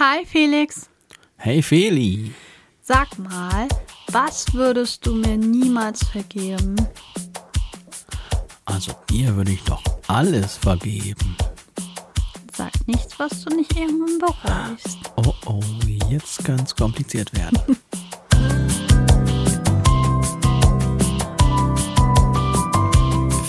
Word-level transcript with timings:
Hi 0.00 0.24
Felix. 0.24 0.88
Hey 1.36 1.60
Feli. 1.60 2.32
Sag 2.80 3.18
mal, 3.18 3.68
was 4.10 4.46
würdest 4.54 5.04
du 5.04 5.14
mir 5.14 5.36
niemals 5.36 6.02
vergeben? 6.08 6.74
Also 8.64 8.92
dir 9.10 9.36
würde 9.36 9.52
ich 9.52 9.62
doch 9.64 9.82
alles 10.06 10.56
vergeben. 10.56 11.36
Sag 12.50 12.72
nichts, 12.86 13.18
was 13.18 13.44
du 13.44 13.54
nicht 13.54 13.76
irgendwann 13.76 14.18
bereust. 14.18 15.00
Oh 15.16 15.34
oh, 15.44 15.60
jetzt 16.08 16.42
kann 16.46 16.60
es 16.60 16.74
kompliziert 16.74 17.30
werden. 17.36 17.58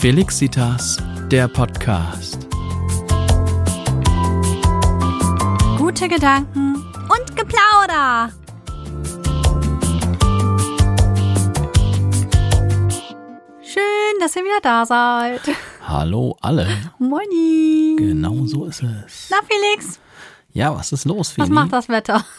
Felixitas, 0.01 0.97
der 1.31 1.47
Podcast. 1.47 2.40
Gute 6.01 6.15
Gedanken 6.15 6.77
und 6.77 7.37
Geplauder. 7.37 8.31
Schön, 13.61 14.19
dass 14.19 14.35
ihr 14.35 14.41
wieder 14.41 14.61
da 14.63 14.83
seid. 14.87 15.41
Hallo 15.87 16.35
alle. 16.41 16.67
Moini. 16.97 17.97
Genau 17.99 18.47
so 18.47 18.65
ist 18.65 18.81
es. 18.81 19.29
Na 19.29 19.37
Felix, 19.47 19.99
Ja, 20.53 20.75
was 20.75 20.91
ist 20.91 21.05
los, 21.05 21.33
Feli? 21.33 21.47
was 21.47 21.53
macht 21.53 21.71
das 21.73 21.87
Wetter? 21.87 22.25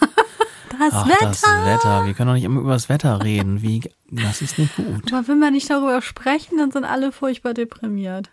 Das 0.79 0.91
Ach, 0.91 1.07
Wetter. 1.07 1.27
das 1.27 1.43
Wetter. 1.43 2.05
Wir 2.07 2.13
können 2.15 2.29
doch 2.29 2.33
nicht 2.33 2.43
immer 2.43 2.59
über 2.59 2.73
das 2.73 2.89
Wetter 2.89 3.23
reden. 3.23 3.61
Wie, 3.61 3.81
das 4.09 4.41
ist 4.41 4.57
nicht 4.57 4.75
gut. 4.75 5.13
Aber 5.13 5.27
wenn 5.27 5.37
wir 5.37 5.51
nicht 5.51 5.69
darüber 5.69 6.01
sprechen, 6.01 6.57
dann 6.57 6.71
sind 6.71 6.83
alle 6.83 7.11
furchtbar 7.11 7.53
deprimiert. 7.53 8.31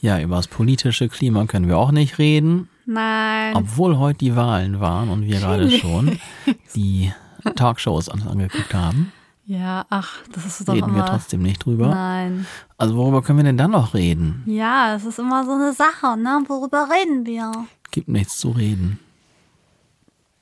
Ja, 0.00 0.20
über 0.20 0.36
das 0.36 0.46
politische 0.46 1.08
Klima 1.08 1.46
können 1.46 1.66
wir 1.66 1.76
auch 1.76 1.90
nicht 1.90 2.18
reden. 2.18 2.68
Nein. 2.86 3.56
Obwohl 3.56 3.98
heute 3.98 4.18
die 4.18 4.36
Wahlen 4.36 4.80
waren 4.80 5.08
und 5.10 5.22
wir 5.22 5.38
gerade 5.40 5.70
schon 5.70 6.18
die 6.74 7.12
Talkshows 7.56 8.08
angeguckt 8.08 8.74
haben, 8.74 9.12
Ja, 9.46 9.84
ach, 9.90 10.18
das 10.32 10.44
ist 10.46 10.68
doch 10.68 10.74
reden 10.74 10.88
wir 10.94 10.96
immer. 11.02 11.06
trotzdem 11.06 11.42
nicht 11.42 11.64
drüber. 11.64 11.88
Nein. 11.88 12.46
Also 12.78 12.96
worüber 12.96 13.22
können 13.22 13.38
wir 13.38 13.44
denn 13.44 13.56
dann 13.58 13.70
noch 13.72 13.94
reden? 13.94 14.42
Ja, 14.46 14.94
es 14.94 15.04
ist 15.04 15.18
immer 15.18 15.44
so 15.44 15.52
eine 15.52 15.72
Sache, 15.72 16.16
ne? 16.18 16.42
Worüber 16.48 16.88
reden 16.90 17.24
wir? 17.26 17.52
Gibt 17.90 18.08
nichts 18.08 18.38
zu 18.38 18.50
reden. 18.50 18.98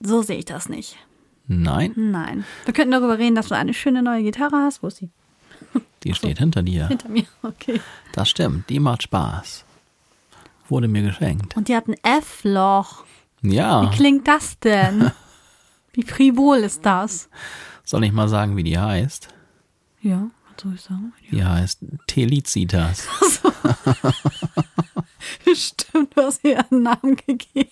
So 0.00 0.22
sehe 0.22 0.38
ich 0.38 0.44
das 0.46 0.68
nicht. 0.68 0.96
Nein, 1.48 1.92
Nein. 1.96 2.44
Wir 2.64 2.72
könnten 2.74 2.92
darüber 2.92 3.18
reden, 3.18 3.34
dass 3.34 3.48
du 3.48 3.56
eine 3.56 3.74
schöne 3.74 4.02
neue 4.02 4.22
Gitarre 4.22 4.56
hast. 4.64 4.82
Wo 4.82 4.86
ist 4.88 4.96
sie? 4.98 5.10
die 6.04 6.14
steht 6.14 6.38
hinter 6.38 6.62
dir. 6.62 6.88
Hinter 6.88 7.08
mir. 7.08 7.24
Okay. 7.42 7.80
Das 8.12 8.28
stimmt, 8.28 8.68
die 8.70 8.80
macht 8.80 9.02
Spaß. 9.04 9.64
Wurde 10.72 10.88
mir 10.88 11.02
geschenkt. 11.02 11.54
Und 11.54 11.68
die 11.68 11.76
hat 11.76 11.86
ein 11.86 11.96
F-Loch. 12.02 13.04
Ja, 13.42 13.82
Wie 13.82 13.94
klingt 13.94 14.26
das 14.26 14.58
denn? 14.58 15.12
Wie 15.92 16.02
frivol 16.02 16.56
ist 16.60 16.86
das? 16.86 17.28
soll 17.84 18.04
ich 18.04 18.12
mal 18.12 18.26
sagen, 18.26 18.56
wie 18.56 18.62
die 18.62 18.78
heißt? 18.78 19.28
Ja, 20.00 20.30
was 20.48 20.62
soll 20.62 20.74
ich 20.74 20.80
sagen? 20.80 21.12
Die 21.30 21.44
heißt 21.44 21.80
Telicitas. 22.06 23.06
Stimmt, 25.54 26.16
du 26.16 26.22
hast 26.22 26.42
ihr 26.42 26.64
einen 26.70 26.84
Namen 26.84 27.16
gegeben. 27.16 27.70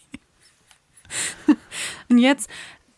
Und 2.10 2.18
jetzt, 2.18 2.50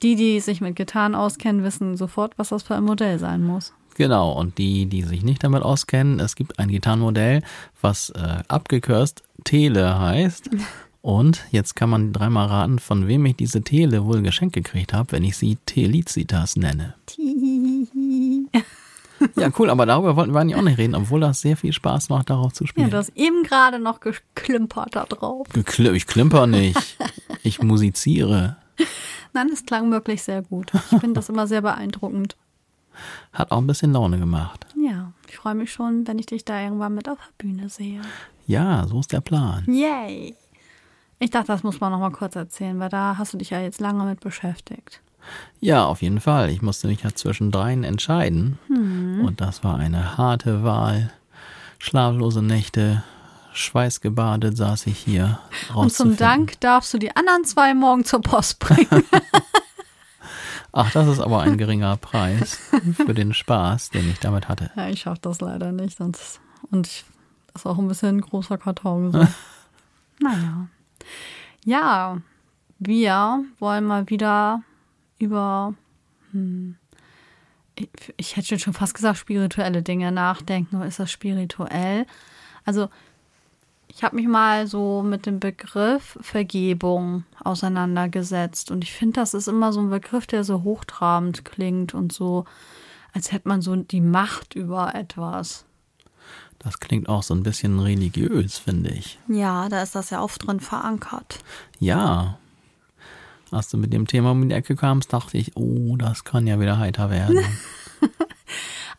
die, 0.02 0.16
die 0.16 0.40
sich 0.40 0.60
mit 0.60 0.76
Gitarren 0.76 1.14
auskennen, 1.14 1.62
wissen 1.64 1.96
sofort, 1.96 2.32
was 2.38 2.48
das 2.50 2.62
für 2.62 2.74
ein 2.74 2.84
Modell 2.84 3.18
sein 3.18 3.42
muss. 3.44 3.72
Genau, 3.94 4.32
und 4.32 4.56
die, 4.58 4.86
die 4.86 5.02
sich 5.02 5.22
nicht 5.22 5.44
damit 5.44 5.62
auskennen, 5.62 6.18
es 6.18 6.34
gibt 6.34 6.58
ein 6.58 6.68
Gitarrenmodell, 6.70 7.42
was 7.82 8.10
äh, 8.10 8.42
abgekürzt 8.48 9.22
Tele 9.44 9.98
heißt. 9.98 10.50
Und 11.02 11.44
jetzt 11.50 11.74
kann 11.74 11.90
man 11.90 12.12
dreimal 12.12 12.46
raten, 12.46 12.78
von 12.78 13.08
wem 13.08 13.26
ich 13.26 13.34
diese 13.34 13.62
Tele 13.62 14.04
wohl 14.04 14.22
geschenkt 14.22 14.54
gekriegt 14.54 14.92
habe, 14.92 15.10
wenn 15.10 15.24
ich 15.24 15.36
sie 15.36 15.58
Telicitas 15.66 16.54
nenne. 16.54 16.94
Ja, 19.36 19.50
cool, 19.58 19.70
aber 19.70 19.84
darüber 19.84 20.14
wollten 20.16 20.32
wir 20.32 20.40
eigentlich 20.40 20.56
auch 20.56 20.62
nicht 20.62 20.78
reden, 20.78 20.94
obwohl 20.94 21.18
das 21.20 21.40
sehr 21.40 21.56
viel 21.56 21.72
Spaß 21.72 22.08
macht, 22.08 22.30
darauf 22.30 22.52
zu 22.52 22.64
Ja, 22.64 22.68
spielen. 22.68 22.90
du 22.90 22.96
hast 22.96 23.10
eben 23.16 23.42
gerade 23.44 23.78
noch 23.80 23.98
geklimpert 24.00 24.94
da 24.96 25.04
drauf. 25.04 25.48
Gekl 25.52 25.94
ich 25.94 26.06
klimper 26.06 26.46
nicht. 26.46 26.96
Ich 27.42 27.60
musiziere. 27.62 28.56
Nein, 29.32 29.48
es 29.52 29.64
klang 29.64 29.90
wirklich 29.90 30.22
sehr 30.22 30.42
gut. 30.42 30.72
Ich 30.74 31.00
finde 31.00 31.14
das 31.14 31.28
immer 31.28 31.46
sehr 31.46 31.62
beeindruckend. 31.62 32.36
Hat 33.32 33.50
auch 33.50 33.58
ein 33.58 33.66
bisschen 33.66 33.92
Laune 33.92 34.18
gemacht. 34.18 34.66
Ja, 34.76 35.12
ich 35.28 35.36
freue 35.36 35.54
mich 35.54 35.72
schon, 35.72 36.06
wenn 36.06 36.18
ich 36.18 36.26
dich 36.26 36.44
da 36.44 36.60
irgendwann 36.60 36.94
mit 36.94 37.08
auf 37.08 37.18
der 37.18 37.44
Bühne 37.46 37.68
sehe. 37.68 38.02
Ja, 38.46 38.86
so 38.86 39.00
ist 39.00 39.12
der 39.12 39.20
Plan. 39.20 39.64
Yay! 39.66 40.36
Ich 41.18 41.30
dachte, 41.30 41.46
das 41.48 41.62
muss 41.62 41.80
man 41.80 41.92
noch 41.92 42.00
mal 42.00 42.10
kurz 42.10 42.36
erzählen, 42.36 42.78
weil 42.80 42.88
da 42.88 43.16
hast 43.16 43.32
du 43.32 43.38
dich 43.38 43.50
ja 43.50 43.60
jetzt 43.60 43.80
lange 43.80 44.04
mit 44.04 44.20
beschäftigt. 44.20 45.00
Ja, 45.60 45.86
auf 45.86 46.02
jeden 46.02 46.20
Fall. 46.20 46.50
Ich 46.50 46.62
musste 46.62 46.88
mich 46.88 47.02
ja 47.02 47.14
zwischen 47.14 47.52
dreien 47.52 47.84
entscheiden. 47.84 48.58
Und 49.24 49.40
das 49.40 49.62
war 49.62 49.78
eine 49.78 50.18
harte 50.18 50.64
Wahl. 50.64 51.12
Schlaflose 51.78 52.42
Nächte, 52.42 53.04
schweißgebadet 53.54 54.56
saß 54.56 54.86
ich 54.86 54.98
hier. 54.98 55.38
Und 55.74 55.92
zum. 55.92 56.16
Dank 56.16 56.60
darfst 56.60 56.92
du 56.94 56.98
die 56.98 57.14
anderen 57.14 57.44
zwei 57.44 57.74
morgen 57.74 58.04
zur 58.04 58.20
Post 58.20 58.58
bringen. 58.58 59.04
Ach, 60.72 60.90
das 60.90 61.06
ist 61.06 61.20
aber 61.20 61.42
ein 61.42 61.58
geringer 61.58 61.98
Preis 61.98 62.58
für 62.94 63.12
den 63.12 63.34
Spaß, 63.34 63.90
den 63.90 64.08
ich 64.08 64.20
damit 64.20 64.48
hatte. 64.48 64.70
ja, 64.74 64.88
ich 64.88 65.00
schaffe 65.00 65.20
das 65.20 65.40
leider 65.40 65.70
nicht. 65.70 65.98
Sonst, 65.98 66.40
und 66.70 66.86
ich, 66.86 67.04
das 67.52 67.62
ist 67.62 67.66
auch 67.66 67.78
ein 67.78 67.88
bisschen 67.88 68.16
ein 68.16 68.20
großer 68.22 68.56
Karton. 68.56 69.12
So. 69.12 69.26
naja. 70.20 70.68
Ja, 71.64 72.16
wir 72.78 73.44
wollen 73.58 73.84
mal 73.84 74.08
wieder 74.08 74.62
über, 75.18 75.74
hm, 76.30 76.76
ich, 77.74 77.88
ich 78.16 78.36
hätte 78.36 78.58
schon 78.58 78.72
fast 78.72 78.94
gesagt, 78.94 79.18
spirituelle 79.18 79.82
Dinge 79.82 80.10
nachdenken. 80.10 80.76
Oder 80.76 80.86
ist 80.86 80.98
das 80.98 81.10
spirituell? 81.10 82.06
Also, 82.64 82.88
ich 83.94 84.02
habe 84.02 84.16
mich 84.16 84.26
mal 84.26 84.66
so 84.66 85.02
mit 85.02 85.26
dem 85.26 85.38
Begriff 85.38 86.18
Vergebung 86.20 87.24
auseinandergesetzt. 87.44 88.70
Und 88.70 88.84
ich 88.84 88.92
finde, 88.92 89.20
das 89.20 89.34
ist 89.34 89.48
immer 89.48 89.72
so 89.72 89.80
ein 89.80 89.90
Begriff, 89.90 90.26
der 90.26 90.44
so 90.44 90.62
hochtrabend 90.62 91.44
klingt 91.44 91.92
und 91.92 92.12
so, 92.12 92.46
als 93.12 93.32
hätte 93.32 93.48
man 93.48 93.60
so 93.60 93.76
die 93.76 94.00
Macht 94.00 94.54
über 94.54 94.94
etwas. 94.94 95.66
Das 96.58 96.80
klingt 96.80 97.08
auch 97.08 97.22
so 97.22 97.34
ein 97.34 97.42
bisschen 97.42 97.78
religiös, 97.80 98.56
finde 98.56 98.90
ich. 98.90 99.18
Ja, 99.28 99.68
da 99.68 99.82
ist 99.82 99.94
das 99.94 100.10
ja 100.10 100.22
oft 100.22 100.46
drin 100.46 100.60
verankert. 100.60 101.40
Ja. 101.78 102.38
Als 103.50 103.68
du 103.68 103.76
mit 103.76 103.92
dem 103.92 104.06
Thema 104.06 104.30
um 104.30 104.48
die 104.48 104.54
Ecke 104.54 104.74
kamst, 104.74 105.12
dachte 105.12 105.36
ich, 105.36 105.54
oh, 105.56 105.96
das 105.96 106.24
kann 106.24 106.46
ja 106.46 106.58
wieder 106.58 106.78
heiter 106.78 107.10
werden. 107.10 107.44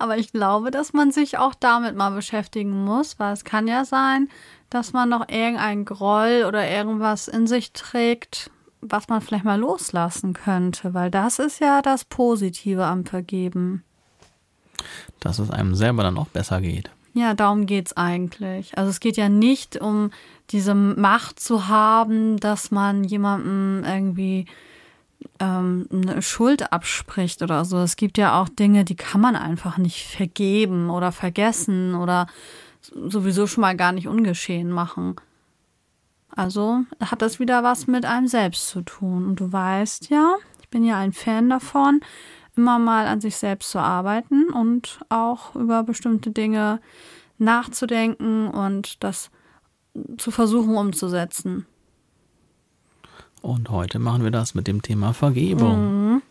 Aber 0.03 0.17
ich 0.17 0.33
glaube, 0.33 0.69
dass 0.69 0.91
man 0.91 1.13
sich 1.13 1.37
auch 1.37 1.53
damit 1.53 1.95
mal 1.95 2.09
beschäftigen 2.09 2.83
muss, 2.83 3.19
weil 3.19 3.31
es 3.31 3.45
kann 3.45 3.69
ja 3.69 3.85
sein, 3.85 4.27
dass 4.69 4.91
man 4.91 5.07
noch 5.07 5.29
irgendein 5.29 5.85
Groll 5.85 6.43
oder 6.45 6.69
irgendwas 6.69 7.29
in 7.29 7.47
sich 7.47 7.71
trägt, 7.71 8.51
was 8.81 9.07
man 9.07 9.21
vielleicht 9.21 9.45
mal 9.45 9.57
loslassen 9.57 10.33
könnte, 10.33 10.93
weil 10.93 11.09
das 11.09 11.39
ist 11.39 11.61
ja 11.61 11.81
das 11.81 12.03
Positive 12.03 12.83
am 12.83 13.05
Vergeben. 13.05 13.85
Dass 15.21 15.39
es 15.39 15.49
einem 15.49 15.73
selber 15.73 16.03
dann 16.03 16.17
auch 16.17 16.27
besser 16.27 16.59
geht. 16.59 16.91
Ja, 17.13 17.33
darum 17.33 17.65
geht's 17.65 17.95
eigentlich. 17.95 18.77
Also 18.77 18.89
es 18.89 18.99
geht 18.99 19.15
ja 19.15 19.29
nicht 19.29 19.79
um 19.79 20.11
diese 20.49 20.75
Macht 20.75 21.39
zu 21.39 21.69
haben, 21.69 22.41
dass 22.41 22.71
man 22.71 23.05
jemandem 23.05 23.85
irgendwie 23.85 24.47
ähm, 25.39 25.87
eine 25.91 26.21
Schuld 26.21 26.71
abspricht 26.71 27.41
oder 27.41 27.65
so. 27.65 27.79
Es 27.79 27.95
gibt 27.95 28.17
ja 28.17 28.41
auch 28.41 28.49
Dinge, 28.49 28.85
die 28.85 28.95
kann 28.95 29.21
man 29.21 29.35
einfach 29.35 29.77
nicht 29.77 30.07
vergeben 30.07 30.89
oder 30.89 31.11
vergessen 31.11 31.95
oder 31.95 32.27
sowieso 32.81 33.47
schon 33.47 33.61
mal 33.61 33.75
gar 33.75 33.91
nicht 33.91 34.07
ungeschehen 34.07 34.69
machen. 34.69 35.15
Also 36.35 36.81
hat 36.99 37.21
das 37.21 37.39
wieder 37.39 37.63
was 37.63 37.87
mit 37.87 38.05
einem 38.05 38.27
selbst 38.27 38.67
zu 38.67 38.81
tun. 38.81 39.25
Und 39.25 39.39
du 39.39 39.51
weißt 39.51 40.09
ja, 40.09 40.35
ich 40.61 40.69
bin 40.69 40.83
ja 40.83 40.97
ein 40.97 41.13
Fan 41.13 41.49
davon, 41.49 42.01
immer 42.55 42.79
mal 42.79 43.07
an 43.07 43.21
sich 43.21 43.35
selbst 43.37 43.71
zu 43.71 43.79
arbeiten 43.79 44.49
und 44.49 44.99
auch 45.09 45.55
über 45.55 45.83
bestimmte 45.83 46.31
Dinge 46.31 46.79
nachzudenken 47.37 48.47
und 48.47 49.03
das 49.03 49.29
zu 50.17 50.31
versuchen 50.31 50.75
umzusetzen. 50.75 51.65
Und 53.43 53.69
heute 53.69 53.99
machen 53.99 54.23
wir 54.23 54.31
das 54.31 54.55
mit 54.55 54.67
dem 54.67 54.81
Thema 54.81 55.11
Vergebung. 55.13 56.21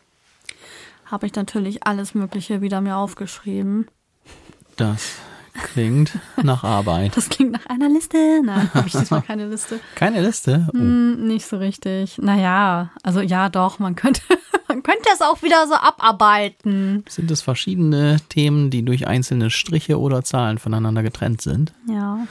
Habe 1.04 1.26
ich 1.26 1.34
natürlich 1.34 1.86
alles 1.86 2.14
Mögliche 2.14 2.62
wieder 2.62 2.80
mir 2.80 2.96
aufgeschrieben. 2.96 3.86
Das 4.76 5.16
klingt 5.52 6.18
nach 6.42 6.64
Arbeit. 6.64 7.14
Das 7.14 7.28
klingt 7.28 7.52
nach 7.52 7.66
einer 7.66 7.90
Liste. 7.90 8.40
Nein, 8.42 8.70
habe 8.72 8.88
ich 8.88 8.94
diesmal 8.94 9.20
keine 9.26 9.46
Liste. 9.46 9.78
Keine 9.94 10.22
Liste? 10.22 10.66
Oh, 10.72 10.78
Hm, 10.78 11.26
nicht 11.26 11.44
so 11.46 11.58
richtig. 11.58 12.16
Naja, 12.16 12.90
also 13.02 13.20
ja, 13.20 13.50
doch, 13.50 13.78
man 13.78 13.94
könnte, 13.94 14.22
man 14.68 14.82
könnte 14.82 15.10
es 15.12 15.20
auch 15.20 15.42
wieder 15.42 15.66
so 15.66 15.74
abarbeiten. 15.74 17.04
Sind 17.10 17.30
es 17.30 17.42
verschiedene 17.42 18.16
Themen, 18.30 18.70
die 18.70 18.82
durch 18.82 19.06
einzelne 19.06 19.50
Striche 19.50 20.00
oder 20.00 20.24
Zahlen 20.24 20.56
voneinander 20.56 21.02
getrennt 21.02 21.42
sind? 21.42 21.74
Ja. 21.86 22.26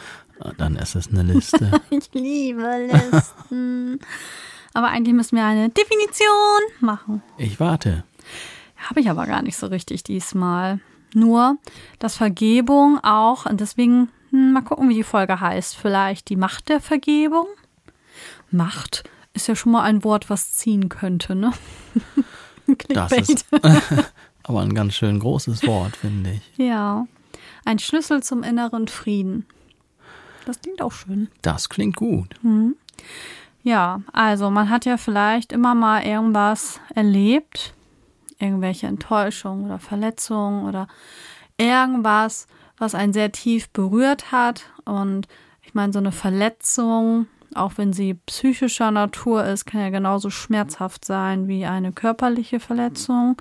Dann 0.57 0.75
ist 0.75 0.95
es 0.95 1.09
eine 1.09 1.21
Liste. 1.21 1.69
Ich 1.91 2.09
liebe 2.13 2.89
Listen. 3.11 3.99
Aber 4.73 4.87
eigentlich 4.87 5.15
müssen 5.15 5.35
wir 5.35 5.45
eine 5.45 5.69
Definition 5.69 6.61
machen. 6.79 7.21
Ich 7.37 7.59
warte. 7.59 8.03
Habe 8.77 9.01
ich 9.01 9.09
aber 9.09 9.25
gar 9.25 9.41
nicht 9.41 9.57
so 9.57 9.67
richtig 9.67 10.03
diesmal. 10.03 10.79
Nur, 11.13 11.57
dass 11.99 12.15
Vergebung 12.15 12.99
auch, 13.03 13.45
und 13.45 13.59
deswegen 13.59 14.09
hm, 14.31 14.53
mal 14.53 14.61
gucken, 14.61 14.89
wie 14.89 14.95
die 14.95 15.03
Folge 15.03 15.39
heißt. 15.39 15.75
Vielleicht 15.75 16.29
die 16.29 16.35
Macht 16.37 16.69
der 16.69 16.79
Vergebung. 16.79 17.47
Macht 18.49 19.03
ist 19.33 19.47
ja 19.47 19.55
schon 19.55 19.71
mal 19.71 19.83
ein 19.83 20.03
Wort, 20.03 20.29
was 20.29 20.53
ziehen 20.53 20.89
könnte, 20.89 21.35
ne? 21.35 21.51
das 22.89 23.11
ist 23.13 23.45
aber 24.43 24.61
ein 24.61 24.73
ganz 24.73 24.95
schön 24.95 25.19
großes 25.19 25.65
Wort, 25.67 25.95
finde 25.95 26.31
ich. 26.31 26.57
Ja. 26.57 27.07
Ein 27.63 27.79
Schlüssel 27.79 28.23
zum 28.23 28.43
inneren 28.43 28.87
Frieden. 28.87 29.45
Das 30.45 30.59
klingt 30.59 30.81
auch 30.81 30.91
schön. 30.91 31.29
Das 31.41 31.69
klingt 31.69 31.95
gut. 31.95 32.35
Mhm. 32.41 32.75
Ja, 33.63 34.01
also 34.11 34.49
man 34.49 34.69
hat 34.69 34.85
ja 34.85 34.97
vielleicht 34.97 35.51
immer 35.51 35.75
mal 35.75 36.03
irgendwas 36.03 36.79
erlebt, 36.95 37.75
irgendwelche 38.39 38.87
Enttäuschungen 38.87 39.65
oder 39.65 39.77
Verletzungen 39.77 40.67
oder 40.67 40.87
irgendwas, 41.57 42.47
was 42.77 42.95
einen 42.95 43.13
sehr 43.13 43.31
tief 43.31 43.69
berührt 43.69 44.31
hat. 44.31 44.65
Und 44.85 45.27
ich 45.61 45.75
meine, 45.75 45.93
so 45.93 45.99
eine 45.99 46.11
Verletzung, 46.11 47.27
auch 47.53 47.73
wenn 47.77 47.93
sie 47.93 48.15
psychischer 48.25 48.89
Natur 48.89 49.45
ist, 49.45 49.65
kann 49.65 49.81
ja 49.81 49.89
genauso 49.89 50.31
schmerzhaft 50.31 51.05
sein 51.05 51.47
wie 51.47 51.65
eine 51.65 51.91
körperliche 51.91 52.59
Verletzung, 52.59 53.37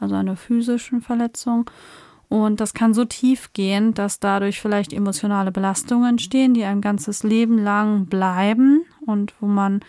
also 0.00 0.16
eine 0.16 0.34
physische 0.34 1.00
Verletzung. 1.00 1.70
Und 2.28 2.60
das 2.60 2.74
kann 2.74 2.94
so 2.94 3.04
tief 3.04 3.52
gehen, 3.52 3.92
dass 3.94 4.20
dadurch 4.20 4.60
vielleicht 4.60 4.92
emotionale 4.92 5.52
Belastungen 5.52 6.10
entstehen, 6.10 6.54
die 6.54 6.64
ein 6.64 6.80
ganzes 6.80 7.22
Leben 7.22 7.58
lang 7.58 8.06
bleiben 8.06 8.84
und 9.10 9.34
wo 9.40 9.46
man 9.46 9.80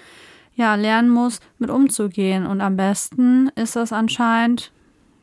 ja 0.55 0.75
lernen 0.75 1.09
muss, 1.09 1.39
mit 1.57 1.69
umzugehen. 1.69 2.45
Und 2.45 2.61
am 2.61 2.75
besten 2.75 3.49
ist 3.55 3.75
das 3.75 3.93
anscheinend, 3.93 4.71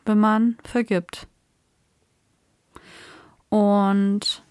wenn 0.07 0.19
man 0.19 0.57
vergibt. 0.65 1.29
Und 3.51 4.43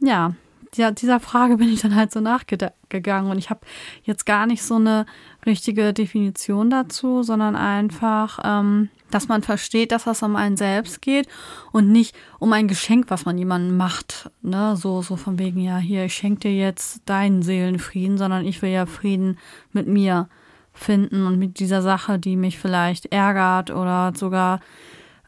ja, 0.00 0.34
dieser, 0.74 0.92
dieser 0.92 1.20
Frage 1.20 1.56
bin 1.58 1.68
ich 1.68 1.80
dann 1.80 1.94
halt 1.94 2.12
so 2.12 2.20
nachgegangen 2.20 3.30
und 3.30 3.38
ich 3.38 3.50
habe 3.50 3.60
jetzt 4.02 4.26
gar 4.26 4.46
nicht 4.46 4.62
so 4.62 4.76
eine 4.76 5.06
richtige 5.46 5.92
Definition 5.92 6.70
dazu, 6.70 7.22
sondern 7.22 7.56
einfach, 7.56 8.38
ähm, 8.44 8.90
dass 9.10 9.28
man 9.28 9.42
versteht, 9.42 9.92
dass 9.92 10.04
das 10.04 10.22
um 10.22 10.36
einen 10.36 10.56
selbst 10.56 11.02
geht 11.02 11.28
und 11.72 11.90
nicht 11.90 12.14
um 12.38 12.52
ein 12.52 12.68
Geschenk, 12.68 13.06
was 13.08 13.24
man 13.24 13.38
jemandem 13.38 13.76
macht, 13.76 14.30
ne, 14.42 14.76
so 14.76 15.02
so 15.02 15.16
von 15.16 15.38
wegen 15.38 15.60
ja 15.60 15.78
hier, 15.78 16.04
ich 16.04 16.14
schenke 16.14 16.40
dir 16.40 16.54
jetzt 16.54 17.02
deinen 17.06 17.42
Seelenfrieden, 17.42 18.18
sondern 18.18 18.46
ich 18.46 18.62
will 18.62 18.70
ja 18.70 18.86
Frieden 18.86 19.38
mit 19.72 19.86
mir 19.86 20.28
finden 20.72 21.26
und 21.26 21.38
mit 21.38 21.58
dieser 21.58 21.82
Sache, 21.82 22.18
die 22.18 22.36
mich 22.36 22.58
vielleicht 22.58 23.06
ärgert 23.12 23.70
oder 23.70 24.12
sogar 24.14 24.60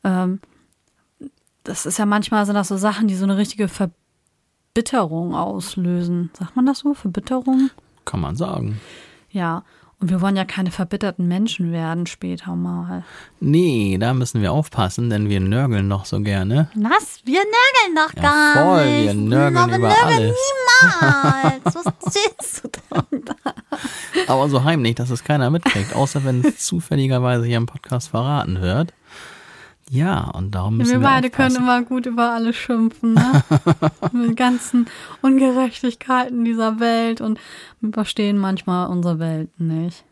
ähm, 0.04 0.40
das 1.64 1.86
ist 1.86 1.98
ja 1.98 2.06
manchmal 2.06 2.46
sind 2.46 2.54
das 2.54 2.68
so 2.68 2.76
Sachen, 2.76 3.08
die 3.08 3.14
so 3.14 3.24
eine 3.24 3.36
richtige 3.36 3.68
Verbitterung 3.68 5.34
auslösen. 5.34 6.30
Sagt 6.36 6.56
man 6.56 6.66
das 6.66 6.80
so? 6.80 6.94
Verbitterung? 6.94 7.70
Kann 8.04 8.20
man 8.20 8.36
sagen. 8.36 8.80
Ja. 9.30 9.64
Und 10.02 10.10
wir 10.10 10.20
wollen 10.20 10.34
ja 10.36 10.44
keine 10.44 10.72
verbitterten 10.72 11.28
Menschen 11.28 11.70
werden 11.70 12.06
später 12.06 12.56
mal. 12.56 13.04
Nee, 13.38 13.98
da 14.00 14.12
müssen 14.14 14.42
wir 14.42 14.50
aufpassen, 14.50 15.08
denn 15.10 15.28
wir 15.28 15.38
nörgeln 15.38 15.86
noch 15.86 16.06
so 16.06 16.18
gerne. 16.20 16.68
Was? 16.74 17.20
Wir 17.24 17.38
nörgeln 17.40 17.94
doch 17.96 18.16
Ja, 18.16 18.22
gar 18.22 18.64
voll, 18.64 18.84
nicht. 18.90 19.06
wir 19.06 19.14
nörgeln 19.14 19.56
Aber 19.58 19.76
über 19.76 19.88
nörgeln 19.88 20.18
alles. 20.18 20.36
niemals. 20.82 21.74
Was 21.76 21.94
stehst 22.10 22.64
du 22.64 22.68
denn 23.12 23.24
da? 23.24 23.52
Aber 24.26 24.48
so 24.48 24.64
heimlich, 24.64 24.96
dass 24.96 25.10
es 25.10 25.22
keiner 25.22 25.50
mitkriegt, 25.50 25.94
außer 25.94 26.24
wenn 26.24 26.44
es 26.44 26.58
zufälligerweise 26.66 27.46
hier 27.46 27.58
im 27.58 27.66
Podcast 27.66 28.08
verraten 28.08 28.60
wird. 28.60 28.92
Ja, 29.92 30.30
und 30.30 30.54
darum 30.54 30.78
müssen 30.78 30.90
Wir 30.90 31.00
wir, 31.00 31.06
beide 31.06 31.26
aufpassen. 31.28 31.56
können 31.56 31.68
immer 31.68 31.82
gut 31.82 32.06
über 32.06 32.30
alles 32.30 32.56
schimpfen, 32.56 33.12
ne? 33.12 33.44
Mit 34.12 34.24
den 34.26 34.36
ganzen 34.36 34.86
Ungerechtigkeiten 35.20 36.46
dieser 36.46 36.80
Welt 36.80 37.20
und 37.20 37.38
wir 37.82 37.92
verstehen 37.92 38.38
manchmal 38.38 38.88
unsere 38.88 39.18
Welt 39.18 39.50
nicht. 39.60 40.02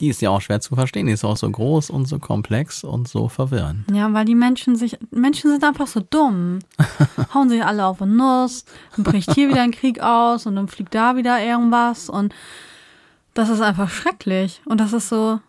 Die 0.00 0.08
ist 0.08 0.22
ja 0.22 0.30
auch 0.30 0.40
schwer 0.40 0.60
zu 0.62 0.74
verstehen, 0.74 1.06
die 1.06 1.12
ist 1.12 1.22
auch 1.22 1.36
so 1.36 1.50
groß 1.50 1.90
und 1.90 2.06
so 2.06 2.18
komplex 2.18 2.82
und 2.82 3.06
so 3.06 3.28
verwirrend. 3.28 3.84
Ja, 3.92 4.10
weil 4.14 4.24
die 4.24 4.34
Menschen 4.34 4.74
sich, 4.74 4.96
Menschen 5.10 5.50
sind 5.50 5.62
einfach 5.64 5.86
so 5.86 6.00
dumm. 6.00 6.60
Hauen 7.34 7.50
sich 7.50 7.62
alle 7.62 7.84
auf 7.84 7.98
den 7.98 8.16
Nuss, 8.16 8.64
dann 8.96 9.04
bricht 9.04 9.34
hier 9.34 9.50
wieder 9.50 9.60
ein 9.60 9.70
Krieg 9.72 10.00
aus 10.00 10.46
und 10.46 10.56
dann 10.56 10.66
fliegt 10.66 10.94
da 10.94 11.14
wieder 11.16 11.44
irgendwas 11.44 12.08
und 12.08 12.34
das 13.34 13.50
ist 13.50 13.60
einfach 13.60 13.90
schrecklich. 13.90 14.62
Und 14.64 14.80
das 14.80 14.94
ist 14.94 15.10
so 15.10 15.40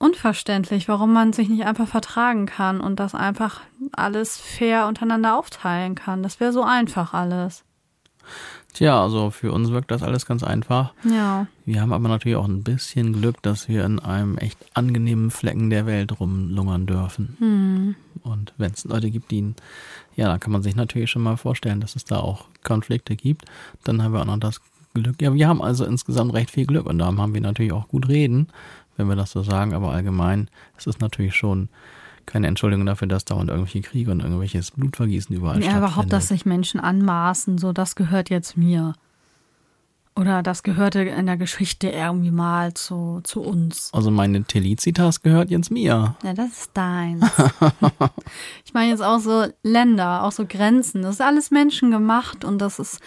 unverständlich, 0.00 0.88
warum 0.88 1.12
man 1.12 1.32
sich 1.32 1.48
nicht 1.48 1.64
einfach 1.64 1.86
vertragen 1.86 2.46
kann 2.46 2.80
und 2.80 2.98
das 2.98 3.14
einfach 3.14 3.60
alles 3.92 4.38
fair 4.38 4.88
untereinander 4.88 5.38
aufteilen 5.38 5.94
kann. 5.94 6.22
Das 6.24 6.40
wäre 6.40 6.52
so 6.52 6.64
einfach 6.64 7.14
alles. 7.14 7.64
Tja, 8.72 9.02
also 9.02 9.30
für 9.30 9.52
uns 9.52 9.70
wirkt 9.70 9.90
das 9.90 10.02
alles 10.02 10.24
ganz 10.26 10.42
einfach. 10.42 10.94
Ja. 11.04 11.48
Wir 11.66 11.82
haben 11.82 11.92
aber 11.92 12.08
natürlich 12.08 12.36
auch 12.36 12.48
ein 12.48 12.62
bisschen 12.62 13.12
Glück, 13.12 13.42
dass 13.42 13.68
wir 13.68 13.84
in 13.84 13.98
einem 13.98 14.38
echt 14.38 14.58
angenehmen 14.74 15.30
Flecken 15.30 15.70
der 15.70 15.86
Welt 15.86 16.18
rumlungern 16.18 16.86
dürfen. 16.86 17.36
Hm. 17.38 17.96
Und 18.22 18.54
wenn 18.56 18.72
es 18.72 18.84
Leute 18.84 19.10
gibt, 19.10 19.30
die, 19.32 19.54
ja, 20.16 20.28
da 20.28 20.38
kann 20.38 20.52
man 20.52 20.62
sich 20.62 20.76
natürlich 20.76 21.10
schon 21.10 21.22
mal 21.22 21.36
vorstellen, 21.36 21.80
dass 21.80 21.96
es 21.96 22.04
da 22.04 22.20
auch 22.20 22.46
Konflikte 22.62 23.16
gibt. 23.16 23.44
Dann 23.84 24.02
haben 24.02 24.12
wir 24.12 24.20
auch 24.20 24.26
noch 24.26 24.38
das 24.38 24.60
Glück. 24.94 25.20
Ja, 25.20 25.34
wir 25.34 25.48
haben 25.48 25.62
also 25.62 25.84
insgesamt 25.84 26.32
recht 26.32 26.50
viel 26.50 26.66
Glück 26.66 26.86
und 26.86 26.98
darum 26.98 27.20
haben 27.20 27.34
wir 27.34 27.40
natürlich 27.40 27.72
auch 27.72 27.88
gut 27.88 28.08
reden, 28.08 28.48
wenn 29.00 29.08
wir 29.08 29.16
das 29.16 29.30
so 29.32 29.42
sagen. 29.42 29.74
Aber 29.74 29.90
allgemein 29.90 30.48
ist 30.76 30.86
es 30.86 31.00
natürlich 31.00 31.34
schon 31.34 31.68
keine 32.26 32.46
Entschuldigung 32.46 32.86
dafür, 32.86 33.08
dass 33.08 33.24
dauernd 33.24 33.50
irgendwelche 33.50 33.80
Kriege 33.80 34.10
und 34.12 34.20
irgendwelches 34.20 34.70
Blutvergießen 34.72 35.34
überall 35.34 35.62
Ja, 35.62 35.70
überhaupt, 35.78 35.92
stattfindet. 35.92 36.12
dass 36.12 36.28
sich 36.28 36.46
Menschen 36.46 36.78
anmaßen, 36.80 37.58
so 37.58 37.72
das 37.72 37.96
gehört 37.96 38.30
jetzt 38.30 38.56
mir. 38.56 38.94
Oder 40.20 40.42
das 40.42 40.62
gehörte 40.62 41.00
in 41.00 41.24
der 41.24 41.38
Geschichte 41.38 41.88
irgendwie 41.88 42.30
mal 42.30 42.74
zu, 42.74 43.22
zu 43.24 43.40
uns. 43.40 43.88
Also 43.94 44.10
meine 44.10 44.44
Felicitas 44.46 45.22
gehört 45.22 45.50
jetzt 45.50 45.70
mir. 45.70 46.14
Ja, 46.22 46.34
das 46.34 46.50
ist 46.50 46.70
deins. 46.74 47.24
ich 48.66 48.74
meine 48.74 48.90
jetzt 48.90 49.02
auch 49.02 49.18
so 49.18 49.46
Länder, 49.62 50.24
auch 50.24 50.32
so 50.32 50.44
Grenzen. 50.46 51.00
Das 51.00 51.14
ist 51.14 51.20
alles 51.22 51.50
menschengemacht 51.50 52.44
und 52.44 52.58
das 52.58 52.78
ist, 52.78 53.00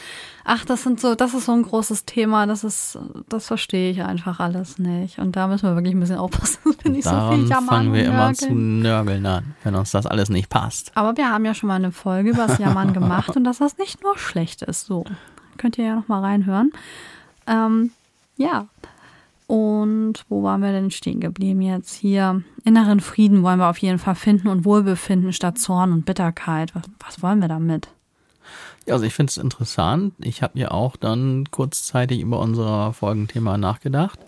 ach, 0.43 0.65
das 0.65 0.81
sind 0.81 0.99
so, 0.99 1.13
das 1.13 1.35
ist 1.35 1.45
so 1.45 1.51
ein 1.51 1.61
großes 1.61 2.05
Thema. 2.05 2.47
Das 2.47 2.63
ist, 2.63 2.97
das 3.29 3.45
verstehe 3.45 3.91
ich 3.91 4.01
einfach 4.01 4.39
alles 4.39 4.79
nicht. 4.79 5.19
Und 5.19 5.35
da 5.35 5.47
müssen 5.47 5.69
wir 5.69 5.75
wirklich 5.75 5.93
ein 5.93 5.99
bisschen 5.99 6.17
aufpassen, 6.17 6.57
wir 6.81 6.89
nicht 6.89 7.03
so 7.03 7.31
viel 7.31 7.47
jammern 7.47 7.67
fangen 7.67 7.93
wir 7.93 8.05
immer 8.05 8.33
zu 8.33 8.51
nörgeln 8.55 9.23
an, 9.27 9.53
wenn 9.63 9.75
uns 9.75 9.91
das 9.91 10.07
alles 10.07 10.29
nicht 10.29 10.49
passt. 10.49 10.91
Aber 10.95 11.15
wir 11.15 11.29
haben 11.29 11.45
ja 11.45 11.53
schon 11.53 11.67
mal 11.67 11.75
eine 11.75 11.91
Folge 11.91 12.31
über 12.31 12.47
das 12.47 12.57
Jammern 12.57 12.91
gemacht 12.93 13.35
und 13.37 13.43
dass 13.43 13.59
das 13.59 13.77
nicht 13.77 14.01
nur 14.01 14.17
schlecht 14.17 14.63
ist. 14.63 14.87
So, 14.87 15.05
könnt 15.63 15.77
ihr 15.77 15.85
ja 15.85 15.95
noch 15.95 16.09
mal 16.09 16.19
reinhören. 16.19 16.73
Ähm, 17.47 17.91
ja. 18.35 18.67
Und 19.47 20.25
wo 20.27 20.43
waren 20.43 20.61
wir 20.61 20.73
denn 20.73 20.91
stehen 20.91 21.21
geblieben 21.21 21.61
jetzt? 21.61 21.93
Hier, 21.93 22.43
inneren 22.65 22.99
Frieden 22.99 23.43
wollen 23.43 23.59
wir 23.59 23.69
auf 23.69 23.77
jeden 23.77 23.97
Fall 23.97 24.15
finden 24.15 24.49
und 24.49 24.65
Wohlbefinden 24.65 25.31
statt 25.31 25.57
Zorn 25.57 25.93
und 25.93 26.05
Bitterkeit. 26.05 26.75
Was, 26.75 26.83
was 26.99 27.23
wollen 27.23 27.39
wir 27.39 27.47
damit? 27.47 27.87
Ja, 28.85 28.95
also 28.95 29.05
ich 29.05 29.13
finde 29.13 29.31
es 29.31 29.37
interessant. 29.37 30.13
Ich 30.19 30.41
habe 30.43 30.59
ja 30.59 30.71
auch 30.71 30.97
dann 30.97 31.45
kurzzeitig 31.49 32.19
über 32.19 32.39
unser 32.39 32.91
Folgenthema 32.91 33.57
nachgedacht. 33.57 34.19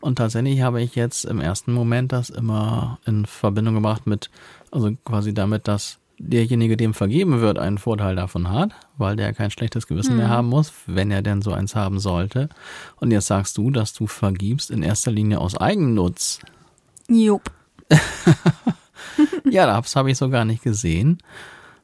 Und 0.00 0.16
tatsächlich 0.16 0.62
habe 0.62 0.82
ich 0.82 0.96
jetzt 0.96 1.24
im 1.24 1.40
ersten 1.40 1.72
Moment 1.72 2.10
das 2.10 2.30
immer 2.30 2.98
in 3.06 3.26
Verbindung 3.26 3.74
gebracht 3.74 4.08
mit, 4.08 4.28
also 4.72 4.90
quasi 5.04 5.32
damit, 5.32 5.68
dass 5.68 5.98
derjenige, 6.18 6.76
dem 6.76 6.94
vergeben 6.94 7.40
wird, 7.40 7.58
einen 7.58 7.78
Vorteil 7.78 8.16
davon 8.16 8.50
hat, 8.50 8.72
weil 8.96 9.16
der 9.16 9.32
kein 9.32 9.50
schlechtes 9.50 9.86
Gewissen 9.86 10.16
mehr 10.16 10.28
haben 10.28 10.48
muss, 10.48 10.72
wenn 10.86 11.10
er 11.10 11.22
denn 11.22 11.42
so 11.42 11.52
eins 11.52 11.74
haben 11.74 11.98
sollte. 12.00 12.48
Und 12.96 13.10
jetzt 13.10 13.26
sagst 13.26 13.56
du, 13.56 13.70
dass 13.70 13.92
du 13.92 14.06
vergibst 14.06 14.70
in 14.70 14.82
erster 14.82 15.10
Linie 15.10 15.38
aus 15.40 15.56
Eigennutz. 15.56 16.40
Jupp. 17.08 17.50
Ja, 19.50 19.66
das 19.66 19.96
habe 19.96 20.10
ich 20.10 20.18
so 20.18 20.28
gar 20.28 20.44
nicht 20.44 20.62
gesehen. 20.62 21.18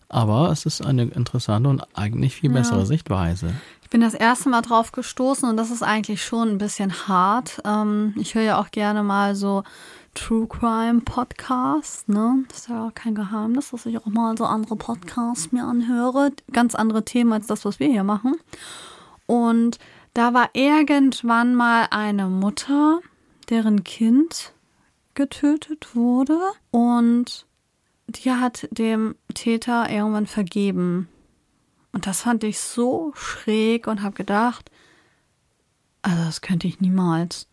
Aber 0.09 0.51
es 0.51 0.65
ist 0.65 0.85
eine 0.85 1.05
interessante 1.05 1.69
und 1.69 1.83
eigentlich 1.95 2.37
viel 2.37 2.51
bessere 2.51 2.87
Sichtweise. 2.87 3.53
Ich 3.83 3.91
bin 3.91 4.01
das 4.01 4.15
erste 4.15 4.49
Mal 4.49 4.63
drauf 4.63 4.93
gestoßen 4.93 5.49
und 5.49 5.57
das 5.57 5.71
ist 5.71 5.83
eigentlich 5.83 6.23
schon 6.23 6.51
ein 6.51 6.59
bisschen 6.59 7.09
hart. 7.09 7.61
Ähm, 7.65 8.15
ich 8.17 8.35
höre 8.35 8.43
ja 8.43 8.61
auch 8.61 8.71
gerne 8.71 9.03
mal 9.03 9.35
so 9.35 9.65
True 10.15 10.47
Crime 10.47 11.01
Podcasts, 11.01 12.07
ne? 12.09 12.45
Das 12.49 12.61
ist 12.61 12.69
ja 12.69 12.87
auch 12.87 12.95
kein 12.95 13.15
Geheimnis, 13.15 13.71
dass 13.71 13.87
ich 13.87 13.99
auch 13.99 14.07
mal 14.07 14.37
so 14.39 14.45
andere 14.45 14.77
Podcasts 14.77 15.53
mir 15.53 15.65
anhöre. 15.65 16.33
Ganz 16.53 16.75
andere 16.75 17.05
Themen 17.05 17.33
als 17.33 17.47
das, 17.47 17.65
was 17.65 17.81
wir 17.81 17.89
hier 17.89 18.05
machen. 18.05 18.37
Und 19.27 19.79
da 20.15 20.33
war 20.33 20.51
irgendwann 20.53 21.55
mal 21.55 21.89
eine 21.91 22.29
Mutter, 22.29 23.01
deren 23.49 23.85
Kind 23.85 24.53
getötet 25.15 25.95
wurde 25.95 26.39
und 26.71 27.47
die 28.07 28.31
hat 28.31 28.69
dem 28.71 29.17
Täter 29.35 29.91
irgendwann 29.91 30.27
vergeben. 30.27 31.09
Und 31.93 32.07
das 32.07 32.23
fand 32.23 32.45
ich 32.45 32.61
so 32.61 33.13
schräg 33.15 33.87
und 33.87 34.03
habe 34.03 34.15
gedacht, 34.15 34.71
also 36.03 36.23
das 36.25 36.41
könnte 36.41 36.67
ich 36.67 36.81
niemals. 36.81 37.49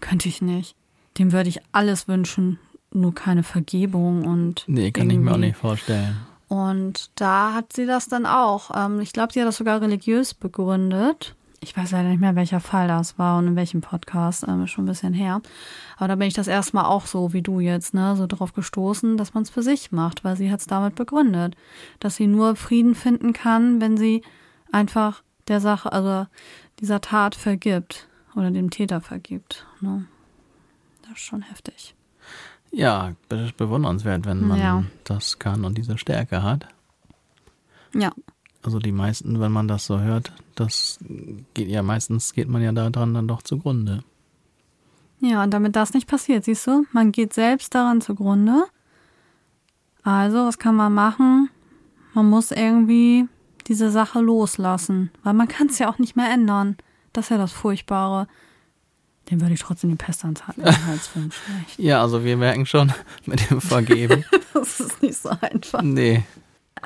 könnte 0.00 0.28
ich 0.28 0.40
nicht. 0.42 0.76
Dem 1.18 1.32
würde 1.32 1.48
ich 1.48 1.60
alles 1.72 2.08
wünschen, 2.08 2.58
nur 2.92 3.14
keine 3.14 3.42
Vergebung 3.42 4.24
und. 4.24 4.64
Nee, 4.66 4.90
kann 4.90 5.10
ich 5.10 5.18
mir 5.18 5.32
auch 5.32 5.36
nicht 5.36 5.56
vorstellen. 5.56 6.16
Und 6.48 7.10
da 7.14 7.54
hat 7.54 7.72
sie 7.72 7.86
das 7.86 8.08
dann 8.08 8.26
auch. 8.26 8.70
Ähm, 8.74 9.00
ich 9.00 9.12
glaube, 9.12 9.32
sie 9.32 9.40
hat 9.40 9.46
das 9.46 9.56
sogar 9.56 9.80
religiös 9.80 10.34
begründet. 10.34 11.36
Ich 11.62 11.76
weiß 11.76 11.92
leider 11.92 12.08
nicht 12.08 12.20
mehr, 12.20 12.34
welcher 12.34 12.58
Fall 12.58 12.88
das 12.88 13.18
war 13.18 13.38
und 13.38 13.46
in 13.46 13.56
welchem 13.56 13.82
Podcast, 13.82 14.44
ähm, 14.48 14.66
schon 14.66 14.84
ein 14.84 14.88
bisschen 14.88 15.12
her. 15.12 15.42
Aber 15.96 16.08
da 16.08 16.16
bin 16.16 16.26
ich 16.26 16.34
das 16.34 16.48
erstmal 16.48 16.86
auch 16.86 17.06
so 17.06 17.32
wie 17.32 17.42
du 17.42 17.60
jetzt, 17.60 17.92
ne, 17.94 18.16
so 18.16 18.26
drauf 18.26 18.54
gestoßen, 18.54 19.16
dass 19.16 19.34
man 19.34 19.42
es 19.44 19.50
für 19.50 19.62
sich 19.62 19.92
macht, 19.92 20.24
weil 20.24 20.36
sie 20.36 20.50
hat 20.50 20.60
es 20.60 20.66
damit 20.66 20.94
begründet, 20.94 21.54
dass 22.00 22.16
sie 22.16 22.26
nur 22.26 22.56
Frieden 22.56 22.94
finden 22.94 23.32
kann, 23.32 23.80
wenn 23.80 23.96
sie 23.96 24.22
einfach 24.72 25.22
der 25.48 25.60
Sache, 25.60 25.92
also 25.92 26.26
dieser 26.80 27.00
Tat 27.00 27.34
vergibt 27.34 28.08
oder 28.34 28.50
dem 28.50 28.70
Täter 28.70 29.00
vergibt. 29.00 29.66
Ne? 29.80 30.06
Das 31.10 31.18
ist 31.18 31.24
schon 31.24 31.42
heftig. 31.42 31.96
Ja, 32.70 33.14
bewundernswert, 33.56 34.26
wenn 34.26 34.46
man 34.46 34.60
ja. 34.60 34.84
das 35.02 35.40
kann 35.40 35.64
und 35.64 35.76
diese 35.76 35.98
Stärke 35.98 36.44
hat. 36.44 36.68
Ja. 37.92 38.12
Also 38.62 38.78
die 38.78 38.92
meisten, 38.92 39.40
wenn 39.40 39.50
man 39.50 39.66
das 39.66 39.86
so 39.86 39.98
hört, 39.98 40.32
das 40.54 41.00
geht 41.54 41.68
ja 41.68 41.82
meistens 41.82 42.32
geht 42.32 42.48
man 42.48 42.62
ja 42.62 42.70
daran 42.70 43.12
dann 43.12 43.26
doch 43.26 43.42
zugrunde. 43.42 44.04
Ja, 45.20 45.42
und 45.42 45.50
damit 45.52 45.74
das 45.74 45.94
nicht 45.94 46.06
passiert, 46.06 46.44
siehst 46.44 46.66
du, 46.68 46.86
man 46.92 47.10
geht 47.10 47.32
selbst 47.32 47.74
daran 47.74 48.00
zugrunde. 48.00 48.64
Also, 50.04 50.46
was 50.46 50.58
kann 50.58 50.76
man 50.76 50.94
machen? 50.94 51.50
Man 52.14 52.30
muss 52.30 52.52
irgendwie 52.52 53.26
diese 53.66 53.90
Sache 53.90 54.20
loslassen, 54.20 55.10
weil 55.24 55.34
man 55.34 55.48
kann 55.48 55.66
es 55.66 55.78
ja 55.78 55.90
auch 55.90 55.98
nicht 55.98 56.16
mehr 56.16 56.30
ändern. 56.30 56.76
Das 57.12 57.26
ist 57.26 57.30
ja 57.30 57.38
das 57.38 57.52
Furchtbare. 57.52 58.28
Dem 59.30 59.40
würde 59.40 59.54
ich 59.54 59.60
trotzdem 59.60 59.90
die 59.90 59.96
Pest 59.96 60.24
ans 60.24 60.46
Hals 60.46 61.10
wünschen. 61.14 61.40
ja, 61.76 62.02
also 62.02 62.24
wir 62.24 62.36
merken 62.36 62.66
schon 62.66 62.92
mit 63.26 63.48
dem 63.50 63.60
Vergeben. 63.60 64.24
das 64.54 64.80
ist 64.80 65.02
nicht 65.02 65.16
so 65.16 65.30
einfach. 65.40 65.82
Nee. 65.82 66.24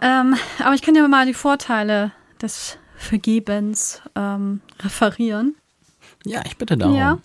Ähm, 0.03 0.35
aber 0.59 0.75
ich 0.75 0.83
kann 0.83 0.95
ja 0.95 1.07
mal 1.09 1.27
die 1.27 1.35
Vorteile 1.35 2.13
des 2.43 2.79
Vergebens 2.97 4.03
ähm, 4.15 4.61
referieren. 4.81 5.55
Ja, 6.27 6.43
ich 6.47 6.57
bitte 6.57 6.77
darum. 6.77 6.97
Ja, 6.97 7.19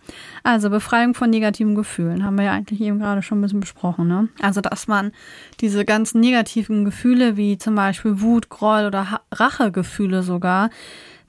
also 0.43 0.69
Befreiung 0.69 1.13
von 1.13 1.29
negativen 1.29 1.73
Gefühlen 1.73 2.25
haben 2.25 2.37
wir 2.37 2.45
ja 2.45 2.51
eigentlich 2.51 2.81
eben 2.81 2.99
gerade 2.99 3.21
schon 3.21 3.39
ein 3.39 3.41
bisschen 3.41 3.61
besprochen. 3.61 4.07
Ne? 4.07 4.27
Also, 4.41 4.59
dass 4.59 4.87
man 4.87 5.13
diese 5.61 5.85
ganzen 5.85 6.19
negativen 6.19 6.83
Gefühle, 6.83 7.37
wie 7.37 7.57
zum 7.57 7.75
Beispiel 7.75 8.19
Wut, 8.19 8.49
Groll 8.49 8.85
oder 8.85 9.21
Rachegefühle 9.31 10.21
sogar, 10.21 10.69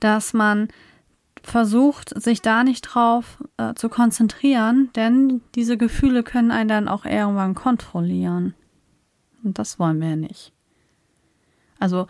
dass 0.01 0.33
man 0.33 0.69
versucht, 1.43 2.21
sich 2.21 2.43
da 2.43 2.65
nicht 2.65 2.83
drauf 2.83 3.43
äh, 3.57 3.75
zu 3.75 3.89
konzentrieren, 3.89 4.91
denn 4.95 5.41
diese 5.55 5.77
Gefühle 5.77 6.23
können 6.23 6.51
einen 6.51 6.69
dann 6.69 6.89
auch 6.89 7.05
irgendwann 7.05 7.55
kontrollieren. 7.55 8.55
Und 9.43 9.59
das 9.59 9.79
wollen 9.79 10.01
wir 10.01 10.17
nicht. 10.17 10.53
Also, 11.79 12.07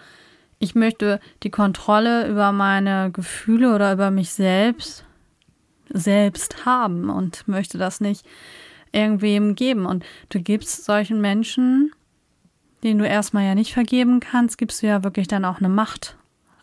ich 0.59 0.75
möchte 0.75 1.21
die 1.43 1.51
Kontrolle 1.51 2.29
über 2.29 2.53
meine 2.53 3.11
Gefühle 3.13 3.75
oder 3.75 3.93
über 3.93 4.11
mich 4.11 4.31
selbst 4.33 5.05
selbst 5.93 6.65
haben 6.65 7.11
und 7.11 7.47
möchte 7.49 7.77
das 7.77 8.01
nicht 8.01 8.25
irgendwem 8.93 9.55
geben. 9.55 9.87
Und 9.87 10.05
du 10.31 10.41
gibst 10.41 10.85
solchen 10.85 11.21
Menschen, 11.21 11.93
denen 12.83 12.99
du 12.99 13.07
erstmal 13.07 13.45
ja 13.45 13.55
nicht 13.55 13.75
vergeben 13.75 14.21
kannst, 14.21 14.59
gibst 14.59 14.83
du 14.83 14.87
ja 14.87 15.05
wirklich 15.05 15.29
dann 15.29 15.45
auch 15.45 15.59
eine 15.59 15.69
Macht 15.69 16.17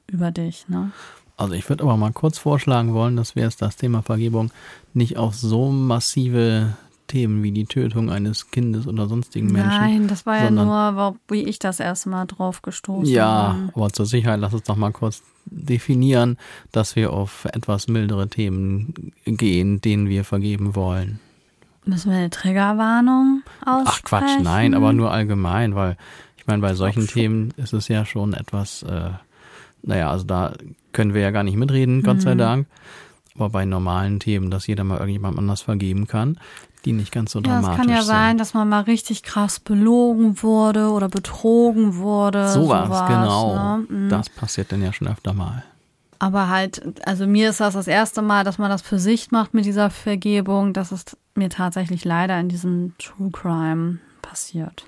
über 0.08 0.32
dich. 0.32 0.68
Ne? 0.68 0.92
Also 1.38 1.54
ich 1.54 1.70
würde 1.70 1.84
aber 1.84 1.98
mal 1.98 2.12
kurz 2.12 2.38
vorschlagen 2.40 2.94
wollen, 2.94 3.16
dass 3.16 3.36
wir 3.36 3.44
jetzt 3.44 3.62
das 3.62 3.76
Thema 3.76 4.02
Vergebung 4.02 4.52
nicht 4.94 5.18
auf 5.18 5.36
so 5.36 5.70
massive 5.72 6.76
Themen 7.06 7.42
wie 7.44 7.52
die 7.52 7.66
Tötung 7.66 8.10
eines 8.10 8.52
Kindes 8.52 8.86
oder 8.88 9.08
sonstigen 9.08 9.48
Menschen. 9.52 9.70
Nein, 9.80 10.08
das 10.08 10.26
war 10.26 10.38
ja 10.38 10.52
nur, 10.52 11.16
wie 11.30 11.44
ich 11.44 11.60
das 11.60 11.80
erste 11.80 12.10
Mal 12.10 12.26
drauf 12.26 12.62
gestoßen 12.64 13.06
Ja, 13.14 13.54
bin. 13.54 13.70
aber 13.76 13.92
zur 13.94 14.06
Sicherheit 14.06 14.40
lass 14.42 14.54
uns 14.54 14.64
doch 14.64 14.76
mal 14.76 14.92
kurz 14.92 15.22
definieren, 15.46 16.38
dass 16.74 16.96
wir 16.98 17.14
auf 17.14 17.46
etwas 17.46 17.88
mildere 17.88 18.28
Themen 18.28 19.14
gehen, 19.26 19.80
denen 19.80 20.10
wir 20.10 20.26
vergeben 20.26 20.76
wollen. 20.76 21.20
Müssen 21.86 22.12
wir 22.12 22.18
eine 22.18 22.30
Triggerwarnung 22.30 23.44
aussprechen? 23.66 23.86
Ach 23.88 24.02
Quatsch, 24.04 24.44
nein, 24.44 24.74
aber 24.74 24.92
nur 24.92 25.12
allgemein, 25.12 25.76
weil 25.76 25.96
ich 26.36 26.46
meine, 26.48 26.62
bei 26.62 26.74
solchen 26.74 27.08
Themen 27.08 27.54
ist 27.56 27.72
es 27.72 27.88
ja 27.88 28.06
schon 28.06 28.34
etwas, 28.34 28.84
äh, 28.84 29.12
naja, 29.88 30.12
also 30.12 30.26
da 30.26 30.54
können 30.92 31.14
wir 31.14 31.22
ja 31.22 31.32
gar 31.32 31.44
nicht 31.44 31.58
mitreden, 31.58 32.04
Gott 32.04 32.18
mhm. 32.18 32.22
sei 32.22 32.36
Dank. 32.36 32.68
Aber 33.36 33.50
bei 33.50 33.66
normalen 33.66 34.20
Themen, 34.20 34.50
dass 34.50 34.68
jeder 34.68 34.84
mal 34.84 34.98
irgendjemand 34.98 35.38
anders 35.38 35.62
vergeben 35.62 36.08
kann, 36.08 36.40
die 36.86 36.92
nicht 36.92 37.12
ganz 37.12 37.32
so 37.32 37.40
dramatisch 37.40 37.66
sind. 37.66 37.68
Ja, 37.68 37.72
es 37.74 37.88
kann 37.88 37.90
ja 37.90 38.02
sind. 38.02 38.08
sein, 38.08 38.38
dass 38.38 38.54
man 38.54 38.68
mal 38.68 38.82
richtig 38.82 39.24
krass 39.24 39.60
belogen 39.60 40.42
wurde 40.42 40.90
oder 40.90 41.08
betrogen 41.08 41.98
wurde. 41.98 42.50
Sowas, 42.50 42.88
sowas 42.88 43.08
genau. 43.08 43.56
Ne? 43.56 43.86
Mhm. 43.88 44.10
Das 44.10 44.30
passiert 44.30 44.72
dann 44.72 44.82
ja 44.82 44.92
schon 44.92 45.08
öfter 45.08 45.34
mal. 45.34 45.64
Aber 46.20 46.50
halt, 46.50 46.82
also 47.06 47.28
mir 47.28 47.52
ist 47.52 47.60
das 47.60 47.76
das 47.76 47.88
erste 47.88 48.24
Mal, 48.24 48.44
dass 48.44 48.58
man 48.58 48.72
das 48.72 48.82
für 48.82 48.98
sich 48.98 49.30
macht 49.30 49.54
mit 49.54 49.66
dieser 49.66 49.92
Vergebung. 49.92 50.74
Das 50.74 50.92
ist 50.92 51.16
mir 51.36 51.50
tatsächlich 51.50 52.06
leider 52.06 52.40
in 52.40 52.50
diesem 52.50 52.94
True 52.98 53.30
Crime 53.32 54.00
passiert. 54.28 54.86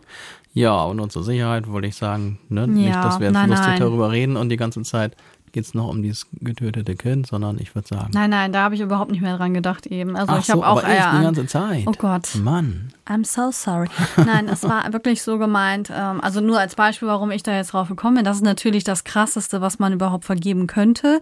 Ja, 0.53 0.83
und 0.83 0.99
unsere 0.99 1.23
Sicherheit 1.23 1.67
wollte 1.67 1.87
ich 1.87 1.95
sagen, 1.95 2.39
ne? 2.49 2.61
Ja, 2.61 2.67
nicht, 2.67 2.95
dass 2.95 3.19
wir 3.19 3.27
jetzt 3.27 3.33
nein, 3.33 3.49
lustig 3.49 3.67
nein. 3.67 3.79
darüber 3.79 4.11
reden 4.11 4.35
und 4.35 4.49
die 4.49 4.57
ganze 4.57 4.81
Zeit 4.81 5.15
geht 5.51 5.63
es 5.63 5.73
noch 5.73 5.87
um 5.87 6.01
dieses 6.01 6.27
getötete 6.33 6.95
Kind, 6.95 7.27
sondern 7.27 7.59
ich 7.59 7.73
würde 7.75 7.87
sagen. 7.87 8.11
Nein, 8.13 8.29
nein, 8.29 8.53
da 8.53 8.63
habe 8.63 8.75
ich 8.75 8.81
überhaupt 8.81 9.11
nicht 9.11 9.21
mehr 9.21 9.37
dran 9.37 9.53
gedacht 9.53 9.87
eben. 9.87 10.15
Also 10.15 10.33
Ach 10.33 10.39
ich 10.39 10.49
habe 10.49 10.59
so, 10.59 10.65
auch 10.65 10.77
aber 10.83 10.87
eher. 10.87 11.11
die 11.17 11.23
ganze 11.23 11.45
Zeit. 11.47 11.83
Oh 11.87 11.93
Gott. 11.97 12.35
Mann. 12.35 12.93
I'm 13.07 13.25
so 13.25 13.51
sorry. 13.51 13.87
Nein, 14.17 14.47
es 14.47 14.63
war 14.63 14.91
wirklich 14.93 15.21
so 15.23 15.37
gemeint. 15.37 15.91
Ähm, 15.93 16.21
also 16.21 16.41
nur 16.41 16.59
als 16.59 16.75
Beispiel, 16.75 17.07
warum 17.07 17.31
ich 17.31 17.43
da 17.43 17.55
jetzt 17.55 17.73
drauf 17.73 17.87
gekommen 17.87 18.17
bin. 18.17 18.25
Das 18.25 18.37
ist 18.37 18.43
natürlich 18.43 18.83
das 18.83 19.03
Krasseste, 19.03 19.61
was 19.61 19.79
man 19.79 19.93
überhaupt 19.93 20.25
vergeben 20.25 20.67
könnte. 20.67 21.19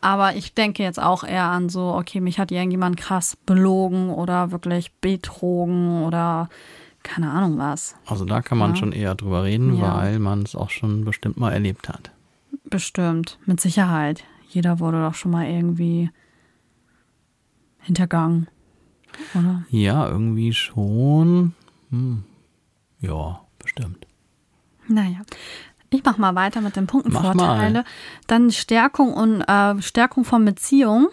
Aber 0.00 0.34
ich 0.34 0.54
denke 0.54 0.82
jetzt 0.82 1.00
auch 1.00 1.24
eher 1.24 1.44
an 1.44 1.68
so, 1.68 1.94
okay, 1.94 2.20
mich 2.20 2.38
hat 2.38 2.50
irgendjemand 2.50 2.96
krass 2.96 3.36
belogen 3.46 4.10
oder 4.10 4.52
wirklich 4.52 4.92
betrogen 5.00 6.04
oder 6.04 6.48
keine 7.06 7.30
Ahnung 7.30 7.56
was. 7.56 7.94
Also 8.04 8.24
da 8.24 8.42
kann 8.42 8.58
man 8.58 8.70
ja. 8.70 8.76
schon 8.76 8.92
eher 8.92 9.14
drüber 9.14 9.44
reden, 9.44 9.78
ja. 9.78 9.96
weil 9.96 10.18
man 10.18 10.42
es 10.42 10.56
auch 10.56 10.70
schon 10.70 11.04
bestimmt 11.04 11.36
mal 11.38 11.52
erlebt 11.52 11.88
hat. 11.88 12.10
Bestimmt, 12.64 13.38
mit 13.46 13.60
Sicherheit. 13.60 14.24
Jeder 14.48 14.80
wurde 14.80 15.00
doch 15.00 15.14
schon 15.14 15.30
mal 15.30 15.46
irgendwie 15.46 16.10
hintergangen, 17.80 18.48
oder? 19.34 19.64
Ja, 19.70 20.08
irgendwie 20.08 20.52
schon. 20.52 21.54
Hm. 21.90 22.24
Ja, 23.00 23.40
bestimmt. 23.58 24.06
Naja. 24.88 25.20
Ich 25.90 26.02
mach 26.04 26.18
mal 26.18 26.34
weiter 26.34 26.60
mit 26.60 26.74
den 26.74 26.88
Punkten 26.88 27.12
Vorteile. 27.12 27.84
Dann 28.26 28.50
Stärkung 28.50 29.14
und 29.14 29.42
äh, 29.42 29.80
Stärkung 29.80 30.24
von 30.24 30.44
Beziehung. 30.44 31.08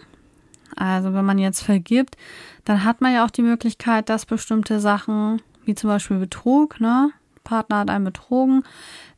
Also 0.74 1.14
wenn 1.14 1.24
man 1.24 1.38
jetzt 1.38 1.62
vergibt, 1.62 2.16
dann 2.64 2.82
hat 2.82 3.00
man 3.00 3.14
ja 3.14 3.24
auch 3.24 3.30
die 3.30 3.42
Möglichkeit, 3.42 4.08
dass 4.08 4.26
bestimmte 4.26 4.80
Sachen, 4.80 5.40
wie 5.66 5.74
zum 5.74 5.88
Beispiel 5.88 6.18
Betrug, 6.18 6.80
ne, 6.80 7.10
Partner 7.44 7.78
hat 7.78 7.90
einen 7.90 8.04
betrogen, 8.04 8.64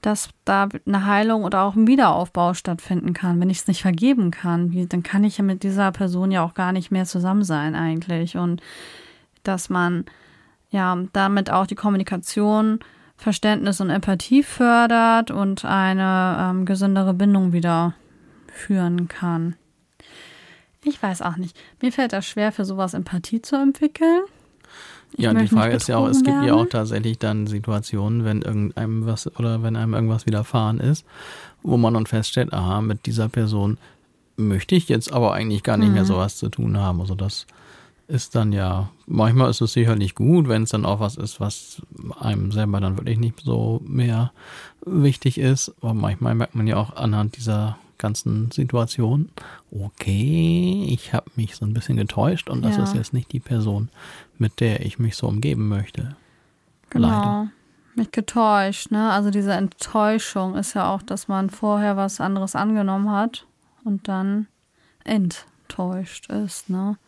dass 0.02 0.28
da 0.44 0.68
eine 0.84 1.06
Heilung 1.06 1.44
oder 1.44 1.62
auch 1.62 1.74
ein 1.74 1.86
Wiederaufbau 1.86 2.54
stattfinden 2.54 3.14
kann. 3.14 3.40
Wenn 3.40 3.50
ich 3.50 3.58
es 3.58 3.68
nicht 3.68 3.82
vergeben 3.82 4.30
kann, 4.30 4.72
wie, 4.72 4.86
dann 4.86 5.02
kann 5.02 5.24
ich 5.24 5.38
ja 5.38 5.44
mit 5.44 5.62
dieser 5.62 5.92
Person 5.92 6.30
ja 6.30 6.42
auch 6.44 6.54
gar 6.54 6.72
nicht 6.72 6.90
mehr 6.90 7.06
zusammen 7.06 7.44
sein 7.44 7.74
eigentlich. 7.74 8.36
Und 8.36 8.60
dass 9.44 9.70
man 9.70 10.04
ja 10.70 10.98
damit 11.12 11.50
auch 11.50 11.66
die 11.66 11.76
Kommunikation, 11.76 12.80
Verständnis 13.16 13.80
und 13.80 13.88
Empathie 13.88 14.42
fördert 14.42 15.30
und 15.30 15.64
eine 15.64 16.36
ähm, 16.38 16.66
gesündere 16.66 17.14
Bindung 17.14 17.52
wieder 17.52 17.94
führen 18.52 19.08
kann. 19.08 19.54
Ich 20.84 21.02
weiß 21.02 21.22
auch 21.22 21.36
nicht. 21.36 21.58
Mir 21.80 21.92
fällt 21.92 22.12
das 22.12 22.26
schwer, 22.26 22.52
für 22.52 22.64
sowas 22.64 22.94
Empathie 22.94 23.40
zu 23.40 23.56
entwickeln. 23.56 24.22
Ja, 25.16 25.30
und 25.30 25.40
die 25.40 25.48
Frage 25.48 25.74
ist 25.74 25.88
ja 25.88 25.96
auch, 25.96 26.08
es 26.08 26.22
gibt 26.22 26.44
ja 26.44 26.54
auch 26.54 26.66
tatsächlich 26.66 27.18
dann 27.18 27.46
Situationen, 27.46 28.24
wenn 28.24 28.42
irgendeinem 28.42 29.06
was 29.06 29.34
oder 29.38 29.62
wenn 29.62 29.76
einem 29.76 29.94
irgendwas 29.94 30.26
widerfahren 30.26 30.78
ist, 30.78 31.06
wo 31.62 31.76
man 31.76 31.94
dann 31.94 32.06
feststellt, 32.06 32.52
aha, 32.52 32.80
mit 32.80 33.06
dieser 33.06 33.28
Person 33.28 33.78
möchte 34.36 34.74
ich 34.74 34.88
jetzt 34.88 35.12
aber 35.12 35.32
eigentlich 35.32 35.62
gar 35.62 35.78
nicht 35.78 35.88
mhm. 35.88 35.94
mehr 35.94 36.04
sowas 36.04 36.36
zu 36.36 36.48
tun 36.48 36.76
haben. 36.76 37.00
Also 37.00 37.14
das 37.14 37.46
ist 38.08 38.34
dann 38.34 38.52
ja, 38.52 38.90
manchmal 39.06 39.50
ist 39.50 39.60
es 39.60 39.72
sicherlich 39.72 40.14
gut, 40.14 40.48
wenn 40.48 40.62
es 40.62 40.70
dann 40.70 40.84
auch 40.84 41.00
was 41.00 41.16
ist, 41.16 41.40
was 41.40 41.82
einem 42.20 42.52
selber 42.52 42.80
dann 42.80 42.96
wirklich 42.98 43.18
nicht 43.18 43.40
so 43.40 43.80
mehr 43.84 44.32
wichtig 44.84 45.38
ist. 45.38 45.74
Aber 45.80 45.94
manchmal 45.94 46.34
merkt 46.34 46.54
man 46.54 46.66
ja 46.66 46.76
auch 46.76 46.94
anhand 46.94 47.36
dieser 47.36 47.78
ganzen 47.98 48.50
Situation, 48.50 49.30
okay, 49.70 50.86
ich 50.88 51.12
habe 51.12 51.30
mich 51.36 51.56
so 51.56 51.64
ein 51.64 51.74
bisschen 51.74 51.96
getäuscht 51.96 52.48
und 52.50 52.62
das 52.62 52.76
ja. 52.76 52.84
ist 52.84 52.94
jetzt 52.94 53.12
nicht 53.12 53.32
die 53.32 53.40
Person, 53.40 53.88
mit 54.38 54.60
der 54.60 54.84
ich 54.84 54.98
mich 54.98 55.16
so 55.16 55.28
umgeben 55.28 55.68
möchte. 55.68 56.16
Genau. 56.90 57.08
Leider. 57.08 57.48
Mich 57.94 58.10
getäuscht, 58.10 58.90
ne? 58.90 59.10
Also 59.10 59.30
diese 59.30 59.54
Enttäuschung 59.54 60.54
ist 60.54 60.74
ja 60.74 60.92
auch, 60.92 61.02
dass 61.02 61.28
man 61.28 61.48
vorher 61.48 61.96
was 61.96 62.20
anderes 62.20 62.54
angenommen 62.54 63.10
hat 63.10 63.46
und 63.84 64.08
dann 64.08 64.48
enttäuscht 65.04 66.30
ist, 66.30 66.68
ne? 66.68 66.98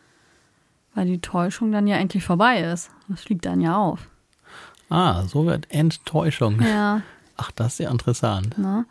weil 0.95 1.07
die 1.07 1.21
Täuschung 1.21 1.71
dann 1.71 1.87
ja 1.87 1.97
endlich 1.97 2.25
vorbei 2.25 2.61
ist. 2.61 2.90
Das 3.09 3.21
fliegt 3.21 3.47
dann 3.47 3.61
ja 3.61 3.76
auf. 3.76 4.09
Ah, 4.88 5.23
so 5.25 5.47
wird 5.47 5.71
Enttäuschung. 5.71 6.61
Ja. 6.61 7.02
Ach, 7.37 7.52
das 7.52 7.75
ist 7.75 7.78
ja 7.78 7.90
interessant. 7.90 8.59
Ne? 8.59 8.85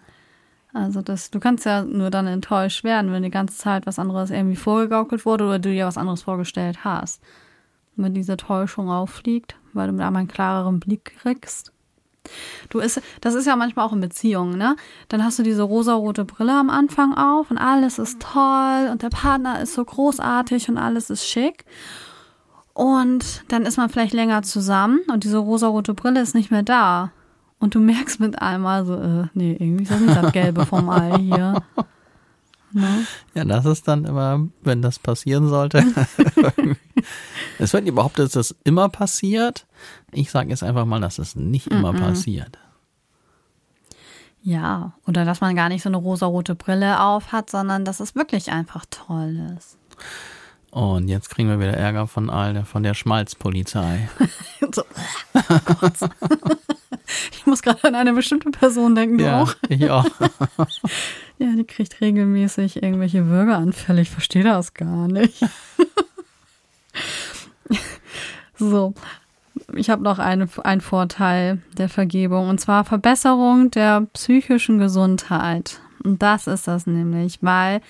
Also 0.77 1.01
das, 1.01 1.31
du 1.31 1.39
kannst 1.39 1.65
ja 1.65 1.81
nur 1.81 2.11
dann 2.11 2.27
enttäuscht 2.27 2.83
werden, 2.83 3.11
wenn 3.11 3.23
die 3.23 3.31
ganze 3.31 3.57
Zeit 3.57 3.87
was 3.87 3.97
anderes 3.97 4.29
irgendwie 4.29 4.55
vorgegaukelt 4.55 5.25
wurde 5.25 5.45
oder 5.45 5.57
du 5.57 5.69
dir 5.71 5.87
was 5.87 5.97
anderes 5.97 6.21
vorgestellt 6.21 6.83
hast. 6.83 7.21
wenn 7.95 8.13
diese 8.13 8.37
Täuschung 8.37 8.91
auffliegt, 8.91 9.55
weil 9.73 9.87
du 9.87 9.93
mit 9.93 10.03
einen 10.03 10.27
klareren 10.27 10.79
Blick 10.79 11.17
kriegst. 11.19 11.71
Du 12.69 12.77
ist, 12.77 13.01
das 13.21 13.33
ist 13.33 13.47
ja 13.47 13.55
manchmal 13.55 13.87
auch 13.87 13.93
in 13.93 14.01
Beziehungen, 14.01 14.55
ne? 14.55 14.75
Dann 15.07 15.23
hast 15.23 15.39
du 15.39 15.43
diese 15.43 15.63
rosarote 15.63 16.25
Brille 16.25 16.53
am 16.53 16.69
Anfang 16.69 17.17
auf 17.17 17.49
und 17.49 17.57
alles 17.57 17.97
ist 17.97 18.19
toll 18.19 18.89
und 18.91 19.01
der 19.01 19.09
Partner 19.09 19.59
ist 19.61 19.73
so 19.73 19.83
großartig 19.83 20.69
und 20.69 20.77
alles 20.77 21.09
ist 21.09 21.25
schick. 21.25 21.65
Und 22.73 23.45
dann 23.47 23.65
ist 23.65 23.77
man 23.77 23.89
vielleicht 23.89 24.13
länger 24.13 24.43
zusammen 24.43 24.99
und 25.11 25.23
diese 25.23 25.39
rosarote 25.39 25.95
Brille 25.95 26.21
ist 26.21 26.35
nicht 26.35 26.51
mehr 26.51 26.61
da. 26.61 27.11
Und 27.59 27.75
du 27.75 27.79
merkst 27.79 28.19
mit 28.19 28.41
einmal 28.41 28.85
so, 28.85 28.95
äh, 28.95 29.27
nee, 29.33 29.53
irgendwie 29.53 29.83
ist 29.83 29.91
das 29.91 30.01
nicht 30.01 30.15
das 30.15 30.31
Gelbe 30.31 30.65
vom 30.65 30.89
Ei 30.89 31.17
hier. 31.19 31.63
Ne? 32.73 33.07
Ja, 33.33 33.45
das 33.45 33.65
ist 33.65 33.87
dann 33.87 34.03
immer, 34.03 34.45
wenn 34.61 34.81
das 34.81 34.99
passieren 34.99 35.47
sollte. 35.47 35.85
es 37.59 37.71
wird 37.71 37.87
überhaupt, 37.87 38.19
dass 38.19 38.31
das 38.31 38.55
immer 38.65 38.89
passiert. 38.89 39.65
Ich 40.11 40.31
sage 40.31 40.49
jetzt 40.49 40.63
einfach 40.63 40.85
mal, 40.85 40.99
dass 40.99 41.17
es 41.17 41.37
nicht 41.37 41.67
immer 41.67 41.93
mm 41.93 41.95
-mm. 41.95 41.99
passiert. 41.99 42.59
Ja, 44.43 44.93
oder 45.07 45.25
dass 45.25 45.41
man 45.41 45.55
gar 45.55 45.69
nicht 45.69 45.81
so 45.81 45.89
eine 45.89 45.97
rosarote 45.97 46.55
Brille 46.55 47.01
auf 47.01 47.31
hat, 47.31 47.49
sondern 47.49 47.85
dass 47.85 47.99
es 47.99 48.15
wirklich 48.15 48.51
einfach 48.51 48.85
toll 48.89 49.55
ist. 49.57 49.77
Und 50.71 51.07
jetzt 51.07 51.29
kriegen 51.29 51.49
wir 51.49 51.59
wieder 51.59 51.75
Ärger 51.75 52.07
von 52.07 52.29
all 52.29 52.63
von 52.65 52.83
der 52.83 52.93
Schmalzpolizei. 52.93 54.09
so, 54.71 54.83
oh 55.33 55.89
ich 57.31 57.45
muss 57.45 57.61
gerade 57.61 57.83
an 57.83 57.95
eine 57.95 58.13
bestimmte 58.13 58.49
Person 58.49 58.95
denken, 58.95 59.19
ja, 59.19 59.41
auch? 59.41 59.55
Ich 59.69 59.89
auch. 59.89 60.05
ja, 61.37 61.53
die 61.55 61.63
kriegt 61.63 62.01
regelmäßig 62.01 62.81
irgendwelche 62.81 63.23
Bürgeranfälle. 63.23 64.01
Ich 64.01 64.09
verstehe 64.09 64.43
das 64.43 64.73
gar 64.73 65.07
nicht. 65.07 65.39
so, 68.57 68.93
ich 69.75 69.89
habe 69.89 70.03
noch 70.03 70.19
eine, 70.19 70.47
einen 70.63 70.81
Vorteil 70.81 71.61
der 71.77 71.89
Vergebung 71.89 72.49
und 72.49 72.59
zwar 72.59 72.83
Verbesserung 72.83 73.71
der 73.71 74.01
psychischen 74.13 74.79
Gesundheit. 74.79 75.79
Und 76.03 76.21
das 76.21 76.47
ist 76.47 76.67
das 76.67 76.87
nämlich, 76.87 77.39
weil 77.41 77.81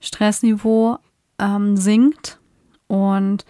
Stressniveau 0.00 0.98
ähm, 1.38 1.76
sinkt 1.76 2.38
und 2.86 3.44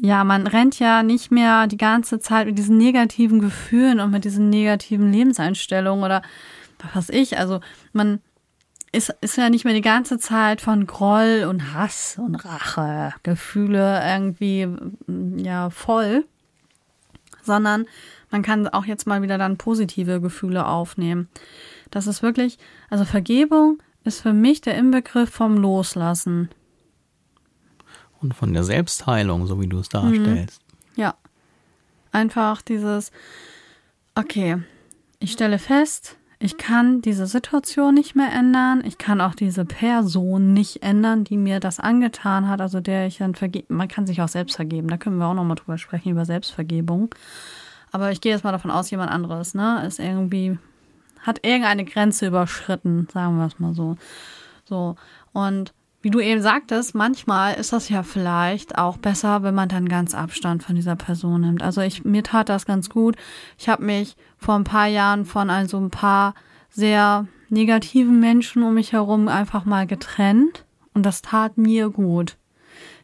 ja, 0.00 0.24
man 0.24 0.46
rennt 0.46 0.78
ja 0.78 1.02
nicht 1.02 1.30
mehr 1.30 1.66
die 1.66 1.78
ganze 1.78 2.20
Zeit 2.20 2.46
mit 2.46 2.58
diesen 2.58 2.76
negativen 2.76 3.40
Gefühlen 3.40 4.00
und 4.00 4.10
mit 4.10 4.24
diesen 4.24 4.50
negativen 4.50 5.12
Lebenseinstellungen 5.12 6.04
oder 6.04 6.22
was 6.78 6.94
weiß 6.94 7.08
ich. 7.10 7.38
Also 7.38 7.60
man 7.92 8.20
ist, 8.92 9.14
ist 9.20 9.36
ja 9.36 9.48
nicht 9.48 9.64
mehr 9.64 9.74
die 9.74 9.80
ganze 9.80 10.18
Zeit 10.18 10.60
von 10.60 10.86
Groll 10.86 11.46
und 11.48 11.74
Hass 11.74 12.18
und 12.18 12.34
Rache, 12.36 13.14
Gefühle 13.22 14.02
irgendwie 14.06 14.68
ja 15.36 15.70
voll, 15.70 16.24
sondern 17.42 17.86
man 18.30 18.42
kann 18.42 18.68
auch 18.68 18.84
jetzt 18.84 19.06
mal 19.06 19.22
wieder 19.22 19.38
dann 19.38 19.56
positive 19.56 20.20
Gefühle 20.20 20.66
aufnehmen. 20.66 21.28
Das 21.90 22.06
ist 22.06 22.22
wirklich, 22.22 22.58
also 22.90 23.04
Vergebung 23.04 23.82
ist 24.04 24.20
für 24.20 24.32
mich 24.32 24.60
der 24.60 24.76
Inbegriff 24.76 25.30
vom 25.30 25.56
Loslassen 25.56 26.50
und 28.20 28.34
von 28.34 28.52
der 28.52 28.64
Selbstheilung, 28.64 29.46
so 29.46 29.60
wie 29.60 29.66
du 29.66 29.78
es 29.78 29.88
darstellst. 29.88 30.60
Mhm. 30.96 31.02
Ja. 31.02 31.14
Einfach 32.12 32.62
dieses, 32.62 33.12
okay, 34.14 34.58
ich 35.18 35.32
stelle 35.32 35.58
fest, 35.58 36.16
ich 36.38 36.58
kann 36.58 37.00
diese 37.00 37.26
Situation 37.26 37.94
nicht 37.94 38.14
mehr 38.14 38.30
ändern. 38.30 38.82
Ich 38.84 38.98
kann 38.98 39.22
auch 39.22 39.34
diese 39.34 39.64
Person 39.64 40.52
nicht 40.52 40.82
ändern, 40.82 41.24
die 41.24 41.38
mir 41.38 41.60
das 41.60 41.80
angetan 41.80 42.46
hat, 42.46 42.60
also 42.60 42.80
der 42.80 43.06
ich 43.06 43.18
dann 43.18 43.34
vergebe. 43.34 43.72
Man 43.72 43.88
kann 43.88 44.06
sich 44.06 44.20
auch 44.20 44.28
selbst 44.28 44.56
vergeben. 44.56 44.88
Da 44.88 44.98
können 44.98 45.16
wir 45.16 45.26
auch 45.26 45.34
nochmal 45.34 45.56
drüber 45.56 45.78
sprechen, 45.78 46.10
über 46.10 46.26
Selbstvergebung. 46.26 47.14
Aber 47.90 48.12
ich 48.12 48.20
gehe 48.20 48.32
jetzt 48.32 48.44
mal 48.44 48.52
davon 48.52 48.70
aus, 48.70 48.90
jemand 48.90 49.10
anderes, 49.10 49.54
ne, 49.54 49.82
ist 49.86 49.98
irgendwie, 49.98 50.58
hat 51.22 51.46
irgendeine 51.46 51.86
Grenze 51.86 52.26
überschritten, 52.26 53.08
sagen 53.10 53.38
wir 53.38 53.46
es 53.46 53.58
mal 53.58 53.72
so. 53.72 53.96
So. 54.66 54.96
Und 55.32 55.72
wie 56.06 56.10
du 56.10 56.20
eben 56.20 56.40
sagtest, 56.40 56.94
manchmal 56.94 57.54
ist 57.54 57.72
das 57.72 57.88
ja 57.88 58.04
vielleicht 58.04 58.78
auch 58.78 58.96
besser, 58.96 59.42
wenn 59.42 59.56
man 59.56 59.68
dann 59.68 59.88
ganz 59.88 60.14
Abstand 60.14 60.62
von 60.62 60.76
dieser 60.76 60.94
Person 60.94 61.40
nimmt. 61.40 61.64
Also 61.64 61.80
ich, 61.80 62.04
mir 62.04 62.22
tat 62.22 62.48
das 62.48 62.64
ganz 62.64 62.88
gut. 62.88 63.16
Ich 63.58 63.68
habe 63.68 63.84
mich 63.84 64.16
vor 64.38 64.54
ein 64.54 64.62
paar 64.62 64.86
Jahren 64.86 65.24
von 65.24 65.50
also 65.50 65.78
ein 65.78 65.90
paar 65.90 66.34
sehr 66.70 67.26
negativen 67.48 68.20
Menschen 68.20 68.62
um 68.62 68.74
mich 68.74 68.92
herum 68.92 69.26
einfach 69.26 69.64
mal 69.64 69.88
getrennt 69.88 70.64
und 70.94 71.04
das 71.04 71.22
tat 71.22 71.58
mir 71.58 71.90
gut. 71.90 72.36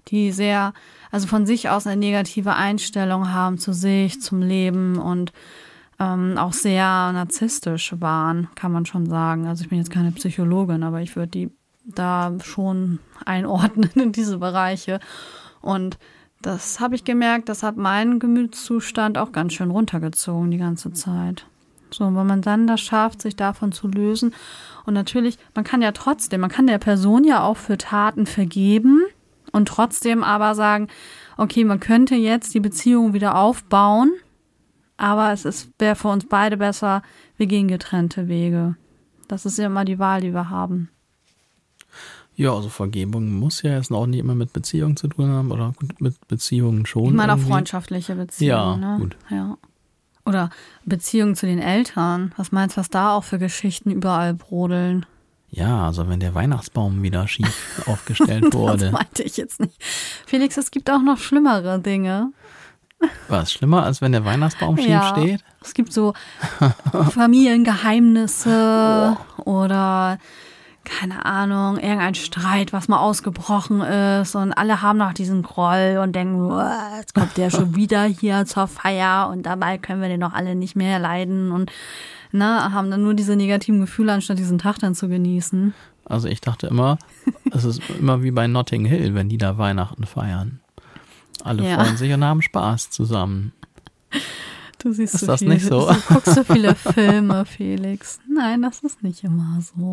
Die 0.06 0.30
sehr, 0.30 0.72
also 1.10 1.26
von 1.26 1.44
sich 1.44 1.70
aus 1.70 1.88
eine 1.88 1.98
negative 1.98 2.54
Einstellung 2.54 3.32
haben 3.32 3.58
zu 3.58 3.72
sich, 3.72 4.20
zum 4.20 4.42
Leben 4.42 4.96
und 4.96 5.32
ähm, 5.98 6.38
auch 6.38 6.52
sehr 6.52 6.84
narzisstisch 6.84 7.96
waren, 7.98 8.46
kann 8.54 8.70
man 8.70 8.86
schon 8.86 9.06
sagen. 9.06 9.48
Also 9.48 9.64
ich 9.64 9.70
bin 9.70 9.78
jetzt 9.78 9.90
keine 9.90 10.12
Psychologin, 10.12 10.84
aber 10.84 11.00
ich 11.00 11.16
würde 11.16 11.32
die 11.32 11.50
da 11.84 12.36
schon 12.42 12.98
einordnen 13.24 13.90
in 13.94 14.12
diese 14.12 14.38
Bereiche. 14.38 15.00
Und 15.60 15.98
das 16.40 16.80
habe 16.80 16.94
ich 16.94 17.04
gemerkt, 17.04 17.48
das 17.48 17.62
hat 17.62 17.76
meinen 17.76 18.18
Gemütszustand 18.18 19.16
auch 19.16 19.32
ganz 19.32 19.52
schön 19.52 19.70
runtergezogen 19.70 20.50
die 20.50 20.58
ganze 20.58 20.92
Zeit. 20.92 21.46
So, 21.92 22.06
wenn 22.06 22.26
man 22.26 22.42
dann 22.42 22.66
das 22.66 22.80
schafft, 22.80 23.22
sich 23.22 23.36
davon 23.36 23.70
zu 23.70 23.86
lösen. 23.86 24.34
Und 24.84 24.94
natürlich, 24.94 25.38
man 25.54 25.64
kann 25.64 25.82
ja 25.82 25.92
trotzdem, 25.92 26.40
man 26.40 26.50
kann 26.50 26.66
der 26.66 26.78
Person 26.78 27.24
ja 27.24 27.42
auch 27.42 27.56
für 27.56 27.78
Taten 27.78 28.26
vergeben 28.26 29.02
und 29.52 29.68
trotzdem 29.68 30.24
aber 30.24 30.54
sagen, 30.54 30.88
okay, 31.36 31.64
man 31.64 31.80
könnte 31.80 32.14
jetzt 32.14 32.54
die 32.54 32.60
Beziehung 32.60 33.12
wieder 33.12 33.36
aufbauen, 33.36 34.12
aber 34.96 35.32
es 35.32 35.68
wäre 35.78 35.96
für 35.96 36.08
uns 36.08 36.26
beide 36.28 36.56
besser, 36.56 37.02
wir 37.36 37.46
gehen 37.46 37.68
getrennte 37.68 38.28
Wege. 38.28 38.76
Das 39.28 39.46
ist 39.46 39.58
ja 39.58 39.66
immer 39.66 39.84
die 39.84 39.98
Wahl, 39.98 40.20
die 40.20 40.34
wir 40.34 40.50
haben. 40.50 40.88
Ja, 42.34 42.54
also 42.54 42.68
Vergebung 42.68 43.38
muss 43.38 43.62
ja 43.62 43.76
jetzt 43.76 43.92
auch 43.92 44.06
nicht 44.06 44.20
immer 44.20 44.34
mit 44.34 44.52
Beziehungen 44.52 44.96
zu 44.96 45.08
tun 45.08 45.28
haben 45.28 45.50
oder 45.50 45.74
mit 45.98 46.28
Beziehungen 46.28 46.86
schon. 46.86 47.06
Ich 47.06 47.12
meine 47.12 47.34
auch 47.34 47.38
freundschaftliche 47.38 48.14
Beziehungen. 48.14 48.82
Ja, 48.82 48.86
ne? 48.94 48.96
gut. 48.98 49.16
Ja. 49.30 49.58
Oder 50.24 50.50
Beziehungen 50.84 51.36
zu 51.36 51.46
den 51.46 51.58
Eltern. 51.58 52.32
Was 52.36 52.52
meinst 52.52 52.76
du, 52.76 52.80
was 52.80 52.88
da 52.88 53.14
auch 53.14 53.24
für 53.24 53.38
Geschichten 53.38 53.90
überall 53.90 54.34
brodeln? 54.34 55.04
Ja, 55.50 55.86
also 55.86 56.08
wenn 56.08 56.20
der 56.20 56.34
Weihnachtsbaum 56.34 57.02
wieder 57.02 57.28
schief 57.28 57.82
aufgestellt 57.86 58.54
wurde. 58.54 58.86
das 58.86 58.92
meinte 58.92 59.22
ich 59.22 59.36
jetzt 59.36 59.60
nicht. 59.60 59.76
Felix, 60.26 60.56
es 60.56 60.70
gibt 60.70 60.90
auch 60.90 61.02
noch 61.02 61.18
schlimmere 61.18 61.80
Dinge. 61.80 62.32
Was, 63.28 63.52
schlimmer, 63.52 63.84
als 63.84 64.00
wenn 64.00 64.12
der 64.12 64.24
Weihnachtsbaum 64.24 64.78
schief 64.78 64.88
ja, 64.88 65.10
steht? 65.10 65.44
Es 65.60 65.74
gibt 65.74 65.92
so 65.92 66.14
Familiengeheimnisse 67.10 69.18
oh. 69.38 69.42
oder 69.42 70.18
keine 70.84 71.24
Ahnung, 71.24 71.76
irgendein 71.76 72.14
Streit, 72.14 72.72
was 72.72 72.88
mal 72.88 72.98
ausgebrochen 72.98 73.80
ist 73.80 74.34
und 74.34 74.52
alle 74.52 74.82
haben 74.82 74.98
noch 74.98 75.12
diesen 75.12 75.42
Groll 75.42 76.00
und 76.02 76.14
denken, 76.14 76.50
jetzt 76.98 77.14
kommt 77.14 77.36
der 77.36 77.50
schon 77.50 77.76
wieder 77.76 78.04
hier 78.04 78.44
zur 78.46 78.66
Feier 78.66 79.28
und 79.30 79.44
dabei 79.44 79.78
können 79.78 80.02
wir 80.02 80.08
den 80.08 80.20
doch 80.20 80.32
alle 80.32 80.54
nicht 80.54 80.76
mehr 80.76 80.98
leiden 80.98 81.52
und 81.52 81.70
ne, 82.32 82.72
haben 82.72 82.90
dann 82.90 83.02
nur 83.02 83.14
diese 83.14 83.36
negativen 83.36 83.80
Gefühle, 83.80 84.12
anstatt 84.12 84.38
diesen 84.38 84.58
Tag 84.58 84.78
dann 84.78 84.94
zu 84.94 85.08
genießen. 85.08 85.74
Also 86.04 86.28
ich 86.28 86.40
dachte 86.40 86.66
immer, 86.66 86.98
es 87.52 87.64
ist 87.64 87.82
immer 87.98 88.22
wie 88.22 88.30
bei 88.30 88.46
Notting 88.46 88.84
Hill, 88.84 89.14
wenn 89.14 89.28
die 89.28 89.38
da 89.38 89.58
Weihnachten 89.58 90.04
feiern. 90.04 90.60
Alle 91.44 91.68
ja. 91.68 91.76
freuen 91.76 91.96
sich 91.96 92.12
und 92.12 92.24
haben 92.24 92.42
Spaß 92.42 92.90
zusammen. 92.90 93.52
Du 94.82 94.92
siehst 94.92 95.14
ist 95.14 95.20
so 95.20 95.26
das 95.28 95.40
viel, 95.40 95.48
nicht 95.48 95.64
so? 95.64 95.88
Du 95.88 96.14
guckst 96.14 96.34
so 96.34 96.42
viele 96.42 96.74
Filme, 96.74 97.44
Felix. 97.44 98.18
Nein, 98.28 98.62
das 98.62 98.80
ist 98.80 99.02
nicht 99.02 99.22
immer 99.22 99.60
so. 99.60 99.92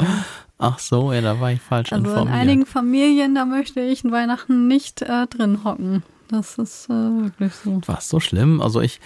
Ach 0.58 0.80
so, 0.80 1.14
ja, 1.14 1.22
da 1.22 1.40
war 1.40 1.52
ich 1.52 1.62
falsch 1.62 1.94
also 1.94 2.04
informiert. 2.04 2.34
in 2.34 2.42
einigen 2.42 2.66
Familien, 2.66 3.36
da 3.36 3.46
möchte 3.46 3.82
ich 3.82 4.04
in 4.04 4.12
Weihnachten 4.12 4.68
nicht 4.68 5.04
äh, 5.04 5.28
drin 5.28 5.64
hocken. 5.64 6.02
Das 6.30 6.58
ist 6.58 6.90
äh, 6.90 6.94
wirklich 6.94 7.54
so. 7.54 7.82
War 7.86 8.00
es 8.00 8.10
so 8.10 8.20
schlimm? 8.20 8.62
Also 8.62 8.82
ich, 8.82 9.00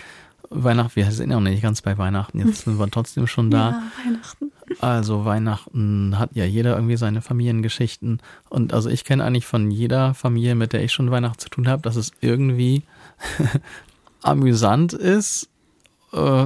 Weihnachten, 0.49 0.95
wir 0.95 1.11
sind 1.11 1.31
ja 1.31 1.35
noch 1.35 1.49
nicht 1.49 1.61
ganz 1.61 1.81
bei 1.81 1.97
Weihnachten, 1.97 2.39
jetzt 2.39 2.61
sind 2.63 2.79
wir 2.79 2.89
trotzdem 2.89 3.27
schon 3.27 3.51
da. 3.51 3.71
Ja, 3.71 3.83
Weihnachten. 4.05 4.51
Also 4.79 5.25
Weihnachten 5.25 6.17
hat 6.17 6.29
ja 6.33 6.45
jeder 6.45 6.75
irgendwie 6.75 6.97
seine 6.97 7.21
Familiengeschichten. 7.21 8.21
Und 8.49 8.73
also 8.73 8.89
ich 8.89 9.03
kenne 9.03 9.25
eigentlich 9.25 9.45
von 9.45 9.69
jeder 9.69 10.13
Familie, 10.13 10.55
mit 10.55 10.71
der 10.71 10.81
ich 10.81 10.93
schon 10.93 11.11
Weihnachten 11.11 11.39
zu 11.39 11.49
tun 11.49 11.67
habe, 11.67 11.81
dass 11.81 11.97
es 11.97 12.11
irgendwie 12.21 12.83
amüsant 14.23 14.93
ist, 14.93 15.49
äh, 16.13 16.45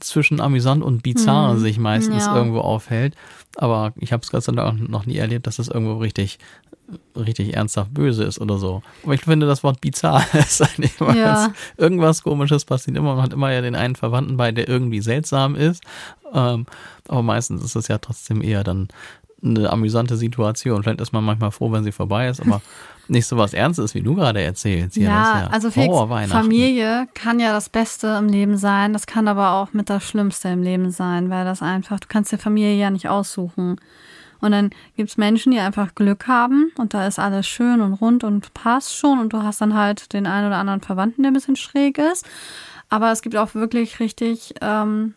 zwischen 0.00 0.40
amüsant 0.40 0.82
und 0.82 1.02
bizarr 1.02 1.54
Mhm. 1.54 1.58
sich 1.60 1.78
meistens 1.78 2.26
Ja. 2.26 2.36
irgendwo 2.36 2.60
aufhält. 2.60 3.14
Aber 3.56 3.92
ich 3.96 4.12
habe 4.12 4.22
es 4.22 4.30
Gott 4.30 4.42
sei 4.42 4.52
Dank 4.52 4.88
noch 4.88 5.06
nie 5.06 5.16
erlebt, 5.16 5.46
dass 5.46 5.58
es 5.60 5.68
irgendwo 5.68 5.98
richtig, 5.98 6.38
richtig 7.16 7.54
ernsthaft 7.54 7.94
böse 7.94 8.24
ist 8.24 8.40
oder 8.40 8.58
so. 8.58 8.82
Aber 9.04 9.14
ich 9.14 9.22
finde, 9.22 9.46
das 9.46 9.62
Wort 9.62 9.80
bizarr 9.80 10.24
ist 10.34 10.60
eigentlich 10.62 11.00
immer 11.00 11.16
Ja. 11.16 11.52
irgendwas 11.76 12.22
Komisches 12.22 12.64
passiert 12.64 12.96
immer. 12.96 13.14
Man 13.14 13.22
hat 13.22 13.32
immer 13.32 13.52
ja 13.52 13.60
den 13.60 13.76
einen 13.76 13.94
Verwandten 13.96 14.36
bei, 14.36 14.50
der 14.52 14.68
irgendwie 14.68 15.00
seltsam 15.00 15.54
ist. 15.54 15.82
Ähm, 16.32 16.66
aber 17.06 17.22
meistens 17.22 17.62
ist 17.62 17.76
es 17.76 17.86
ja 17.88 17.98
trotzdem 17.98 18.42
eher 18.42 18.64
dann 18.64 18.88
eine 19.44 19.70
amüsante 19.70 20.16
Situation. 20.16 20.82
Vielleicht 20.82 21.00
ist 21.00 21.12
man 21.12 21.24
manchmal 21.24 21.50
froh, 21.50 21.70
wenn 21.72 21.84
sie 21.84 21.92
vorbei 21.92 22.28
ist, 22.28 22.40
aber 22.40 22.62
nicht 23.08 23.26
so 23.26 23.36
was 23.36 23.52
Ernstes, 23.52 23.94
wie 23.94 24.00
du 24.00 24.14
gerade 24.14 24.42
erzählst. 24.42 24.94
Hier, 24.94 25.04
ist 25.04 25.08
Ja, 25.08 25.48
also 25.50 25.70
Felix. 25.70 25.94
Familie 26.28 27.08
kann 27.14 27.40
ja 27.40 27.52
das 27.52 27.68
Beste 27.68 28.16
im 28.18 28.28
Leben 28.28 28.56
sein, 28.56 28.92
das 28.92 29.06
kann 29.06 29.28
aber 29.28 29.52
auch 29.52 29.72
mit 29.72 29.90
das 29.90 30.04
Schlimmste 30.04 30.48
im 30.48 30.62
Leben 30.62 30.90
sein, 30.90 31.30
weil 31.30 31.44
das 31.44 31.62
einfach, 31.62 32.00
du 32.00 32.08
kannst 32.08 32.32
dir 32.32 32.38
Familie 32.38 32.74
ja 32.76 32.90
nicht 32.90 33.08
aussuchen. 33.08 33.76
Und 34.40 34.52
dann 34.52 34.70
gibt's 34.96 35.16
Menschen, 35.16 35.52
die 35.52 35.58
einfach 35.58 35.94
Glück 35.94 36.26
haben 36.28 36.70
und 36.76 36.92
da 36.92 37.06
ist 37.06 37.18
alles 37.18 37.46
schön 37.46 37.80
und 37.80 37.94
rund 37.94 38.24
und 38.24 38.52
passt 38.52 38.94
schon 38.94 39.18
und 39.18 39.32
du 39.32 39.42
hast 39.42 39.60
dann 39.60 39.74
halt 39.74 40.12
den 40.12 40.26
einen 40.26 40.48
oder 40.48 40.56
anderen 40.56 40.82
Verwandten, 40.82 41.22
der 41.22 41.30
ein 41.30 41.34
bisschen 41.34 41.56
schräg 41.56 41.96
ist. 41.96 42.26
Aber 42.90 43.10
es 43.10 43.22
gibt 43.22 43.36
auch 43.36 43.54
wirklich 43.54 44.00
richtig, 44.00 44.54
ähm, 44.60 45.14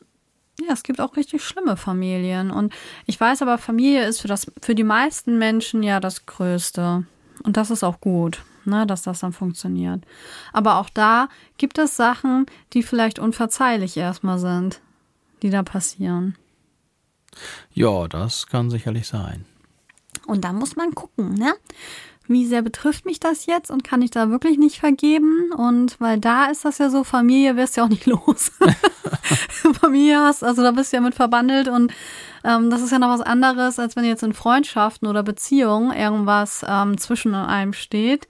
ja, 0.60 0.74
es 0.74 0.84
gibt 0.84 1.00
auch 1.00 1.15
richtig 1.15 1.43
schlimme 1.43 1.78
Familien. 1.78 2.52
Und 2.52 2.74
ich 3.06 3.20
weiß 3.20 3.41
aber, 3.41 3.58
Familie 3.58 4.06
ist 4.06 4.22
für, 4.22 4.28
das, 4.28 4.52
für 4.62 4.76
die 4.76 4.84
meisten 4.84 5.38
Menschen 5.38 5.84
ja 5.84 6.00
das 6.00 6.26
Größte. 6.26 7.06
Und 7.43 7.58
das 7.58 7.70
ist 7.70 7.84
auch 7.84 8.02
gut, 8.02 8.43
ne, 8.65 8.88
dass 8.88 9.04
das 9.04 9.20
dann 9.20 9.34
funktioniert. 9.34 10.04
Aber 10.54 10.78
auch 10.78 10.89
da 10.89 11.30
gibt 11.58 11.78
es 11.78 11.96
Sachen, 11.96 12.46
die 12.74 12.84
vielleicht 12.84 13.20
unverzeihlich 13.20 13.96
erstmal 13.98 14.39
sind, 14.39 14.82
die 15.43 15.50
da 15.50 15.63
passieren. 15.63 16.36
Ja, 17.74 18.08
das 18.08 18.48
kann 18.48 18.72
sicherlich 18.72 19.08
sein. 19.08 19.46
Und 20.26 20.43
da 20.43 20.54
muss 20.54 20.76
man 20.76 20.96
gucken, 20.96 21.36
ne? 21.36 21.54
Wie 22.27 22.45
sehr 22.45 22.61
betrifft 22.61 23.05
mich 23.05 23.19
das 23.19 23.45
jetzt 23.45 23.71
und 23.71 23.83
kann 23.83 24.01
ich 24.01 24.11
da 24.11 24.29
wirklich 24.29 24.57
nicht 24.57 24.79
vergeben? 24.79 25.51
Und 25.55 25.99
weil 25.99 26.19
da 26.19 26.45
ist 26.45 26.65
das 26.65 26.77
ja 26.77 26.89
so, 26.89 27.03
Familie 27.03 27.55
wirst 27.55 27.77
ja 27.77 27.85
auch 27.85 27.89
nicht 27.89 28.05
los. 28.07 28.51
Familie 29.79 30.19
hast, 30.19 30.43
also 30.43 30.61
da 30.61 30.71
bist 30.71 30.91
du 30.91 30.97
ja 30.97 31.01
mit 31.01 31.15
verbandelt 31.15 31.67
und 31.67 31.93
ähm, 32.43 32.69
das 32.69 32.81
ist 32.81 32.91
ja 32.91 32.99
noch 32.99 33.09
was 33.09 33.21
anderes, 33.21 33.79
als 33.79 33.95
wenn 33.95 34.05
jetzt 34.05 34.23
in 34.23 34.33
Freundschaften 34.33 35.07
oder 35.07 35.23
Beziehungen 35.23 35.91
irgendwas 35.91 36.65
ähm, 36.67 36.97
zwischen 36.97 37.35
einem 37.35 37.73
steht, 37.73 38.27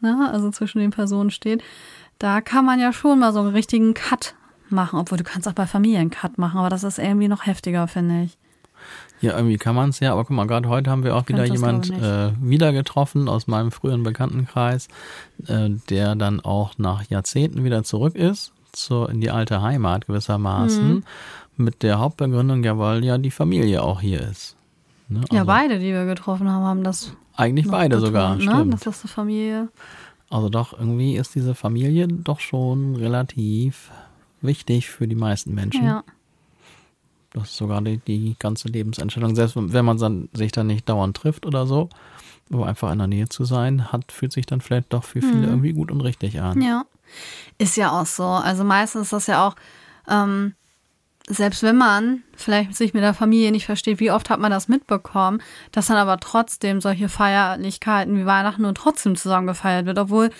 ne? 0.00 0.28
also 0.32 0.50
zwischen 0.50 0.78
den 0.78 0.90
Personen 0.90 1.30
steht. 1.30 1.62
Da 2.18 2.40
kann 2.40 2.64
man 2.64 2.80
ja 2.80 2.92
schon 2.92 3.18
mal 3.18 3.32
so 3.32 3.40
einen 3.40 3.50
richtigen 3.50 3.94
Cut 3.94 4.34
machen, 4.68 4.98
obwohl 4.98 5.18
du 5.18 5.24
kannst 5.24 5.46
auch 5.48 5.52
bei 5.52 5.66
Familie 5.66 6.00
einen 6.00 6.10
Cut 6.10 6.38
machen, 6.38 6.58
aber 6.58 6.68
das 6.68 6.84
ist 6.84 6.98
irgendwie 6.98 7.28
noch 7.28 7.46
heftiger, 7.46 7.86
finde 7.88 8.22
ich. 8.22 8.38
Ja, 9.20 9.34
irgendwie 9.36 9.56
kann 9.56 9.74
man 9.74 9.90
es 9.90 10.00
ja, 10.00 10.12
aber 10.12 10.24
guck 10.24 10.36
mal, 10.36 10.46
gerade 10.46 10.68
heute 10.68 10.90
haben 10.90 11.02
wir 11.02 11.16
auch 11.16 11.26
wieder 11.28 11.46
das, 11.46 11.50
jemand 11.50 11.90
äh, 11.90 12.32
wieder 12.40 12.72
getroffen 12.72 13.28
aus 13.28 13.46
meinem 13.46 13.70
früheren 13.72 14.02
Bekanntenkreis, 14.02 14.88
äh, 15.46 15.70
der 15.88 16.14
dann 16.16 16.40
auch 16.40 16.72
nach 16.78 17.04
Jahrzehnten 17.08 17.64
wieder 17.64 17.82
zurück 17.82 18.14
ist, 18.14 18.52
zur, 18.72 19.08
in 19.08 19.20
die 19.22 19.30
alte 19.30 19.62
Heimat 19.62 20.06
gewissermaßen, 20.06 20.88
Mhm. 20.96 21.02
mit 21.56 21.82
der 21.82 21.98
Hauptbegründung, 21.98 22.62
ja, 22.62 22.76
weil 22.78 23.02
ja 23.04 23.16
die 23.16 23.30
Familie 23.30 23.82
auch 23.82 24.02
hier 24.02 24.20
ist. 24.20 24.54
Ne? 25.08 25.20
Ja, 25.32 25.38
Also 25.40 25.46
beide, 25.46 25.78
die 25.78 25.92
wir 25.92 26.04
getroffen 26.04 26.50
haben, 26.50 26.64
haben 26.64 26.84
das 26.84 27.12
Eigentlich 27.36 27.68
beide 27.68 27.96
betont, 27.96 28.06
sogar, 28.06 28.36
ne? 28.36 28.42
stimmt. 28.42 28.74
Das 28.74 28.86
ist 28.86 29.04
eine 29.04 29.12
Familie. 29.12 29.68
Also 30.28 30.48
doch, 30.50 30.78
irgendwie 30.78 31.16
ist 31.16 31.34
diese 31.34 31.54
Familie 31.54 32.06
doch 32.08 32.40
schon 32.40 32.96
relativ 32.96 33.90
wichtig 34.42 34.90
für 34.90 35.06
die 35.08 35.14
meisten 35.14 35.54
Menschen. 35.54 35.84
Ja. 35.86 36.02
Das 37.36 37.50
ist 37.50 37.56
sogar 37.56 37.82
die, 37.82 37.98
die 37.98 38.34
ganze 38.38 38.68
Lebensentscheidung. 38.68 39.34
Selbst 39.36 39.56
wenn 39.56 39.84
man 39.84 39.98
dann, 39.98 40.30
sich 40.32 40.52
dann 40.52 40.66
nicht 40.68 40.88
dauernd 40.88 41.16
trifft 41.16 41.44
oder 41.44 41.66
so, 41.66 41.90
aber 42.50 42.66
einfach 42.66 42.90
in 42.92 42.98
der 42.98 43.06
Nähe 43.06 43.28
zu 43.28 43.44
sein, 43.44 43.92
hat, 43.92 44.10
fühlt 44.10 44.32
sich 44.32 44.46
dann 44.46 44.62
vielleicht 44.62 44.92
doch 44.92 45.04
für 45.04 45.20
viele 45.20 45.46
irgendwie 45.46 45.74
gut 45.74 45.90
und 45.90 46.00
richtig 46.00 46.40
an. 46.40 46.58
Mhm. 46.58 46.64
Ja. 46.64 46.84
Ist 47.58 47.76
ja 47.76 47.92
auch 47.92 48.06
so. 48.06 48.24
Also 48.24 48.64
meistens 48.64 49.02
ist 49.02 49.12
das 49.12 49.26
ja 49.26 49.46
auch, 49.46 49.54
ähm, 50.08 50.54
selbst 51.28 51.62
wenn 51.62 51.76
man 51.76 52.22
vielleicht 52.36 52.74
sich 52.74 52.94
mit 52.94 53.02
der 53.02 53.12
Familie 53.14 53.50
nicht 53.52 53.66
versteht, 53.66 54.00
wie 54.00 54.10
oft 54.10 54.30
hat 54.30 54.40
man 54.40 54.50
das 54.50 54.68
mitbekommen, 54.68 55.42
dass 55.72 55.88
dann 55.88 55.96
aber 55.98 56.18
trotzdem 56.18 56.80
solche 56.80 57.08
Feierlichkeiten 57.08 58.16
wie 58.16 58.26
Weihnachten 58.26 58.62
nur 58.62 58.74
trotzdem 58.74 59.16
zusammen 59.16 59.46
gefeiert 59.46 59.84
wird, 59.84 59.98
obwohl 59.98 60.30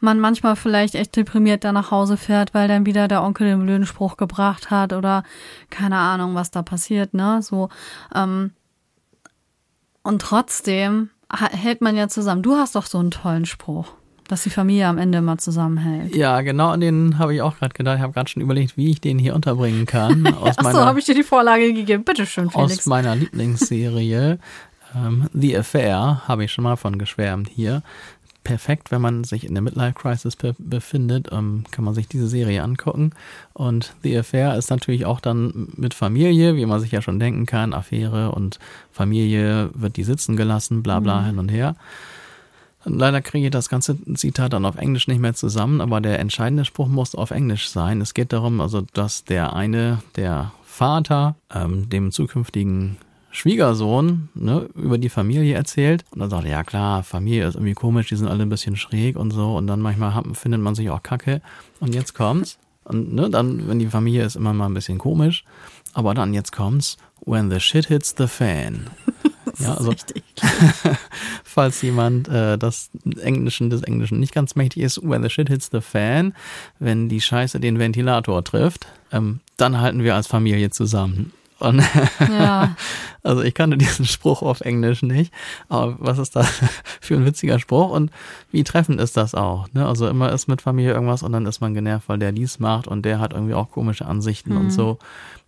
man 0.00 0.20
manchmal 0.20 0.56
vielleicht 0.56 0.94
echt 0.94 1.16
deprimiert 1.16 1.64
da 1.64 1.72
nach 1.72 1.90
Hause 1.90 2.16
fährt, 2.16 2.54
weil 2.54 2.68
dann 2.68 2.86
wieder 2.86 3.08
der 3.08 3.22
Onkel 3.22 3.46
den 3.46 3.62
blöden 3.62 3.86
Spruch 3.86 4.16
gebracht 4.16 4.70
hat 4.70 4.92
oder 4.92 5.22
keine 5.70 5.96
Ahnung, 5.96 6.34
was 6.34 6.50
da 6.50 6.62
passiert, 6.62 7.14
ne? 7.14 7.40
So, 7.42 7.68
ähm, 8.14 8.52
und 10.02 10.22
trotzdem 10.22 11.10
hält 11.32 11.80
man 11.80 11.96
ja 11.96 12.08
zusammen. 12.08 12.42
Du 12.42 12.54
hast 12.54 12.76
doch 12.76 12.86
so 12.86 12.98
einen 12.98 13.10
tollen 13.10 13.44
Spruch, 13.44 13.88
dass 14.28 14.44
die 14.44 14.50
Familie 14.50 14.86
am 14.86 14.98
Ende 14.98 15.18
immer 15.18 15.38
zusammenhält. 15.38 16.14
Ja, 16.14 16.42
genau 16.42 16.68
an 16.68 16.80
den 16.80 17.18
habe 17.18 17.34
ich 17.34 17.42
auch 17.42 17.58
gerade 17.58 17.74
gedacht. 17.74 17.96
Ich 17.96 18.02
habe 18.02 18.12
gerade 18.12 18.30
schon 18.30 18.42
überlegt, 18.42 18.76
wie 18.76 18.90
ich 18.90 19.00
den 19.00 19.18
hier 19.18 19.34
unterbringen 19.34 19.86
kann. 19.86 20.26
Aus 20.34 20.54
Ach 20.58 20.64
so, 20.64 20.70
meiner, 20.70 20.86
habe 20.86 21.00
ich 21.00 21.06
dir 21.06 21.14
die 21.14 21.24
Vorlage 21.24 21.72
gegeben. 21.72 22.04
Bitteschön, 22.04 22.48
aus 22.48 22.70
Felix. 22.70 22.86
meiner 22.86 23.16
Lieblingsserie 23.16 24.38
ähm, 24.94 25.28
The 25.32 25.58
Affair, 25.58 26.22
habe 26.26 26.44
ich 26.44 26.52
schon 26.52 26.64
mal 26.64 26.76
von 26.76 26.98
geschwärmt 26.98 27.48
hier. 27.48 27.82
Perfekt, 28.46 28.92
wenn 28.92 29.02
man 29.02 29.24
sich 29.24 29.44
in 29.44 29.54
der 29.54 29.62
Midlife 29.62 29.94
Crisis 29.94 30.36
be 30.36 30.54
befindet, 30.56 31.30
ähm, 31.32 31.64
kann 31.72 31.84
man 31.84 31.94
sich 31.94 32.06
diese 32.06 32.28
Serie 32.28 32.62
angucken. 32.62 33.10
Und 33.54 33.92
The 34.04 34.18
Affair 34.18 34.56
ist 34.56 34.70
natürlich 34.70 35.04
auch 35.04 35.18
dann 35.18 35.72
mit 35.74 35.94
Familie, 35.94 36.54
wie 36.54 36.64
man 36.64 36.78
sich 36.78 36.92
ja 36.92 37.02
schon 37.02 37.18
denken 37.18 37.46
kann, 37.46 37.74
Affäre 37.74 38.30
und 38.30 38.60
Familie 38.92 39.70
wird 39.74 39.96
die 39.96 40.04
sitzen 40.04 40.36
gelassen, 40.36 40.84
bla 40.84 41.00
bla 41.00 41.24
hin 41.24 41.40
und 41.40 41.48
her. 41.48 41.74
Leider 42.84 43.20
kriege 43.20 43.46
ich 43.46 43.50
das 43.50 43.68
ganze 43.68 43.98
Zitat 44.14 44.52
dann 44.52 44.64
auf 44.64 44.76
Englisch 44.76 45.08
nicht 45.08 45.18
mehr 45.18 45.34
zusammen, 45.34 45.80
aber 45.80 46.00
der 46.00 46.20
entscheidende 46.20 46.64
Spruch 46.64 46.86
muss 46.86 47.16
auf 47.16 47.32
Englisch 47.32 47.68
sein. 47.68 48.00
Es 48.00 48.14
geht 48.14 48.32
darum, 48.32 48.60
also 48.60 48.82
dass 48.92 49.24
der 49.24 49.54
eine, 49.54 50.04
der 50.14 50.52
Vater, 50.64 51.34
ähm, 51.52 51.88
dem 51.88 52.12
zukünftigen 52.12 52.96
Schwiegersohn 53.36 54.30
ne, 54.34 54.66
über 54.74 54.96
die 54.96 55.10
Familie 55.10 55.54
erzählt. 55.56 56.06
Und 56.10 56.20
dann 56.20 56.30
sagt 56.30 56.44
er, 56.46 56.50
ja 56.50 56.64
klar, 56.64 57.02
Familie 57.02 57.46
ist 57.46 57.54
irgendwie 57.54 57.74
komisch, 57.74 58.08
die 58.08 58.16
sind 58.16 58.28
alle 58.28 58.42
ein 58.42 58.48
bisschen 58.48 58.76
schräg 58.76 59.16
und 59.16 59.30
so. 59.30 59.56
Und 59.56 59.66
dann 59.66 59.82
manchmal 59.82 60.14
hat, 60.14 60.24
findet 60.32 60.62
man 60.62 60.74
sich 60.74 60.88
auch 60.88 61.02
kacke. 61.02 61.42
Und 61.78 61.94
jetzt 61.94 62.14
kommt's. 62.14 62.58
Und 62.84 63.12
ne, 63.12 63.28
dann, 63.28 63.68
wenn 63.68 63.78
die 63.78 63.88
Familie 63.88 64.24
ist 64.24 64.36
immer 64.36 64.54
mal 64.54 64.64
ein 64.64 64.74
bisschen 64.74 64.96
komisch. 64.96 65.44
Aber 65.92 66.14
dann 66.14 66.32
jetzt 66.32 66.52
kommt's, 66.52 66.96
when 67.26 67.50
the 67.50 67.60
shit 67.60 67.86
hits 67.88 68.14
the 68.16 68.26
fan. 68.26 68.86
ja, 69.58 69.74
also 69.74 69.90
Richtig. 69.90 70.24
falls 71.44 71.82
jemand 71.82 72.28
äh, 72.28 72.56
das 72.56 72.88
Englischen 73.20 73.68
des 73.68 73.82
Englischen 73.82 74.18
nicht 74.18 74.32
ganz 74.32 74.54
mächtig 74.54 74.82
ist, 74.82 75.02
when 75.02 75.22
the 75.22 75.28
shit 75.28 75.50
hits 75.50 75.68
the 75.70 75.82
fan, 75.82 76.32
wenn 76.78 77.10
die 77.10 77.20
Scheiße 77.20 77.60
den 77.60 77.78
Ventilator 77.78 78.42
trifft, 78.42 78.86
ähm, 79.12 79.40
dann 79.58 79.78
halten 79.78 80.02
wir 80.02 80.14
als 80.14 80.26
Familie 80.26 80.70
zusammen. 80.70 81.32
Und 81.58 81.82
Ja. 82.28 82.76
also 83.22 83.42
ich 83.42 83.54
kannte 83.54 83.78
diesen 83.78 84.04
Spruch 84.04 84.42
auf 84.42 84.60
Englisch 84.60 85.02
nicht, 85.02 85.32
aber 85.68 85.96
was 85.98 86.18
ist 86.18 86.36
das 86.36 86.48
für 87.00 87.14
ein 87.14 87.24
witziger 87.24 87.58
Spruch 87.58 87.90
und 87.90 88.10
wie 88.52 88.64
treffend 88.64 89.00
ist 89.00 89.16
das 89.16 89.34
auch? 89.34 89.66
Ne? 89.72 89.86
Also 89.86 90.08
immer 90.08 90.32
ist 90.32 90.48
mit 90.48 90.60
Familie 90.62 90.92
irgendwas 90.92 91.22
und 91.22 91.32
dann 91.32 91.46
ist 91.46 91.60
man 91.60 91.74
genervt, 91.74 92.08
weil 92.08 92.18
der 92.18 92.32
dies 92.32 92.58
macht 92.58 92.86
und 92.86 93.02
der 93.02 93.18
hat 93.18 93.32
irgendwie 93.32 93.54
auch 93.54 93.70
komische 93.70 94.06
Ansichten 94.06 94.56
und 94.56 94.70
so. 94.70 94.98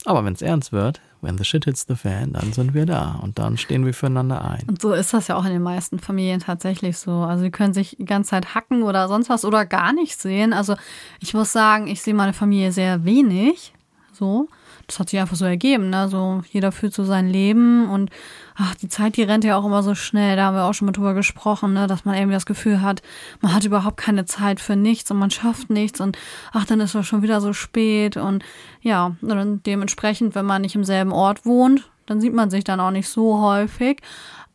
Aber 0.04 0.24
wenn 0.24 0.32
es 0.32 0.42
ernst 0.42 0.72
wird, 0.72 1.00
when 1.20 1.36
the 1.36 1.44
shit 1.44 1.64
hits 1.64 1.84
the 1.88 1.96
fan, 1.96 2.32
dann 2.32 2.52
sind 2.52 2.72
wir 2.72 2.86
da 2.86 3.18
und 3.22 3.38
dann 3.38 3.58
stehen 3.58 3.84
wir 3.84 3.92
füreinander 3.92 4.44
ein. 4.44 4.64
Und 4.68 4.80
so 4.80 4.92
ist 4.92 5.12
das 5.12 5.28
ja 5.28 5.36
auch 5.36 5.44
in 5.44 5.52
den 5.52 5.62
meisten 5.62 5.98
Familien 5.98 6.40
tatsächlich 6.40 6.96
so. 6.98 7.12
Also 7.12 7.44
die 7.44 7.50
können 7.50 7.74
sich 7.74 7.96
die 7.98 8.04
ganze 8.04 8.30
Zeit 8.30 8.54
hacken 8.54 8.82
oder 8.82 9.08
sonst 9.08 9.28
was 9.28 9.44
oder 9.44 9.66
gar 9.66 9.92
nicht 9.92 10.18
sehen. 10.18 10.52
Also 10.52 10.76
ich 11.20 11.34
muss 11.34 11.52
sagen, 11.52 11.88
ich 11.88 12.00
sehe 12.00 12.14
meine 12.14 12.32
Familie 12.32 12.72
sehr 12.72 13.04
wenig. 13.04 13.74
So. 14.12 14.48
Das 14.88 14.98
hat 14.98 15.10
sich 15.10 15.20
einfach 15.20 15.36
so 15.36 15.44
ergeben, 15.44 15.90
ne? 15.90 16.08
So, 16.08 16.42
jeder 16.50 16.72
führt 16.72 16.94
so 16.94 17.04
sein 17.04 17.28
Leben 17.28 17.90
und 17.90 18.10
ach, 18.56 18.74
die 18.74 18.88
Zeit, 18.88 19.18
die 19.18 19.22
rennt 19.22 19.44
ja 19.44 19.56
auch 19.56 19.66
immer 19.66 19.82
so 19.82 19.94
schnell. 19.94 20.34
Da 20.34 20.46
haben 20.46 20.56
wir 20.56 20.64
auch 20.64 20.72
schon 20.72 20.86
mal 20.86 20.92
drüber 20.92 21.12
gesprochen, 21.12 21.74
ne? 21.74 21.86
Dass 21.86 22.06
man 22.06 22.16
irgendwie 22.16 22.34
das 22.34 22.46
Gefühl 22.46 22.80
hat, 22.80 23.02
man 23.42 23.54
hat 23.54 23.64
überhaupt 23.64 23.98
keine 23.98 24.24
Zeit 24.24 24.60
für 24.60 24.76
nichts 24.76 25.10
und 25.10 25.18
man 25.18 25.30
schafft 25.30 25.68
nichts 25.68 26.00
und 26.00 26.16
ach, 26.52 26.64
dann 26.64 26.80
ist 26.80 26.94
es 26.94 27.06
schon 27.06 27.20
wieder 27.20 27.42
so 27.42 27.52
spät 27.52 28.16
und 28.16 28.42
ja, 28.80 29.14
und 29.20 29.66
dementsprechend, 29.66 30.34
wenn 30.34 30.46
man 30.46 30.62
nicht 30.62 30.74
im 30.74 30.84
selben 30.84 31.12
Ort 31.12 31.44
wohnt, 31.44 31.90
dann 32.06 32.22
sieht 32.22 32.32
man 32.32 32.48
sich 32.48 32.64
dann 32.64 32.80
auch 32.80 32.90
nicht 32.90 33.08
so 33.08 33.42
häufig. 33.42 34.00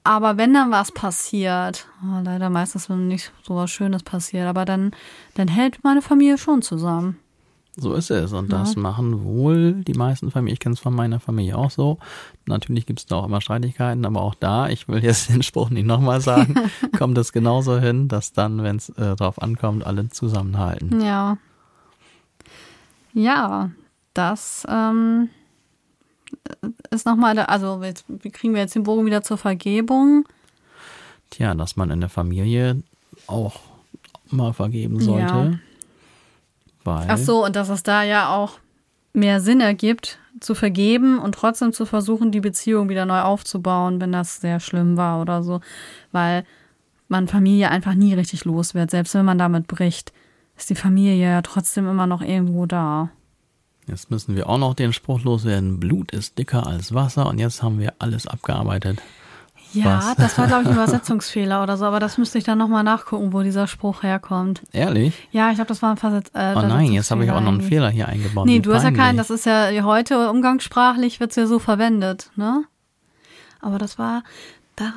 Aber 0.04 0.38
wenn 0.38 0.54
dann 0.54 0.72
was 0.72 0.92
passiert, 0.92 1.88
oh, 2.04 2.22
leider 2.24 2.50
meistens, 2.50 2.90
wenn 2.90 3.08
nicht 3.08 3.32
so 3.44 3.56
was 3.56 3.72
Schönes 3.72 4.04
passiert, 4.04 4.48
aber 4.48 4.66
dann, 4.66 4.92
dann 5.36 5.48
hält 5.48 5.84
meine 5.84 6.02
Familie 6.02 6.38
schon 6.38 6.62
zusammen. 6.62 7.20
So 7.76 7.94
ist 7.96 8.12
es. 8.12 8.34
Und 8.34 8.54
das 8.54 8.76
machen 8.76 9.24
wohl 9.24 9.74
die 9.74 9.96
meisten 9.96 10.30
Familien. 10.30 10.54
Ich 10.54 10.60
kenne 10.60 10.74
es 10.74 10.80
von 10.80 10.94
meiner 10.94 11.20
Familie 11.20 11.58
auch 11.58 11.72
so. 11.72 11.98
Natürlich 12.46 12.86
gibt 12.86 13.00
es 13.00 13.08
da 13.08 13.16
auch 13.16 13.26
immer 13.26 13.42
Streitigkeiten, 13.42 14.06
aber 14.06 14.22
auch 14.22 14.36
da, 14.36 14.70
ich 14.70 14.88
will 14.88 15.04
jetzt 15.04 15.30
den 15.34 15.42
Spruch 15.42 15.72
nicht 15.72 15.88
nochmal 15.88 16.22
sagen, 16.22 16.56
kommt 16.98 17.18
es 17.18 17.32
genauso 17.32 17.80
hin, 17.80 18.08
dass 18.08 18.32
dann, 18.32 18.62
wenn 18.62 18.76
es 18.76 18.90
äh, 18.90 19.16
drauf 19.16 19.42
ankommt, 19.42 19.86
alle 19.86 20.10
zusammenhalten. 20.10 21.02
Ja. 21.02 21.38
Ja, 23.14 23.72
das 24.14 24.66
ähm, 24.70 25.30
ist 26.92 27.06
nochmal, 27.06 27.38
also 27.40 27.82
jetzt, 27.84 28.06
wie 28.08 28.32
kriegen 28.32 28.54
wir 28.54 28.62
jetzt 28.62 28.76
den 28.76 28.84
Bogen 28.84 29.06
wieder 29.06 29.24
zur 29.24 29.38
Vergebung? 29.38 30.26
Tja, 31.32 31.56
dass 31.56 31.76
man 31.76 31.90
in 31.90 32.00
der 32.00 32.10
Familie 32.10 32.84
auch 33.28 33.60
mal 34.30 34.54
vergeben 34.54 35.00
sollte. 35.00 35.34
Ja. 35.34 35.52
Weil, 36.84 37.08
Ach 37.10 37.18
so, 37.18 37.46
und 37.46 37.56
dass 37.56 37.70
es 37.70 37.84
da 37.84 38.04
ja 38.04 38.36
auch 38.36 38.60
mehr 39.14 39.40
Sinn 39.40 39.62
ergibt, 39.62 40.20
zu 40.40 40.56
vergeben 40.56 41.20
und 41.20 41.36
trotzdem 41.36 41.74
zu 41.74 41.86
versuchen, 41.86 42.32
die 42.32 42.42
Beziehung 42.42 42.90
wieder 42.90 43.06
neu 43.06 43.22
aufzubauen, 43.22 44.02
wenn 44.02 44.12
das 44.12 44.42
sehr 44.42 44.60
schlimm 44.60 44.98
war 44.98 45.22
oder 45.22 45.44
so. 45.44 45.62
Weil 46.12 46.44
man 47.08 47.28
Familie 47.28 47.70
einfach 47.70 47.94
nie 47.94 48.14
richtig 48.14 48.46
los 48.46 48.74
wird. 48.74 48.92
Selbst 48.92 49.14
wenn 49.14 49.26
man 49.26 49.38
damit 49.38 49.68
bricht, 49.68 50.12
ist 50.58 50.70
die 50.70 50.76
Familie 50.76 51.16
ja 51.16 51.42
trotzdem 51.42 51.88
immer 51.88 52.08
noch 52.08 52.22
irgendwo 52.22 52.66
da. 52.66 53.10
Jetzt 53.88 54.12
müssen 54.12 54.36
wir 54.36 54.50
auch 54.50 54.58
noch 54.58 54.74
den 54.74 54.94
Spruch 54.94 55.24
loswerden, 55.24 55.80
Blut 55.80 56.12
ist 56.12 56.38
dicker 56.38 56.66
als 56.66 56.94
Wasser 56.94 57.28
und 57.28 57.38
jetzt 57.38 57.62
haben 57.62 57.80
wir 57.80 57.94
alles 58.00 58.28
abgearbeitet. 58.28 59.02
Ja, 59.74 59.98
Was? 59.98 60.16
das 60.16 60.38
war, 60.38 60.48
glaube 60.48 60.64
ich, 60.64 60.70
ein 60.70 60.74
Übersetzungsfehler 60.82 61.64
oder 61.64 61.78
so, 61.78 61.86
aber 61.86 62.00
das 62.00 62.18
müsste 62.18 62.38
ich 62.38 62.44
dann 62.44 62.58
nochmal 62.58 62.84
nachgucken, 62.84 63.34
wo 63.34 63.42
dieser 63.42 63.68
Spruch 63.68 64.04
herkommt. 64.04 64.62
Ehrlich? 64.72 65.28
Ja, 65.32 65.50
ich 65.50 65.56
glaube, 65.56 65.68
das 65.68 65.82
war 65.82 65.92
ein 65.92 65.98
Versetz. 65.98 66.30
Äh, 66.34 66.54
Oh 66.56 66.62
nein, 66.62 66.92
jetzt 66.92 67.12
habe 67.12 67.24
ich 67.26 67.32
auch 67.32 67.42
noch 67.42 67.52
einen 67.52 67.62
Fehler 67.62 67.90
hier 67.90 68.08
eingebaut. 68.08 68.46
Nee, 68.46 68.58
Wie 68.58 68.62
du 68.62 68.74
hast 68.74 68.84
ja 68.84 68.92
keinen, 68.92 69.18
das 69.18 69.30
ist 69.30 69.46
ja 69.46 69.70
heute 69.84 70.30
umgangssprachlich 70.30 71.20
wird 71.20 71.32
es 71.32 71.36
ja 71.36 71.48
so 71.48 71.60
verwendet, 71.60 72.30
ne? 72.36 72.64
Aber 73.62 73.78
das 73.78 73.98
war, 73.98 74.24
da 74.76 74.92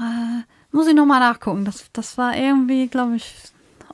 muss 0.72 0.86
ich 0.88 0.94
nochmal 0.94 1.20
nachgucken. 1.20 1.64
Das, 1.64 1.86
das 1.92 2.18
war 2.18 2.36
irgendwie, 2.36 2.88
glaube 2.88 3.16
ich, 3.16 3.34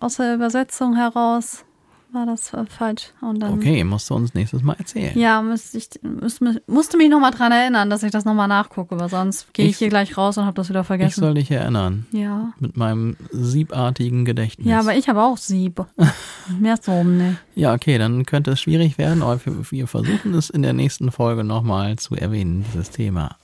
aus 0.00 0.16
der 0.16 0.34
Übersetzung 0.34 0.96
heraus 0.96 1.64
war 2.12 2.26
das 2.26 2.52
äh, 2.52 2.64
falsch. 2.66 3.12
Und 3.20 3.40
dann, 3.40 3.54
Okay, 3.54 3.82
musst 3.84 4.08
du 4.10 4.14
uns 4.14 4.34
nächstes 4.34 4.62
Mal 4.62 4.74
erzählen. 4.78 5.16
Ja, 5.18 5.40
müsste 5.42 5.78
ich 5.78 5.88
müsste, 6.02 6.62
musste 6.66 6.96
mich 6.96 7.08
nochmal 7.08 7.30
dran 7.30 7.52
erinnern, 7.52 7.88
dass 7.90 8.02
ich 8.02 8.10
das 8.10 8.24
nochmal 8.24 8.48
nachgucke, 8.48 8.98
weil 9.00 9.08
sonst 9.08 9.52
gehe 9.54 9.64
ich 9.66 9.72
Ich- 9.72 9.78
hier 9.78 9.88
gleich 9.88 10.16
raus 10.16 10.36
und 10.38 10.44
habe 10.44 10.54
das 10.56 10.68
wieder 10.68 10.80
Ich 10.82 10.86
vergessen. 10.86 11.20
soll 11.20 11.34
dich 11.34 11.50
erinnern. 11.50 12.06
ja. 12.12 12.52
Mit 12.60 12.76
meinem 12.76 13.16
siebartigen 13.30 14.24
Gedächtnis. 14.24 14.66
Ja, 14.66 14.80
aber 14.80 14.94
ich 14.96 15.08
habe 15.08 15.22
auch 15.22 15.36
Sieb. 15.36 15.84
Mehr 16.60 16.76
so, 16.80 17.02
ne. 17.04 17.36
Ja, 17.54 17.74
okay, 17.74 17.98
dann 17.98 18.26
könnte 18.26 18.52
es 18.52 18.60
schwierig 18.60 18.98
werden, 18.98 19.22
aber 19.22 19.44
wir, 19.44 19.70
wir 19.70 19.86
versuchen 19.86 20.34
es 20.34 20.50
in 20.50 20.62
der 20.62 20.72
nächsten 20.72 21.12
Folge 21.12 21.44
nochmal 21.44 21.96
zu 21.96 22.14
erwähnen, 22.14 22.64
dieses 22.72 22.90
Thema. 22.90 23.36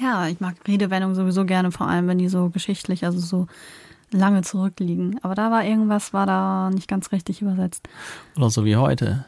Ja, 0.00 0.28
ich 0.28 0.40
mag 0.40 0.56
Redewendungen 0.68 1.14
sowieso 1.16 1.44
gerne, 1.46 1.72
vor 1.72 1.88
allem 1.88 2.06
wenn 2.06 2.18
die 2.18 2.28
so 2.28 2.50
geschichtlich, 2.50 3.04
also 3.04 3.18
so 3.18 3.46
lange 4.10 4.42
zurückliegen. 4.42 5.18
Aber 5.22 5.34
da 5.34 5.50
war 5.50 5.64
irgendwas, 5.64 6.12
war 6.12 6.26
da 6.26 6.70
nicht 6.70 6.88
ganz 6.88 7.12
richtig 7.12 7.42
übersetzt. 7.42 7.88
Oder 8.36 8.50
so 8.50 8.64
wie 8.64 8.76
heute. 8.76 9.26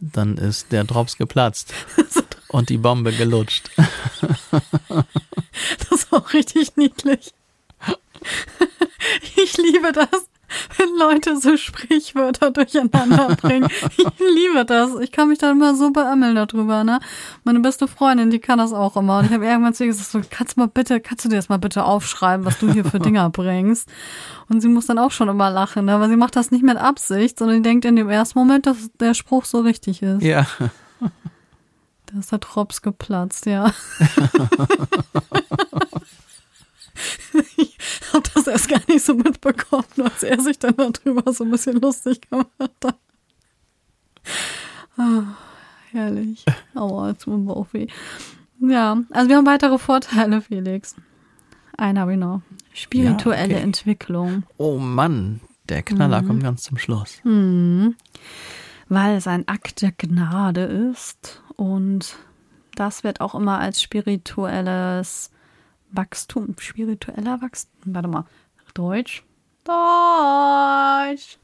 Dann 0.00 0.36
ist 0.36 0.72
der 0.72 0.84
Drops 0.84 1.16
geplatzt 1.16 1.72
und 2.48 2.68
die 2.68 2.78
Bombe 2.78 3.12
gelutscht. 3.12 3.70
Das 5.88 6.00
ist 6.02 6.12
auch 6.12 6.32
richtig 6.34 6.76
niedlich. 6.76 7.32
Ich 9.36 9.56
liebe 9.56 9.92
das, 9.92 10.28
wenn 10.76 10.88
Leute 10.98 11.36
so 11.38 11.56
Sprichwörter 11.56 12.50
durcheinander 12.50 13.36
bringen. 13.36 13.68
Ich 13.98 14.06
liebe 14.18 14.64
das. 14.64 14.90
Ich 15.00 15.12
kann 15.12 15.28
mich 15.28 15.38
da 15.38 15.50
immer 15.50 15.74
so 15.74 15.90
beömmeln 15.90 16.34
darüber, 16.34 16.84
ne? 16.84 17.00
Meine 17.44 17.60
beste 17.60 17.88
Freundin, 17.88 18.30
die 18.30 18.38
kann 18.38 18.58
das 18.58 18.72
auch 18.72 18.96
immer. 18.96 19.18
Und 19.18 19.26
ich 19.26 19.32
habe 19.32 19.46
irgendwann 19.46 19.74
zu 19.74 19.84
ihr 19.84 19.88
gesagt, 19.88 20.10
so, 20.10 20.20
kannst 20.28 20.56
du 20.56 20.60
mal 20.60 20.68
bitte, 20.68 21.00
kannst 21.00 21.24
du 21.24 21.28
dir 21.28 21.36
das 21.36 21.48
mal 21.48 21.58
bitte 21.58 21.84
aufschreiben, 21.84 22.44
was 22.44 22.58
du 22.58 22.70
hier 22.70 22.84
für 22.84 22.98
Dinger 22.98 23.30
bringst? 23.32 23.88
Und 24.48 24.60
sie 24.60 24.68
muss 24.68 24.86
dann 24.86 24.98
auch 24.98 25.10
schon 25.10 25.28
immer 25.28 25.50
lachen, 25.50 25.86
ne? 25.86 25.94
aber 25.94 26.08
sie 26.08 26.16
macht 26.16 26.36
das 26.36 26.50
nicht 26.50 26.62
mit 26.64 26.76
Absicht, 26.76 27.38
sondern 27.38 27.58
die 27.58 27.62
denkt 27.62 27.84
in 27.84 27.96
dem 27.96 28.08
ersten 28.08 28.38
Moment, 28.38 28.66
dass 28.66 28.76
der 29.00 29.14
Spruch 29.14 29.44
so 29.44 29.60
richtig 29.60 30.02
ist. 30.02 30.22
Ja, 30.22 30.46
Da 32.06 32.20
ist 32.20 32.30
der 32.30 32.38
Drops 32.38 32.82
geplatzt, 32.82 33.46
ja. 33.46 33.72
ich 37.56 37.76
habe 38.12 38.28
das 38.34 38.46
erst 38.46 38.68
gar 38.68 38.80
nicht 38.88 39.04
so 39.04 39.14
mitbekommen, 39.14 39.84
als 40.02 40.22
er 40.22 40.40
sich 40.40 40.58
dann 40.58 40.74
darüber 40.76 41.32
so 41.32 41.44
ein 41.44 41.50
bisschen 41.50 41.80
lustig 41.80 42.20
gemacht 42.28 42.48
hat. 42.84 42.96
Ah, 44.96 45.22
herrlich. 45.92 46.44
Aua, 46.74 47.10
jetzt 47.10 47.24
tut 47.24 47.38
mir 47.38 47.52
auch 47.56 47.66
weh. 47.72 47.86
Ja, 48.60 48.98
also 49.10 49.28
wir 49.28 49.36
haben 49.36 49.46
weitere 49.46 49.78
Vorteile, 49.78 50.40
Felix. 50.40 50.96
Einen 51.76 51.98
habe 51.98 52.12
ich 52.14 52.18
noch. 52.18 52.40
Spirituelle 52.72 53.50
Ja, 53.52 53.56
okay. 53.56 53.62
Entwicklung. 53.64 54.44
oh 54.56 54.78
Mann, 54.78 55.40
der 55.68 55.82
Knaller 55.82 56.22
Mhm. 56.22 56.26
kommt 56.26 56.42
ganz 56.42 56.62
zum 56.62 56.78
Schluss. 56.78 57.20
weil 58.88 59.16
es 59.16 59.26
ein 59.26 59.46
Akt 59.48 59.82
der 59.82 59.92
Gnade 59.92 60.62
ist 60.62 61.42
und 61.56 62.16
das 62.76 63.02
wird 63.04 63.20
auch 63.20 63.34
immer 63.34 63.58
als 63.58 63.82
spirituelles 63.82 65.30
Wachstum, 65.92 66.54
spiritueller 66.58 67.40
Wachstum, 67.40 67.94
warte 67.94 68.08
mal, 68.08 68.24
Deutsch, 68.74 69.24
Deutsch. 69.64 71.38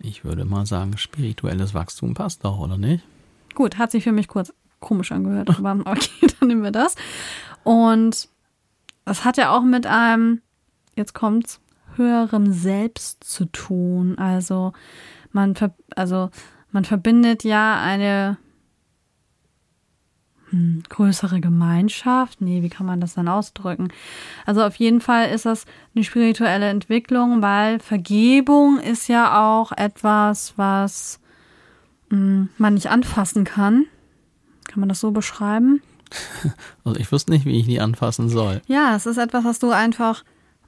Ich 0.00 0.24
würde 0.24 0.44
mal 0.44 0.66
sagen, 0.66 0.96
spirituelles 0.96 1.74
Wachstum 1.74 2.14
passt 2.14 2.44
doch, 2.44 2.58
oder 2.58 2.78
nicht? 2.78 3.04
Gut, 3.54 3.78
hat 3.78 3.90
sich 3.90 4.04
für 4.04 4.12
mich 4.12 4.28
kurz 4.28 4.52
komisch 4.80 5.12
angehört, 5.12 5.50
aber 5.50 5.78
okay, 5.84 6.26
dann 6.38 6.48
nehmen 6.48 6.62
wir 6.62 6.72
das. 6.72 6.96
Und 7.64 8.28
das 9.04 9.24
hat 9.24 9.36
ja 9.36 9.56
auch 9.56 9.62
mit 9.62 9.86
einem, 9.86 10.40
jetzt 10.96 11.14
kommt's, 11.14 11.60
höherem 11.96 12.52
Selbst 12.52 13.24
zu 13.24 13.46
tun. 13.46 14.18
Also 14.18 14.72
man, 15.32 15.54
ver 15.54 15.74
also 15.96 16.30
man 16.70 16.84
verbindet 16.84 17.44
ja 17.44 17.80
eine 17.80 18.38
hm, 20.50 20.82
größere 20.88 21.40
Gemeinschaft. 21.40 22.40
Nee, 22.40 22.62
wie 22.62 22.68
kann 22.68 22.86
man 22.86 23.00
das 23.00 23.14
dann 23.14 23.28
ausdrücken? 23.28 23.88
Also 24.46 24.62
auf 24.62 24.76
jeden 24.76 25.00
Fall 25.00 25.30
ist 25.30 25.46
das 25.46 25.64
eine 25.94 26.04
spirituelle 26.04 26.68
Entwicklung, 26.68 27.40
weil 27.42 27.78
Vergebung 27.80 28.78
ist 28.78 29.08
ja 29.08 29.40
auch 29.40 29.72
etwas, 29.72 30.54
was 30.56 31.20
hm, 32.10 32.48
man 32.58 32.74
nicht 32.74 32.90
anfassen 32.90 33.44
kann. 33.44 33.86
Kann 34.68 34.80
man 34.80 34.88
das 34.88 35.00
so 35.00 35.10
beschreiben? 35.10 35.82
Also 36.84 36.98
ich 36.98 37.12
wüsste 37.12 37.30
nicht, 37.30 37.44
wie 37.44 37.60
ich 37.60 37.66
die 37.66 37.80
anfassen 37.80 38.28
soll. 38.28 38.62
Ja, 38.66 38.96
es 38.96 39.06
ist 39.06 39.18
etwas, 39.18 39.44
was 39.44 39.60
du 39.60 39.70
einfach 39.70 40.24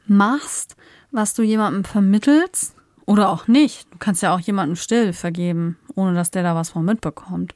machst, 0.06 0.76
was 1.10 1.34
du 1.34 1.42
jemandem 1.42 1.84
vermittelst 1.84 2.76
oder 3.06 3.28
auch 3.30 3.48
nicht. 3.48 3.92
Du 3.92 3.98
kannst 3.98 4.22
ja 4.22 4.34
auch 4.34 4.40
jemandem 4.40 4.76
still 4.76 5.12
vergeben, 5.12 5.78
ohne 5.96 6.14
dass 6.14 6.30
der 6.30 6.44
da 6.44 6.54
was 6.54 6.70
von 6.70 6.84
mitbekommt. 6.84 7.54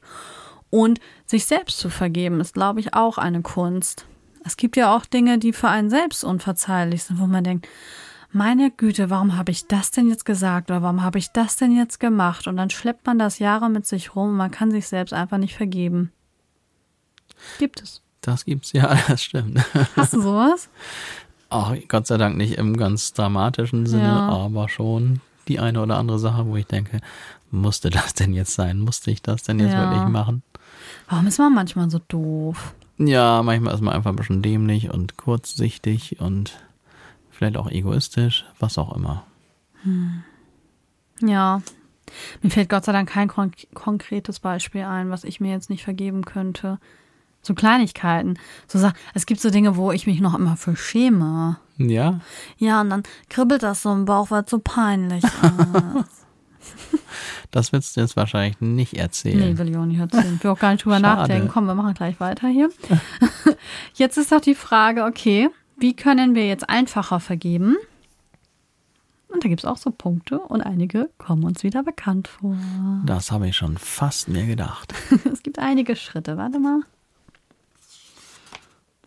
Und 0.69 0.99
sich 1.25 1.45
selbst 1.45 1.79
zu 1.79 1.89
vergeben, 1.89 2.39
ist, 2.41 2.53
glaube 2.53 2.79
ich, 2.79 2.93
auch 2.93 3.17
eine 3.17 3.41
Kunst. 3.41 4.05
Es 4.43 4.57
gibt 4.57 4.75
ja 4.77 4.95
auch 4.95 5.05
Dinge, 5.05 5.37
die 5.39 5.53
für 5.53 5.67
einen 5.69 5.89
selbst 5.89 6.23
unverzeihlich 6.23 7.03
sind, 7.03 7.19
wo 7.19 7.27
man 7.27 7.43
denkt, 7.43 7.67
meine 8.31 8.71
Güte, 8.71 9.09
warum 9.09 9.37
habe 9.37 9.51
ich 9.51 9.67
das 9.67 9.91
denn 9.91 10.09
jetzt 10.09 10.25
gesagt 10.25 10.69
oder 10.69 10.81
warum 10.81 11.01
habe 11.03 11.17
ich 11.17 11.31
das 11.31 11.55
denn 11.55 11.75
jetzt 11.75 11.99
gemacht? 11.99 12.47
Und 12.47 12.57
dann 12.57 12.69
schleppt 12.69 13.05
man 13.05 13.17
das 13.19 13.39
Jahre 13.39 13.69
mit 13.69 13.87
sich 13.87 14.15
rum 14.15 14.29
und 14.29 14.35
man 14.37 14.51
kann 14.51 14.69
sich 14.71 14.87
selbst 14.87 15.13
einfach 15.13 15.37
nicht 15.37 15.55
vergeben. 15.55 16.11
Gibt 17.59 17.81
es. 17.81 18.01
Das 18.21 18.45
gibt's 18.45 18.73
ja, 18.73 18.97
das 19.07 19.23
stimmt. 19.23 19.63
Hast 19.95 20.13
du 20.13 20.21
sowas? 20.21 20.69
Ach, 21.49 21.73
Gott 21.87 22.07
sei 22.07 22.17
Dank 22.17 22.35
nicht 22.35 22.57
im 22.57 22.75
ganz 22.75 23.13
dramatischen 23.13 23.85
Sinne, 23.85 24.03
Ja. 24.15 24.27
aber 24.27 24.67
schon 24.67 25.21
die 25.47 25.59
eine 25.59 25.81
oder 25.81 25.97
andere 25.97 26.19
Sache, 26.19 26.45
wo 26.45 26.57
ich 26.57 26.67
denke, 26.67 26.99
musste 27.51 27.89
das 27.89 28.13
denn 28.13 28.33
jetzt 28.33 28.53
sein? 28.53 28.79
Musste 28.79 29.11
ich 29.11 29.21
das 29.21 29.43
denn 29.43 29.59
jetzt 29.59 29.71
Ja. 29.73 29.89
wirklich 29.89 30.03
machen? 30.05 30.43
Warum 31.09 31.27
ist 31.27 31.39
man 31.39 31.53
manchmal 31.53 31.89
so 31.89 31.99
doof? 32.07 32.73
Ja, 32.97 33.41
manchmal 33.43 33.73
ist 33.73 33.81
man 33.81 33.93
einfach 33.93 34.09
ein 34.11 34.15
bisschen 34.15 34.41
dämlich 34.41 34.89
und 34.91 35.17
kurzsichtig 35.17 36.19
und 36.19 36.59
vielleicht 37.29 37.57
auch 37.57 37.69
egoistisch, 37.69 38.45
was 38.59 38.77
auch 38.77 38.95
immer. 38.95 39.23
Ja. 41.21 41.61
Mir 42.41 42.49
fällt 42.49 42.69
Gott 42.69 42.85
sei 42.85 42.91
Dank 42.91 43.09
kein 43.09 43.27
kon 43.27 43.51
konkretes 43.73 44.39
Beispiel 44.39 44.83
ein, 44.83 45.09
was 45.09 45.23
ich 45.23 45.39
mir 45.39 45.51
jetzt 45.51 45.69
nicht 45.69 45.83
vergeben 45.83 46.25
könnte. 46.25 46.79
So 47.41 47.53
Kleinigkeiten. 47.53 48.39
So 48.67 48.91
es 49.13 49.25
gibt 49.25 49.39
so 49.39 49.49
Dinge, 49.49 49.77
wo 49.77 49.91
ich 49.91 50.07
mich 50.07 50.19
noch 50.19 50.33
immer 50.33 50.57
für 50.57 50.75
schäme. 50.75 51.57
Ja, 51.77 52.19
Ja, 52.57 52.81
und 52.81 52.89
dann 52.89 53.03
kribbelt 53.29 53.61
das 53.63 53.83
so 53.83 53.93
im 53.93 54.05
Bauch, 54.05 54.31
weil 54.31 54.43
es 54.43 54.49
so 54.49 54.59
peinlich 54.59 55.23
ist. 56.03 56.25
Das 57.51 57.71
willst 57.71 57.95
du 57.95 58.01
jetzt 58.01 58.15
wahrscheinlich 58.15 58.59
nicht 58.61 58.93
erzählen. 58.95 59.39
nee, 59.39 59.57
will 59.57 59.69
ich 59.69 59.77
auch 59.77 59.85
nicht 59.85 59.99
erzählen. 59.99 60.35
Ich 60.35 60.43
will 60.43 60.51
auch 60.51 60.59
gar 60.59 60.71
nicht 60.71 60.83
drüber 60.83 60.99
Schade. 60.99 61.21
nachdenken. 61.21 61.47
Komm, 61.47 61.65
wir 61.65 61.75
machen 61.75 61.93
gleich 61.93 62.19
weiter 62.19 62.47
hier. 62.47 62.69
Jetzt 63.95 64.17
ist 64.17 64.31
doch 64.31 64.41
die 64.41 64.55
Frage, 64.55 65.05
okay, 65.05 65.49
wie 65.77 65.95
können 65.95 66.33
wir 66.35 66.47
jetzt 66.47 66.69
einfacher 66.69 67.19
vergeben? 67.19 67.75
Und 69.27 69.43
da 69.43 69.49
gibt 69.49 69.61
es 69.61 69.65
auch 69.65 69.77
so 69.77 69.91
Punkte 69.91 70.39
und 70.39 70.61
einige 70.61 71.09
kommen 71.19 71.43
uns 71.43 71.61
wieder 71.63 71.83
bekannt 71.83 72.27
vor. 72.27 72.55
Das 73.05 73.31
habe 73.31 73.47
ich 73.47 73.55
schon 73.55 73.77
fast 73.77 74.27
mir 74.29 74.45
gedacht. 74.47 74.93
Es 75.31 75.43
gibt 75.43 75.59
einige 75.59 75.95
Schritte. 75.95 76.37
Warte 76.37 76.59
mal. 76.59 76.81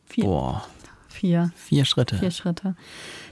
Vier. 0.07 0.25
Boah, 0.25 0.65
Vier. 1.21 1.53
Vier 1.55 1.85
Schritte. 1.85 2.17
Vier 2.17 2.31
Schritte. 2.31 2.77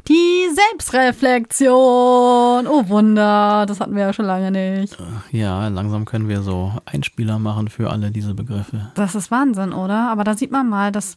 Die 0.08 0.48
Selbstreflexion. 0.54 2.66
Oh 2.66 2.88
Wunder, 2.88 3.66
das 3.66 3.78
hatten 3.78 3.94
wir 3.94 4.04
ja 4.04 4.12
schon 4.14 4.24
lange 4.24 4.50
nicht. 4.50 4.96
Ja, 5.32 5.68
langsam 5.68 6.06
können 6.06 6.28
wir 6.28 6.40
so 6.40 6.72
Einspieler 6.86 7.38
machen 7.38 7.68
für 7.68 7.90
alle 7.90 8.10
diese 8.10 8.34
Begriffe. 8.34 8.90
Das 8.94 9.14
ist 9.14 9.30
Wahnsinn, 9.30 9.74
oder? 9.74 10.08
Aber 10.08 10.24
da 10.24 10.34
sieht 10.34 10.50
man 10.50 10.68
mal, 10.68 10.92
dass 10.92 11.16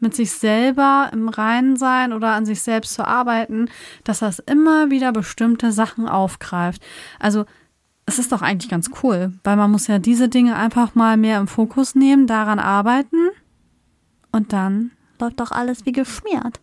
mit 0.00 0.14
sich 0.14 0.32
selber 0.32 1.08
im 1.14 1.30
Reinen 1.30 1.76
sein 1.76 2.12
oder 2.12 2.32
an 2.32 2.44
sich 2.44 2.60
selbst 2.60 2.92
zu 2.92 3.06
arbeiten, 3.06 3.70
dass 4.04 4.18
das 4.18 4.38
immer 4.40 4.90
wieder 4.90 5.12
bestimmte 5.12 5.72
Sachen 5.72 6.06
aufgreift. 6.06 6.82
Also 7.18 7.46
es 8.04 8.18
ist 8.18 8.32
doch 8.32 8.42
eigentlich 8.42 8.70
ganz 8.70 8.90
cool, 9.02 9.32
weil 9.44 9.56
man 9.56 9.70
muss 9.70 9.86
ja 9.86 9.98
diese 9.98 10.28
Dinge 10.28 10.56
einfach 10.56 10.94
mal 10.94 11.16
mehr 11.16 11.38
im 11.38 11.48
Fokus 11.48 11.94
nehmen, 11.94 12.26
daran 12.26 12.58
arbeiten 12.58 13.30
und 14.30 14.52
dann 14.52 14.90
läuft 15.18 15.40
doch 15.40 15.50
alles 15.50 15.86
wie 15.86 15.92
geschmiert. 15.92 16.60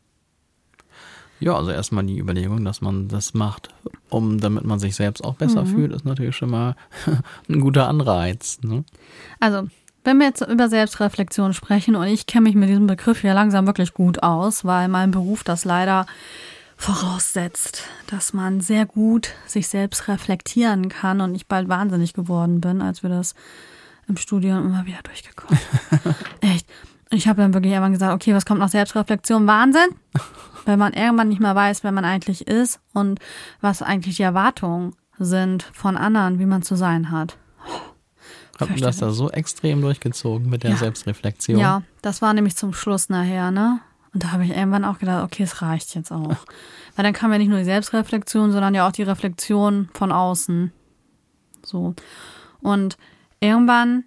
Ja, 1.43 1.57
also 1.57 1.71
erstmal 1.71 2.05
die 2.05 2.17
Überlegung, 2.17 2.63
dass 2.63 2.79
man 2.79 3.09
das 3.09 3.33
macht, 3.33 3.67
um 4.09 4.39
damit 4.39 4.63
man 4.63 4.79
sich 4.79 4.95
selbst 4.95 5.21
auch 5.21 5.35
besser 5.35 5.65
mhm. 5.65 5.67
fühlt, 5.67 5.91
ist 5.91 6.05
natürlich 6.05 6.37
schon 6.37 6.51
mal 6.51 6.77
ein 7.49 7.59
guter 7.59 7.89
Anreiz. 7.89 8.59
Ne? 8.61 8.85
Also, 9.41 9.67
wenn 10.05 10.19
wir 10.19 10.27
jetzt 10.27 10.41
über 10.41 10.69
Selbstreflexion 10.69 11.53
sprechen 11.53 11.97
und 11.97 12.07
ich 12.07 12.27
kenne 12.27 12.43
mich 12.43 12.55
mit 12.55 12.69
diesem 12.69 12.87
Begriff 12.87 13.23
ja 13.23 13.33
langsam 13.33 13.67
wirklich 13.67 13.93
gut 13.93 14.23
aus, 14.23 14.63
weil 14.63 14.87
mein 14.87 15.11
Beruf 15.11 15.43
das 15.43 15.65
leider 15.65 16.05
voraussetzt, 16.77 17.83
dass 18.07 18.31
man 18.31 18.61
sehr 18.61 18.85
gut 18.85 19.31
sich 19.45 19.67
selbst 19.67 20.07
reflektieren 20.07 20.87
kann 20.87 21.19
und 21.19 21.35
ich 21.35 21.47
bald 21.47 21.67
wahnsinnig 21.67 22.13
geworden 22.13 22.61
bin, 22.61 22.81
als 22.81 23.03
wir 23.03 23.09
das 23.09 23.35
im 24.07 24.15
Studium 24.15 24.65
immer 24.65 24.85
wieder 24.85 25.01
durchgekommen. 25.03 25.59
Echt. 26.39 26.67
Ich 27.13 27.27
habe 27.27 27.41
dann 27.41 27.53
wirklich 27.53 27.71
irgendwann 27.71 27.91
gesagt, 27.91 28.13
okay, 28.13 28.33
was 28.33 28.45
kommt 28.45 28.59
nach 28.59 28.69
Selbstreflexion? 28.69 29.45
Wahnsinn! 29.45 29.89
Weil 30.65 30.77
man 30.77 30.93
irgendwann 30.93 31.29
nicht 31.29 31.41
mehr 31.41 31.55
weiß, 31.55 31.83
wer 31.83 31.91
man 31.91 32.05
eigentlich 32.05 32.47
ist 32.47 32.79
und 32.93 33.19
was 33.61 33.81
eigentlich 33.81 34.15
die 34.15 34.23
Erwartungen 34.23 34.95
sind 35.19 35.63
von 35.73 35.97
anderen, 35.97 36.39
wie 36.39 36.45
man 36.45 36.63
zu 36.63 36.75
sein 36.75 37.11
hat. 37.11 37.37
Hat 38.59 38.69
man 38.69 38.79
das 38.79 38.97
da 38.97 39.11
so 39.11 39.29
extrem 39.29 39.81
durchgezogen 39.81 40.49
mit 40.49 40.63
der 40.63 40.71
ja. 40.71 40.77
Selbstreflexion? 40.77 41.59
Ja, 41.59 41.83
das 42.01 42.21
war 42.21 42.33
nämlich 42.33 42.55
zum 42.55 42.73
Schluss 42.73 43.09
nachher, 43.09 43.51
ne? 43.51 43.79
Und 44.13 44.23
da 44.23 44.31
habe 44.31 44.45
ich 44.45 44.51
irgendwann 44.51 44.85
auch 44.85 44.99
gedacht, 44.99 45.23
okay, 45.23 45.43
es 45.43 45.61
reicht 45.61 45.95
jetzt 45.95 46.11
auch. 46.11 46.37
Weil 46.95 47.03
dann 47.03 47.13
kam 47.13 47.31
ja 47.31 47.39
nicht 47.39 47.49
nur 47.49 47.57
die 47.57 47.65
Selbstreflexion, 47.65 48.51
sondern 48.51 48.75
ja 48.75 48.87
auch 48.87 48.91
die 48.91 49.03
Reflexion 49.03 49.89
von 49.93 50.11
außen. 50.11 50.71
So. 51.65 51.95
Und 52.61 52.97
irgendwann, 53.39 54.05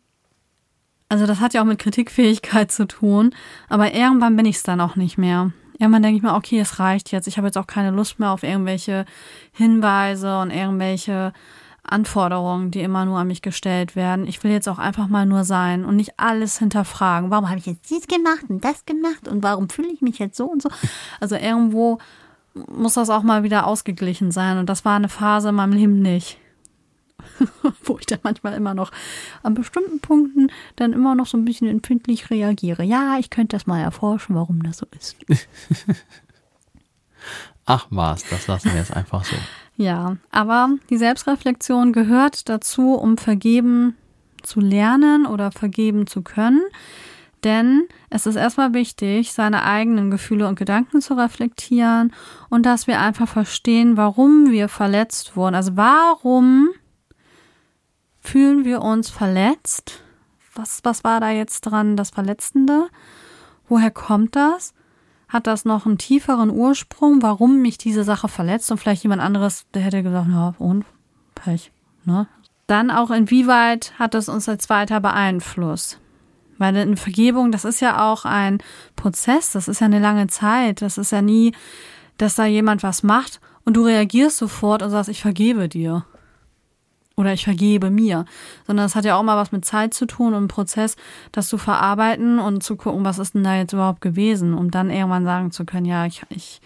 also 1.09 1.27
das 1.27 1.41
hat 1.41 1.55
ja 1.55 1.63
auch 1.63 1.67
mit 1.67 1.79
Kritikfähigkeit 1.79 2.73
zu 2.73 2.87
tun, 2.87 3.35
aber 3.69 3.95
irgendwann 3.95 4.37
bin 4.37 4.47
ich 4.47 4.57
es 4.57 4.63
dann 4.63 4.81
auch 4.81 4.97
nicht 4.97 5.19
mehr. 5.19 5.53
Irgendwann 5.79 6.03
denke 6.03 6.17
ich 6.17 6.23
mir, 6.23 6.35
okay, 6.35 6.59
es 6.59 6.79
reicht 6.79 7.13
jetzt. 7.13 7.29
Ich 7.29 7.37
habe 7.37 7.49
jetzt 7.49 7.59
auch 7.59 7.67
keine 7.67 7.91
Lust 7.91 8.19
mehr 8.19 8.31
auf 8.31 8.43
irgendwelche 8.43 9.05
Hinweise 9.53 10.41
und 10.41 10.51
irgendwelche 10.51 11.33
Anforderungen, 11.83 12.71
die 12.71 12.81
immer 12.81 13.05
nur 13.05 13.19
an 13.19 13.27
mich 13.27 13.43
gestellt 13.43 13.95
werden. 13.95 14.27
Ich 14.27 14.43
will 14.43 14.51
jetzt 14.51 14.69
auch 14.69 14.79
einfach 14.79 15.07
mal 15.09 15.27
nur 15.27 15.45
sein 15.45 15.85
und 15.85 15.97
nicht 15.97 16.19
alles 16.19 16.59
hinterfragen. 16.59 17.31
Warum 17.31 17.49
habe 17.49 17.59
ich 17.59 17.67
jetzt 17.67 17.91
dies 17.91 18.07
gemacht 18.07 18.47
und 18.49 18.65
das 18.65 18.87
gemacht 18.87 19.29
und 19.29 19.43
warum 19.43 19.69
fühle 19.69 19.93
ich 19.93 20.01
mich 20.01 20.19
jetzt 20.19 20.37
so 20.37 20.47
und 20.47 20.63
so? 20.63 20.71
Also 21.21 21.37
irgendwo 21.37 21.99
muss 22.55 22.95
das 22.95 23.11
auch 23.11 23.23
mal 23.23 23.43
wieder 23.43 23.67
ausgeglichen 23.67 24.31
sein 24.31 24.59
und 24.59 24.69
das 24.69 24.85
war 24.85 24.97
eine 24.97 25.11
Phase 25.11 25.51
in 25.51 25.55
meinem 25.55 25.73
Leben 25.73 26.01
nicht. 26.01 26.39
Wo 27.85 27.99
ich 27.99 28.07
dann 28.07 28.21
manchmal 28.23 28.55
immer 28.55 28.75
noch 28.75 28.93
an 29.43 29.55
bestimmten 29.55 30.01
Punkten 30.01 30.51
dann 30.77 30.93
immer 30.93 31.15
noch 31.15 31.27
so 31.27 31.37
ein 31.37 31.45
bisschen 31.45 31.69
empfindlich 31.69 32.31
reagiere. 32.31 32.83
Ja, 32.83 33.19
ich 33.19 33.31
könnte 33.31 33.57
das 33.57 33.67
mal 33.67 33.81
erforschen, 33.81 34.35
warum 34.35 34.63
das 34.63 34.79
so 34.79 34.87
ist. 34.99 35.17
Ach 37.67 37.87
was, 37.91 38.25
das 38.29 38.47
lassen 38.47 38.71
wir 38.71 38.79
jetzt 38.79 38.95
einfach 38.95 39.25
so. 39.25 39.37
Ja, 39.77 40.17
aber 40.31 40.71
die 40.89 40.97
Selbstreflexion 40.97 41.93
gehört 41.93 42.49
dazu, 42.49 42.95
um 42.95 43.19
vergeben 43.19 43.97
zu 44.43 44.61
lernen 44.61 45.27
oder 45.27 45.51
vergeben 45.51 46.07
zu 46.07 46.23
können. 46.23 46.63
Denn 47.45 47.87
es 48.09 48.27
ist 48.27 48.37
erstmal 48.37 48.73
wichtig, 48.73 49.33
seine 49.33 49.65
eigenen 49.65 50.11
Gefühle 50.11 50.49
und 50.49 50.59
Gedanken 50.59 51.01
zu 51.01 51.15
reflektieren 51.15 52.13
und 52.49 52.65
dass 52.65 52.87
wir 52.87 53.01
einfach 53.01 53.29
verstehen, 53.29 53.97
warum 53.97 54.51
wir 54.51 54.69
verletzt 54.69 55.37
wurden. 55.37 55.55
Also 55.55 55.77
warum 55.77 56.71
fühlen 58.27 58.65
wir 58.65 58.83
uns 58.83 59.09
verletzt? 59.09 60.03
Was, 60.55 60.81
was 60.83 61.05
war 61.05 61.21
da 61.21 61.31
jetzt 61.31 61.63
dran, 61.63 61.97
das 61.97 62.11
Verletzende? 62.11 62.89
Woher 63.69 63.91
kommt 63.91 64.37
das? 64.37 64.75
Hat 65.29 65.47
das 65.47 65.65
noch 65.65 65.87
einen 65.87 65.99
tieferen 65.99 66.51
Ursprung, 66.51 67.23
warum 67.23 67.61
mich 67.61 67.79
diese 67.79 68.05
Sache 68.05 68.29
verletzt? 68.29 68.71
Und 68.71 68.79
vielleicht 68.79 69.03
jemand 69.03 69.23
anderes, 69.23 69.67
der 69.75 69.83
hätte 69.83 70.03
gesagt, 70.03 70.29
ja, 70.29 70.55
und 70.59 70.85
Pech. 71.35 71.73
Ne? 72.05 72.27
Dann 72.67 72.91
auch, 72.91 73.11
inwieweit 73.11 73.93
hat 73.99 74.15
es 74.15 74.29
uns 74.29 74.49
als 74.49 74.71
weiter 74.71 75.01
beeinflusst? 75.01 76.01
Weil 76.59 76.77
eine 76.77 76.97
Vergebung, 76.97 77.53
das 77.53 77.65
ist 77.65 77.81
ja 77.81 78.11
auch 78.11 78.25
ein 78.25 78.59
Prozess, 78.95 79.53
das 79.53 79.69
ist 79.69 79.81
ja 79.81 79.87
eine 79.87 79.99
lange 79.99 80.29
Zeit. 80.29 80.81
Das 80.81 80.97
ist 80.97 81.13
ja 81.13 81.23
nie, 81.23 81.53
dass 82.19 82.37
da 82.37 82.47
jemand 82.47 82.83
was 82.83 83.03
macht 83.03 83.41
und 83.65 83.77
du 83.77 83.85
reagierst 83.85 84.39
sofort 84.39 84.83
und 84.83 84.91
sagst, 84.91 85.11
ich 85.11 85.21
vergebe 85.21 85.69
dir 85.69 86.07
oder 87.17 87.33
ich 87.33 87.45
vergebe 87.45 87.91
mir, 87.91 88.27
sondern 88.67 88.87
es 88.87 88.95
hat 88.95 89.05
ja 89.05 89.17
auch 89.17 89.23
mal 89.23 89.37
was 89.37 89.51
mit 89.51 89.65
Zeit 89.65 89.95
zu 89.95 90.07
tun 90.07 90.35
und 90.35 90.49
Prozess, 90.49 90.97
das 91.33 91.49
zu 91.49 91.59
verarbeiten 91.59 92.39
und 92.39 92.63
zu 92.63 92.77
gucken, 92.77 93.05
was 93.05 93.19
ist 93.19 93.35
denn 93.35 93.43
da 93.43 93.57
jetzt 93.57 93.73
überhaupt 93.73 94.03
gewesen, 94.03 94.55
um 94.55 94.71
dann 94.71 94.91
irgendwann 94.91 95.25
sagen 95.25 95.51
zu 95.51 95.65
können, 95.65 95.87
ja, 95.87 96.05
ich, 96.07 96.23
ich 96.29 96.61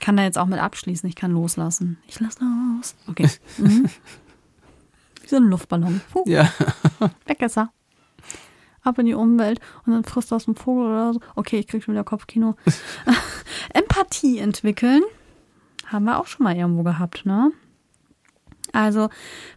kann 0.00 0.16
da 0.16 0.24
jetzt 0.24 0.38
auch 0.38 0.46
mit 0.46 0.58
abschließen, 0.58 1.08
ich 1.08 1.14
kann 1.14 1.30
loslassen. 1.32 1.98
Ich 2.08 2.18
lasse 2.20 2.40
los. 2.40 2.96
Okay. 3.06 3.28
Mhm. 3.58 3.88
Wie 5.20 5.28
so 5.28 5.36
ein 5.36 5.44
Luftballon. 5.44 6.00
Puh. 6.10 6.24
Ja. 6.26 6.50
Weg 7.26 7.42
ist 7.42 7.56
er. 7.56 7.70
Ab 8.82 8.98
in 8.98 9.06
die 9.06 9.14
Umwelt 9.14 9.60
und 9.86 9.92
dann 9.92 10.02
frisst 10.02 10.32
aus 10.32 10.46
dem 10.46 10.56
Vogel 10.56 10.86
oder 10.86 11.12
so. 11.12 11.20
Okay, 11.36 11.60
ich 11.60 11.68
krieg 11.68 11.84
schon 11.84 11.94
wieder 11.94 12.02
Kopfkino. 12.02 12.56
Empathie 13.72 14.38
entwickeln. 14.38 15.02
Haben 15.86 16.06
wir 16.06 16.18
auch 16.18 16.26
schon 16.26 16.42
mal 16.42 16.56
irgendwo 16.56 16.82
gehabt, 16.82 17.24
ne? 17.24 17.52
Also, 18.72 19.08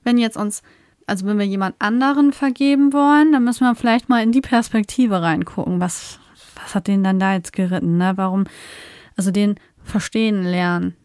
wenn 0.04 0.18
jetzt 0.18 0.38
uns, 0.38 0.62
also 1.08 1.26
wenn 1.26 1.40
wir 1.40 1.46
jemand 1.46 1.76
anderen 1.80 2.34
vergeben 2.34 2.94
wollen, 2.94 3.32
dann 3.32 3.44
müssen 3.44 3.66
wir 3.66 3.76
vielleicht 3.76 4.10
mal 4.10 4.24
in 4.24 4.32
die 4.32 4.42
Perspektive 4.42 5.22
reingucken. 5.22 5.80
Was, 5.80 6.20
was 6.62 6.76
hat 6.76 6.88
den 6.88 7.04
dann 7.04 7.20
da 7.20 7.34
jetzt 7.34 7.54
geritten? 7.54 7.98
Ne? 7.98 8.14
Warum, 8.16 8.46
also 9.16 9.32
den 9.32 9.56
verstehen 9.84 10.44
lernen, 10.44 10.96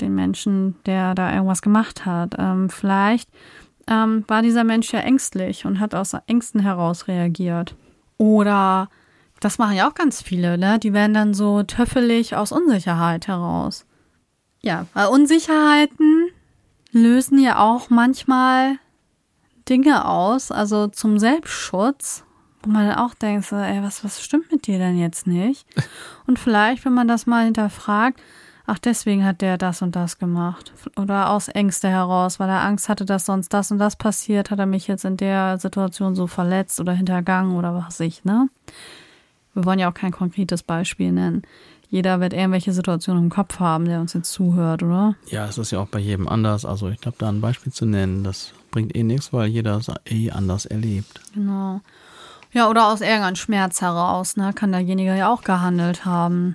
den 0.00 0.14
Menschen, 0.14 0.76
der 0.86 1.14
da 1.14 1.32
irgendwas 1.32 1.62
gemacht 1.62 2.04
hat. 2.06 2.34
Ähm, 2.38 2.70
vielleicht 2.70 3.28
ähm, 3.88 4.24
war 4.26 4.42
dieser 4.42 4.64
Mensch 4.64 4.92
ja 4.92 5.00
ängstlich 5.00 5.64
und 5.64 5.80
hat 5.80 5.94
aus 5.94 6.14
Ängsten 6.26 6.60
heraus 6.60 7.08
reagiert. 7.08 7.74
Oder 8.18 8.88
das 9.40 9.58
machen 9.58 9.76
ja 9.76 9.88
auch 9.88 9.94
ganz 9.94 10.22
viele, 10.22 10.58
ne? 10.58 10.78
Die 10.78 10.92
werden 10.92 11.14
dann 11.14 11.34
so 11.34 11.62
töffelig 11.62 12.36
aus 12.36 12.52
Unsicherheit 12.52 13.28
heraus. 13.28 13.86
Ja, 14.62 14.86
weil 14.94 15.08
Unsicherheiten 15.08 16.28
lösen 16.96 17.38
ja 17.38 17.58
auch 17.58 17.90
manchmal 17.90 18.78
Dinge 19.68 20.06
aus, 20.06 20.50
also 20.50 20.86
zum 20.88 21.18
Selbstschutz, 21.18 22.24
wo 22.62 22.70
man 22.70 22.88
dann 22.88 22.98
auch 22.98 23.14
denkt, 23.14 23.46
so, 23.46 23.56
ey, 23.56 23.82
was, 23.82 24.04
was 24.04 24.22
stimmt 24.22 24.50
mit 24.50 24.66
dir 24.66 24.78
denn 24.78 24.98
jetzt 24.98 25.26
nicht? 25.26 25.66
Und 26.26 26.38
vielleicht, 26.38 26.84
wenn 26.84 26.94
man 26.94 27.08
das 27.08 27.26
mal 27.26 27.44
hinterfragt, 27.44 28.20
ach, 28.66 28.78
deswegen 28.78 29.24
hat 29.24 29.42
der 29.42 29.58
das 29.58 29.80
und 29.80 29.94
das 29.94 30.18
gemacht. 30.18 30.72
Oder 30.96 31.30
aus 31.30 31.46
Ängste 31.46 31.88
heraus, 31.88 32.40
weil 32.40 32.48
er 32.48 32.62
Angst 32.62 32.88
hatte, 32.88 33.04
dass 33.04 33.26
sonst 33.26 33.50
das 33.50 33.70
und 33.70 33.78
das 33.78 33.94
passiert, 33.94 34.50
hat 34.50 34.58
er 34.58 34.66
mich 34.66 34.88
jetzt 34.88 35.04
in 35.04 35.16
der 35.16 35.58
Situation 35.58 36.16
so 36.16 36.26
verletzt 36.26 36.80
oder 36.80 36.92
hintergangen 36.92 37.56
oder 37.56 37.74
was 37.74 38.00
ich, 38.00 38.24
ne? 38.24 38.48
Wir 39.54 39.64
wollen 39.64 39.78
ja 39.78 39.88
auch 39.88 39.94
kein 39.94 40.12
konkretes 40.12 40.62
Beispiel 40.62 41.12
nennen. 41.12 41.42
Jeder 41.96 42.20
wird 42.20 42.34
irgendwelche 42.34 42.74
Situationen 42.74 43.24
im 43.24 43.30
Kopf 43.30 43.58
haben, 43.58 43.86
der 43.86 44.02
uns 44.02 44.12
jetzt 44.12 44.30
zuhört, 44.30 44.82
oder? 44.82 45.14
Ja, 45.30 45.46
es 45.46 45.56
ist 45.56 45.70
ja 45.70 45.78
auch 45.78 45.88
bei 45.88 45.98
jedem 45.98 46.28
anders. 46.28 46.66
Also 46.66 46.90
ich 46.90 47.00
glaube, 47.00 47.16
da 47.18 47.30
ein 47.30 47.40
Beispiel 47.40 47.72
zu 47.72 47.86
nennen, 47.86 48.22
das 48.22 48.52
bringt 48.70 48.94
eh 48.94 49.02
nichts, 49.02 49.32
weil 49.32 49.46
jeder 49.46 49.78
es 49.78 49.90
eh 50.04 50.30
anders 50.30 50.66
erlebt. 50.66 51.22
Genau. 51.32 51.80
Ja, 52.52 52.68
oder 52.68 52.88
aus 52.88 53.00
irgendeinem 53.00 53.36
Schmerz 53.36 53.80
heraus, 53.80 54.36
ne, 54.36 54.52
kann 54.52 54.72
derjenige 54.72 55.16
ja 55.16 55.32
auch 55.32 55.42
gehandelt 55.42 56.04
haben 56.04 56.54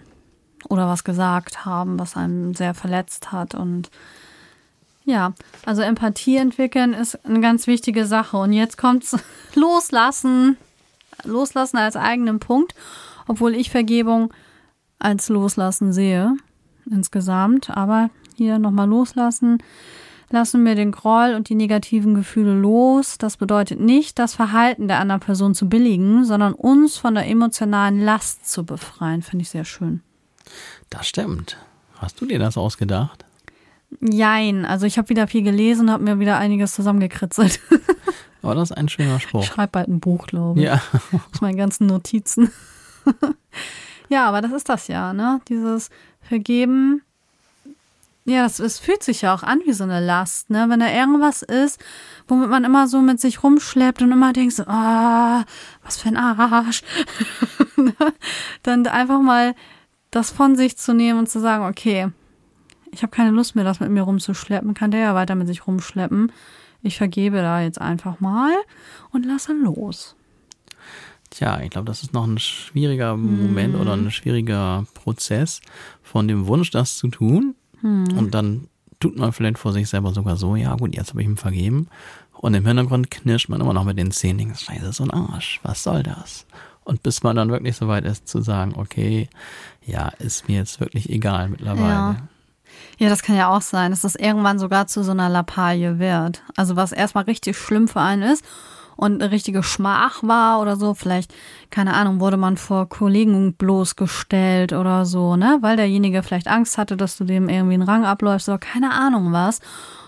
oder 0.69 0.88
was 0.88 1.04
gesagt 1.04 1.65
haben, 1.65 1.98
was 1.98 2.15
einen 2.15 2.54
sehr 2.54 2.75
verletzt 2.75 3.31
hat. 3.31 3.56
Und 3.56 3.89
ja, 5.06 5.33
also 5.65 5.81
Empathie 5.81 6.37
entwickeln 6.37 6.94
ist 6.94 7.25
eine 7.25 7.42
ganz 7.42 7.65
wichtige 7.65 8.06
Sache. 8.06 8.37
Und 8.37 8.54
jetzt 8.54 8.77
kommt's 8.77 9.17
loslassen. 9.56 10.58
Loslassen 11.23 11.77
als 11.77 11.96
eigenen 11.96 12.39
Punkt, 12.39 12.75
obwohl 13.25 13.56
ich 13.56 13.71
Vergebung 13.71 14.31
als 15.02 15.29
Loslassen 15.29 15.93
sehe 15.93 16.35
insgesamt. 16.89 17.69
Aber 17.69 18.10
hier 18.35 18.60
nochmal 18.60 18.87
loslassen. 18.87 19.60
Lassen 20.29 20.65
wir 20.65 20.75
den 20.75 20.91
Groll 20.91 21.33
und 21.35 21.49
die 21.49 21.56
negativen 21.56 22.15
Gefühle 22.15 22.54
los. 22.54 23.17
Das 23.17 23.35
bedeutet 23.35 23.81
nicht, 23.81 24.17
das 24.17 24.33
Verhalten 24.33 24.87
der 24.87 24.99
anderen 24.99 25.19
Person 25.19 25.54
zu 25.54 25.67
billigen, 25.67 26.23
sondern 26.23 26.54
uns 26.54 26.97
von 26.97 27.15
der 27.15 27.27
emotionalen 27.27 27.99
Last 27.99 28.49
zu 28.49 28.65
befreien. 28.65 29.21
Finde 29.21 29.43
ich 29.43 29.49
sehr 29.49 29.65
schön. 29.65 30.02
Das 30.89 31.06
stimmt. 31.06 31.58
Hast 31.97 32.21
du 32.21 32.25
dir 32.25 32.39
das 32.39 32.58
ausgedacht? 32.58 33.25
Jein, 33.99 34.65
also 34.65 34.85
ich 34.85 34.97
habe 34.97 35.10
wieder 35.10 35.27
viel 35.27 35.43
gelesen 35.43 35.87
und 35.87 35.91
habe 35.91 36.04
mir 36.04 36.19
wieder 36.19 36.37
einiges 36.37 36.73
zusammengekritzelt. 36.73 37.60
Aber 38.41 38.56
das 38.56 38.71
ist 38.71 38.77
ein 38.77 38.89
schöner 38.89 39.19
Spruch. 39.19 39.43
Ich 39.43 39.47
schreibe 39.47 39.73
bald 39.73 39.89
ein 39.89 39.99
Buch, 39.99 40.27
glaube 40.27 40.60
ich. 40.62 40.65
Ja. 40.65 40.81
Aus 41.31 41.41
meinen 41.41 41.58
ganzen 41.58 41.87
Notizen. 41.87 42.52
ja, 44.12 44.28
aber 44.28 44.42
das 44.42 44.52
ist 44.52 44.68
das 44.68 44.88
ja, 44.88 45.14
ne? 45.14 45.40
Dieses 45.48 45.90
Vergeben. 46.22 47.02
Ja, 48.26 48.46
es, 48.46 48.60
es 48.60 48.78
fühlt 48.78 49.02
sich 49.02 49.22
ja 49.22 49.34
auch 49.34 49.42
an 49.42 49.62
wie 49.66 49.72
so 49.72 49.86
eine 49.86 50.06
Last, 50.06 50.50
ne? 50.50 50.66
Wenn 50.68 50.82
da 50.82 50.92
irgendwas 50.92 51.42
ist, 51.42 51.82
womit 52.28 52.50
man 52.50 52.66
immer 52.66 52.88
so 52.88 53.02
mit 53.02 53.22
sich 53.22 53.42
rumschleppt 53.42 54.02
und 54.02 54.12
immer 54.12 54.34
denkt, 54.34 54.54
so, 54.54 54.64
ah, 54.68 55.46
was 55.84 55.98
für 55.98 56.10
ein 56.10 56.18
Arsch. 56.18 56.84
Dann 58.64 58.86
einfach 58.86 59.22
mal 59.22 59.56
das 60.12 60.30
von 60.30 60.58
sich 60.58 60.78
zu 60.78 60.94
nehmen 60.94 61.20
und 61.20 61.30
zu 61.30 61.40
sagen, 61.40 61.66
okay, 61.66 62.10
ich 62.92 63.04
habe 63.04 63.12
keine 63.12 63.32
Lust 63.32 63.56
mehr, 63.56 63.64
das 63.64 63.80
mit 63.80 63.90
mir 63.90 64.02
rumzuschleppen, 64.02 64.74
kann 64.74 64.92
der 64.92 65.00
ja 65.00 65.16
weiter 65.16 65.36
mit 65.36 65.48
sich 65.48 65.66
rumschleppen. 65.66 66.34
Ich 66.84 66.98
vergebe 66.98 67.38
da 67.38 67.62
jetzt 67.62 67.80
einfach 67.80 68.20
mal 68.20 68.54
und 69.12 69.26
lasse 69.26 69.54
los. 69.54 70.18
Tja, 71.32 71.60
ich 71.62 71.71
glaube, 71.71 71.86
das 71.86 72.04
ist 72.04 72.13
noch 72.13 72.27
ein 72.27 72.38
schwieriger 72.38 73.17
Moment 73.17 73.75
oder 73.75 73.94
ein 73.94 74.12
schwieriger 74.12 74.86
Prozess 74.94 75.62
von 76.04 76.27
dem 76.27 76.46
Wunsch, 76.46 76.69
das 76.69 76.98
zu 76.98 77.08
tun. 77.08 77.56
Und 77.82 78.32
dann 78.32 78.67
tut 79.00 79.17
man 79.17 79.32
vielleicht 79.32 79.58
vor 79.58 79.73
sich 79.73 79.90
selber 79.90 80.13
sogar 80.13 80.38
so, 80.38 80.56
ja 80.56 80.75
gut, 80.75 80.96
jetzt 80.96 81.10
habe 81.10 81.21
ich 81.21 81.27
ihm 81.27 81.38
vergeben. 81.38 81.88
Und 82.34 82.54
im 82.54 82.65
Hintergrund 82.65 83.10
knirscht 83.10 83.50
man 83.50 83.62
immer 83.62 83.73
noch 83.73 83.86
mit 83.86 83.98
den 83.98 84.12
Zähnen, 84.12 84.38
denkt, 84.38 84.60
scheiße, 84.60 84.94
so 84.94 85.04
ein 85.04 85.12
Arsch, 85.12 85.60
was 85.63 85.84
soll 85.84 86.04
das? 86.04 86.46
Und 86.84 87.02
bis 87.02 87.23
man 87.23 87.36
dann 87.36 87.50
wirklich 87.50 87.75
so 87.75 87.88
weit 87.88 88.06
ist 88.06 88.27
zu 88.27 88.42
sagen, 88.42 88.73
okay, 88.75 89.29
ja, 89.86 90.10
ist 90.19 90.48
mir 90.48 90.58
jetzt 90.58 90.79
wirklich 90.79 91.10
egal 91.10 91.50
mittlerweile. 91.50 91.88
Ja. 91.88 92.17
Ja, 92.98 93.10
das 93.10 93.23
kann 93.23 93.36
ja 93.36 93.50
auch 93.50 93.62
sein, 93.62 93.92
dass 93.92 94.02
das 94.02 94.15
irgendwann 94.15 94.60
sogar 94.60 94.88
zu 94.88 95.04
so 95.04 95.12
einer 95.12 95.29
Lappalie 95.29 96.00
wird. 96.00 96.44
Also 96.56 96.75
was 96.75 96.92
erstmal 96.92 97.25
richtig 97.25 97.58
schlimm 97.58 97.88
für 97.88 98.02
einen 98.02 98.23
ist 98.23 98.46
und 99.02 99.19
eine 99.19 99.31
richtige 99.31 99.63
Schmach 99.63 100.21
war 100.21 100.62
oder 100.62 100.75
so. 100.75 100.93
Vielleicht, 100.93 101.33
keine 101.71 101.95
Ahnung, 101.95 102.19
wurde 102.19 102.37
man 102.37 102.56
vor 102.56 102.87
Kollegen 102.87 103.54
bloßgestellt 103.54 104.73
oder 104.73 105.06
so, 105.06 105.35
ne? 105.35 105.58
Weil 105.62 105.75
derjenige 105.75 106.21
vielleicht 106.21 106.47
Angst 106.47 106.77
hatte, 106.77 106.97
dass 106.97 107.17
du 107.17 107.23
dem 107.23 107.49
irgendwie 107.49 107.73
einen 107.73 107.81
Rang 107.81 108.06
abläufst 108.06 108.47
oder 108.47 108.60
keine 108.60 108.91
Ahnung 108.91 109.33
was. 109.33 109.60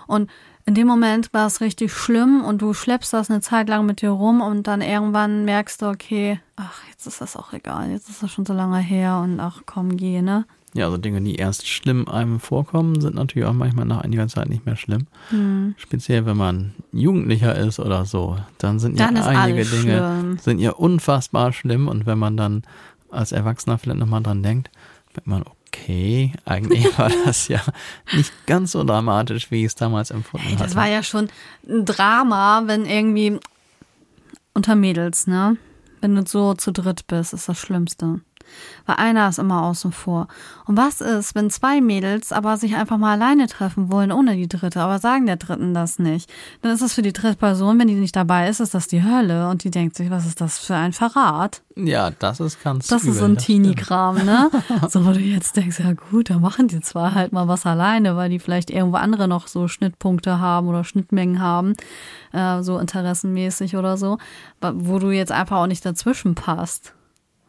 Und 0.06 0.30
in 0.68 0.76
dem 0.76 0.86
Moment 0.86 1.34
war 1.34 1.48
es 1.48 1.60
richtig 1.60 1.92
schlimm 1.92 2.46
und 2.46 2.62
du 2.62 2.76
schleppst 2.76 3.14
das 3.14 3.32
eine 3.32 3.42
Zeit 3.42 3.68
lang 3.68 3.88
mit 3.88 4.02
dir 4.02 4.12
rum 4.12 4.42
und 4.42 4.68
dann 4.68 4.82
irgendwann 4.82 5.44
merkst 5.44 5.82
du, 5.82 5.88
okay, 5.88 6.40
ach, 6.56 6.84
jetzt 6.92 7.08
ist 7.08 7.20
das 7.20 7.36
auch 7.36 7.52
egal, 7.52 7.90
jetzt 7.90 8.10
ist 8.10 8.22
das 8.22 8.32
schon 8.32 8.46
so 8.46 8.54
lange 8.54 8.78
her 8.78 9.22
und 9.24 9.40
ach 9.40 9.64
komm, 9.66 9.98
geh, 9.98 10.22
ne? 10.22 10.46
Ja, 10.76 10.86
also 10.86 10.98
Dinge, 10.98 11.22
die 11.22 11.36
erst 11.36 11.68
schlimm 11.68 12.08
einem 12.08 12.40
vorkommen, 12.40 13.00
sind 13.00 13.16
natürlich 13.16 13.48
auch 13.48 13.54
manchmal 13.54 13.86
nach 13.86 14.02
einiger 14.02 14.28
Zeit 14.28 14.50
nicht 14.50 14.66
mehr 14.66 14.76
schlimm. 14.76 15.06
Hm. 15.30 15.76
Speziell, 15.78 16.26
wenn 16.26 16.38
man 16.38 16.74
Jugendlicher 16.92 17.56
ist 17.56 17.80
oder 17.80 18.06
so, 18.06 18.38
dann 18.58 18.80
sind 18.80 19.00
Dann 19.00 19.16
ja 19.16 19.26
einige 19.26 19.66
Dinge 19.66 19.82
schlimm. 20.20 20.38
sind 20.40 20.60
ja 20.60 20.72
unfassbar 20.72 21.54
schlimm 21.54 21.88
und 21.88 22.06
wenn 22.08 22.18
man 22.18 22.38
dann 22.38 22.64
als 23.12 23.32
Erwachsener 23.32 23.78
vielleicht 23.78 24.00
nochmal 24.00 24.24
dran 24.24 24.42
denkt, 24.42 24.72
merkt 25.14 25.28
man, 25.28 25.44
okay, 25.68 26.34
eigentlich 26.46 26.86
war 26.98 27.12
das 27.26 27.48
ja 27.48 27.62
nicht 28.16 28.32
ganz 28.48 28.72
so 28.72 28.84
dramatisch, 28.84 29.52
wie 29.52 29.60
ich 29.60 29.66
es 29.68 29.76
damals 29.76 30.10
empfunden 30.10 30.48
Hey, 30.48 30.56
das 30.56 30.68
hatte. 30.70 30.76
war 30.76 30.88
ja 30.88 31.04
schon 31.04 31.30
ein 31.70 31.86
Drama, 31.86 32.64
wenn 32.66 32.86
irgendwie 32.86 33.40
unter 34.54 34.76
Mädels, 34.76 35.28
ne? 35.28 35.58
Wenn 36.02 36.16
du 36.16 36.26
so 36.26 36.54
zu 36.54 36.72
dritt 36.72 37.08
bist, 37.08 37.34
ist 37.34 37.48
das 37.48 37.58
Schlimmste. 37.58 38.22
Weil 38.86 38.96
einer 38.98 39.30
ist 39.30 39.40
immer 39.40 39.64
außen 39.64 39.92
vor. 39.92 40.28
Und 40.66 40.78
was 40.78 41.02
ist, 41.02 41.36
wenn 41.36 41.50
zwei 41.50 41.82
Mädels 41.82 42.32
aber 42.32 42.58
sich 42.58 42.76
einfach 42.76 42.98
mal 42.98 43.14
alleine 43.14 43.48
treffen 43.48 43.92
wollen, 43.92 44.12
ohne 44.12 44.36
die 44.36 44.48
dritte, 44.48 44.82
aber 44.82 45.00
sagen 45.00 45.26
der 45.26 45.38
dritten 45.38 45.74
das 45.74 46.00
nicht? 46.00 46.32
Dann 46.62 46.72
ist 46.72 46.82
das 46.82 46.94
für 46.94 47.02
die 47.02 47.14
dritte 47.14 47.38
Person, 47.38 47.80
wenn 47.80 47.88
die 47.88 47.96
nicht 47.96 48.16
dabei 48.16 48.50
ist, 48.50 48.60
ist 48.60 48.74
das 48.74 48.88
die 48.88 49.04
Hölle. 49.04 49.50
Und 49.50 49.64
die 49.64 49.72
denkt 49.72 49.96
sich, 49.96 50.10
was 50.10 50.26
ist 50.26 50.42
das 50.42 50.60
für 50.60 50.76
ein 50.76 50.94
Verrat? 50.94 51.62
ja, 51.76 52.12
das 52.12 52.40
ist 52.40 52.64
ganz 52.64 52.88
Das 52.88 53.02
ist 53.04 53.10
übel, 53.10 53.20
so 53.20 53.26
ein. 53.26 53.38
Teenie-Kram, 53.38 54.26
ne? 54.26 54.50
So, 54.90 55.06
wo 55.06 55.12
du 55.12 55.20
jetzt 55.20 55.56
denkst, 55.56 55.80
ja 55.80 55.94
gut, 55.94 56.30
da 56.30 56.40
machen 56.40 56.68
die 56.68 56.80
zwei 56.82 57.12
halt 57.12 57.32
mal 57.32 57.48
was 57.48 57.66
alleine, 57.66 58.16
weil 58.16 58.30
die 58.30 58.40
vielleicht 58.40 58.70
irgendwo 58.70 58.98
andere 58.98 59.28
noch 59.28 59.48
so 59.48 59.68
Schnittpunkte 59.68 60.40
haben 60.40 60.68
oder 60.68 60.84
Schnittmengen 60.84 61.40
haben, 61.40 61.74
äh, 62.32 62.62
so 62.62 62.78
interessenmäßig 62.78 63.76
oder 63.76 63.98
so, 63.98 64.18
wo 64.62 65.00
du 65.00 65.12
jetzt 65.12 65.32
einfach 65.32 65.58
auch 65.58 65.68
nicht 65.68 65.86
dazwischen 65.86 66.36
passt. 66.36 66.94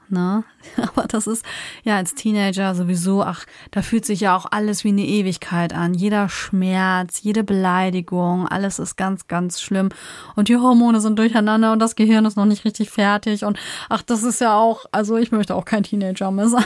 Ne? 0.08 0.44
Aber 0.76 1.06
das 1.06 1.26
ist 1.26 1.44
ja 1.82 1.96
als 1.96 2.14
Teenager 2.14 2.74
sowieso, 2.74 3.22
ach, 3.22 3.44
da 3.70 3.82
fühlt 3.82 4.04
sich 4.04 4.20
ja 4.20 4.36
auch 4.36 4.46
alles 4.50 4.84
wie 4.84 4.88
eine 4.88 5.04
Ewigkeit 5.04 5.72
an. 5.72 5.94
Jeder 5.94 6.28
Schmerz, 6.28 7.22
jede 7.22 7.44
Beleidigung, 7.44 8.48
alles 8.48 8.78
ist 8.78 8.96
ganz, 8.96 9.28
ganz 9.28 9.60
schlimm. 9.60 9.90
Und 10.36 10.48
die 10.48 10.56
Hormone 10.56 11.00
sind 11.00 11.18
durcheinander 11.18 11.72
und 11.72 11.78
das 11.78 11.96
Gehirn 11.96 12.24
ist 12.24 12.36
noch 12.36 12.46
nicht 12.46 12.64
richtig 12.64 12.90
fertig. 12.90 13.44
Und 13.44 13.58
ach, 13.88 14.02
das 14.02 14.22
ist 14.22 14.40
ja 14.40 14.56
auch, 14.56 14.86
also 14.92 15.16
ich 15.16 15.32
möchte 15.32 15.54
auch 15.54 15.64
kein 15.64 15.82
Teenager 15.82 16.30
mehr 16.30 16.48
sein. 16.48 16.64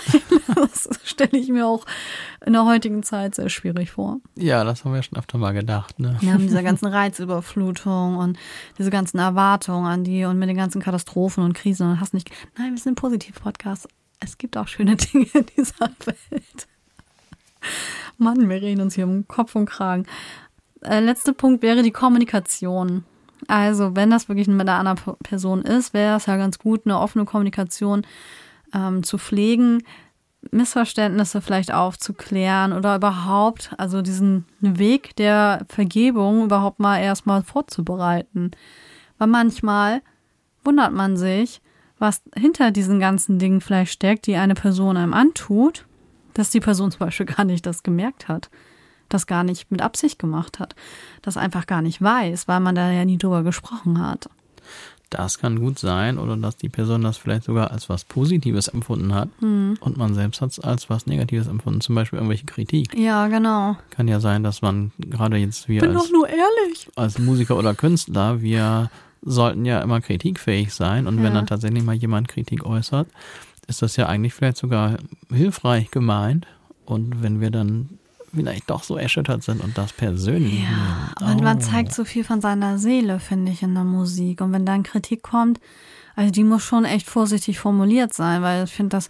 Das 0.55 0.89
stelle 1.05 1.39
ich 1.39 1.49
mir 1.49 1.67
auch 1.67 1.85
in 2.45 2.53
der 2.53 2.65
heutigen 2.65 3.03
Zeit 3.03 3.35
sehr 3.35 3.49
schwierig 3.49 3.91
vor. 3.91 4.19
Ja, 4.37 4.65
das 4.65 4.85
haben 4.85 4.95
wir 4.95 5.03
schon 5.03 5.19
öfter 5.19 5.39
mal 5.39 5.53
gedacht, 5.53 5.99
ne? 5.99 6.17
Wir 6.21 6.33
haben 6.33 6.43
diese 6.43 6.63
ganzen 6.63 6.87
Reizüberflutung 6.87 8.17
und 8.17 8.39
diese 8.79 8.91
ganzen 8.91 9.19
Erwartungen 9.19 9.87
an 9.87 10.05
die 10.05 10.25
und 10.25 10.39
mit 10.39 10.49
den 10.49 10.57
ganzen 10.57 10.81
Katastrophen 10.81 11.45
und 11.45 11.55
Krisen 11.55 11.91
und 11.91 12.01
hast 12.01 12.15
nicht. 12.15 12.31
Nein, 12.57 12.73
wir 12.73 12.79
sind 12.79 12.93
ein 12.93 12.95
Positiv-Podcast. 12.97 13.88
Es 14.21 14.39
gibt 14.39 14.57
auch 14.57 14.69
schöne 14.69 14.97
Dinge 15.15 15.27
in 15.33 15.47
dieser 15.57 15.91
Welt. 16.05 16.69
Mann, 18.19 18.49
wir 18.49 18.63
reden 18.63 18.81
uns 18.81 18.95
hier 18.95 19.05
um 19.05 19.27
Kopf 19.29 19.55
und 19.55 19.67
Kragen. 19.67 20.07
Äh, 20.83 21.01
letzter 21.01 21.33
Punkt 21.33 21.63
wäre 21.63 21.83
die 21.83 21.91
Kommunikation. 21.91 23.05
Also, 23.47 23.95
wenn 23.95 24.11
das 24.11 24.29
wirklich 24.29 24.49
mit 24.49 24.69
einer 24.69 24.79
anderen 24.79 25.17
Person 25.23 25.63
ist, 25.63 25.95
wäre 25.95 26.17
es 26.17 26.27
ja 26.27 26.37
ganz 26.37 26.59
gut, 26.59 26.83
eine 26.85 26.99
offene 26.99 27.25
Kommunikation 27.25 28.05
ähm, 28.75 29.03
zu 29.03 29.19
pflegen, 29.19 29.83
Missverständnisse 30.51 31.41
vielleicht 31.41 31.73
aufzuklären 31.73 32.73
oder 32.73 32.97
überhaupt, 32.97 33.73
also 33.77 34.03
diesen 34.03 34.45
Weg 34.61 35.17
der 35.17 35.65
Vergebung 35.69 36.45
überhaupt 36.45 36.79
mal 36.79 36.99
erstmal 36.99 37.43
vorzubereiten. 37.43 38.53
Weil 39.19 39.29
manchmal 39.29 40.03
wundert 40.65 40.93
man 40.93 41.17
sich, 41.17 41.61
was 41.99 42.23
hinter 42.37 42.71
diesen 42.71 43.01
ganzen 43.01 43.39
Dingen 43.39 43.61
vielleicht 43.61 43.93
steckt, 43.93 44.27
die 44.27 44.37
eine 44.37 44.55
Person 44.55 44.97
einem 44.97 45.15
antut, 45.15 45.87
dass 46.35 46.51
die 46.51 46.61
Person 46.61 46.91
zum 46.91 47.01
Beispiel 47.01 47.27
gar 47.37 47.45
nicht 47.45 47.67
das 47.67 47.83
gemerkt 47.83 48.29
hat, 48.29 48.51
das 49.09 49.27
gar 49.27 49.43
nicht 49.45 49.71
mit 49.71 49.83
Absicht 49.83 50.19
gemacht 50.19 50.59
hat, 50.59 50.75
das 51.23 51.37
einfach 51.37 51.67
gar 51.67 51.83
nicht 51.83 52.01
weiß, 52.03 52.47
weil 52.49 52.61
man 52.61 52.75
da 52.75 52.91
ja 52.91 53.05
nie 53.05 53.19
drüber 53.19 53.43
gesprochen 53.43 54.05
hat. 54.07 54.29
Das 55.11 55.39
kann 55.39 55.59
gut 55.59 55.79
sein 55.79 56.19
oder 56.19 56.37
dass 56.37 56.59
die 56.59 56.69
Person 56.69 57.01
das 57.01 57.17
vielleicht 57.17 57.45
sogar 57.45 57.71
als 57.71 57.89
was 57.89 58.05
Positives 58.05 58.69
empfunden 58.69 59.15
hat 59.15 59.31
Hm. 59.39 59.79
und 59.81 59.97
man 59.97 60.15
selbst 60.15 60.43
hat 60.43 60.51
es 60.51 60.61
als 60.61 60.91
was 60.91 61.07
Negatives 61.07 61.47
empfunden, 61.47 61.81
zum 61.81 61.95
Beispiel 61.95 62.19
irgendwelche 62.19 62.45
Kritik. 62.45 62.95
Ja, 62.95 63.27
genau. 63.29 63.79
Kann 63.89 64.07
ja 64.07 64.21
sein, 64.21 64.43
dass 64.43 64.61
man 64.61 64.93
gerade 64.99 65.39
jetzt 65.39 65.67
wir 65.67 65.81
Bin 65.81 65.97
als, 65.97 66.05
doch 66.05 66.13
nur 66.13 66.29
ehrlich. 66.29 66.91
als 66.95 67.19
Musiker 67.19 67.57
oder 67.57 67.75
Künstler, 67.75 68.43
wir 68.43 68.91
sollten 69.23 69.65
ja 69.65 69.81
immer 69.81 70.01
kritikfähig 70.01 70.73
sein 70.73 71.07
und 71.07 71.17
wenn 71.19 71.25
Ja. 71.25 71.31
dann 71.33 71.47
tatsächlich 71.47 71.83
mal 71.83 71.95
jemand 71.95 72.29
Kritik 72.29 72.65
äußert, 72.65 73.09
ist 73.67 73.83
das 73.83 73.97
ja 73.97 74.07
eigentlich 74.07 74.35
vielleicht 74.35 74.57
sogar 74.57 74.97
hilfreich 75.33 75.91
gemeint 75.91 76.47
und 76.85 77.23
wenn 77.23 77.41
wir 77.41 77.51
dann 77.51 77.99
vielleicht 78.35 78.69
doch 78.71 78.83
so 78.83 78.97
erschüttert 78.97 79.43
sind 79.43 79.63
und 79.63 79.77
das 79.79 79.93
persönlich 79.93 80.61
Ja, 80.63 81.13
nehmen. 81.21 81.33
und 81.37 81.43
man 81.43 81.59
Oh. 81.59 81.61
zeigt 81.61 81.93
so 81.95 82.05
viel 82.05 82.25
von 82.25 82.41
seiner 82.41 82.79
Seele, 82.79 83.21
finde 83.21 83.53
ich, 83.53 83.63
in 83.63 83.75
der 83.75 83.85
Musik. 83.85 84.41
Und 84.43 84.53
wenn 84.53 84.67
dann 84.67 84.83
Kritik 84.83 85.23
kommt, 85.23 85.61
also 86.15 86.31
die 86.31 86.45
muss 86.45 86.63
schon 86.63 86.85
echt 86.85 87.09
vorsichtig 87.09 87.59
formuliert 87.59 88.13
sein, 88.13 88.43
weil 88.43 88.65
ich 88.65 88.71
finde, 88.73 88.91
das 88.97 89.09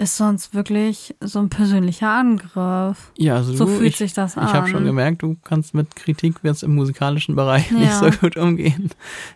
ist 0.00 0.16
sonst 0.16 0.54
wirklich 0.54 1.14
so 1.20 1.38
ein 1.40 1.48
persönlicher 1.50 2.08
Angriff. 2.10 3.12
Ja, 3.18 3.36
also 3.36 3.52
So 3.54 3.66
du, 3.66 3.72
fühlt 3.72 3.90
ich, 3.90 3.96
sich 3.98 4.12
das 4.14 4.36
Ich 4.36 4.42
habe 4.42 4.66
schon 4.68 4.78
an. 4.80 4.84
gemerkt, 4.86 5.22
du 5.22 5.36
kannst 5.44 5.74
mit 5.74 5.94
Kritik 5.96 6.36
jetzt 6.42 6.62
im 6.62 6.74
musikalischen 6.74 7.34
Bereich 7.36 7.70
nicht 7.70 7.90
Ja. 7.90 7.98
so 7.98 8.10
gut 8.10 8.36
umgehen. 8.36 8.90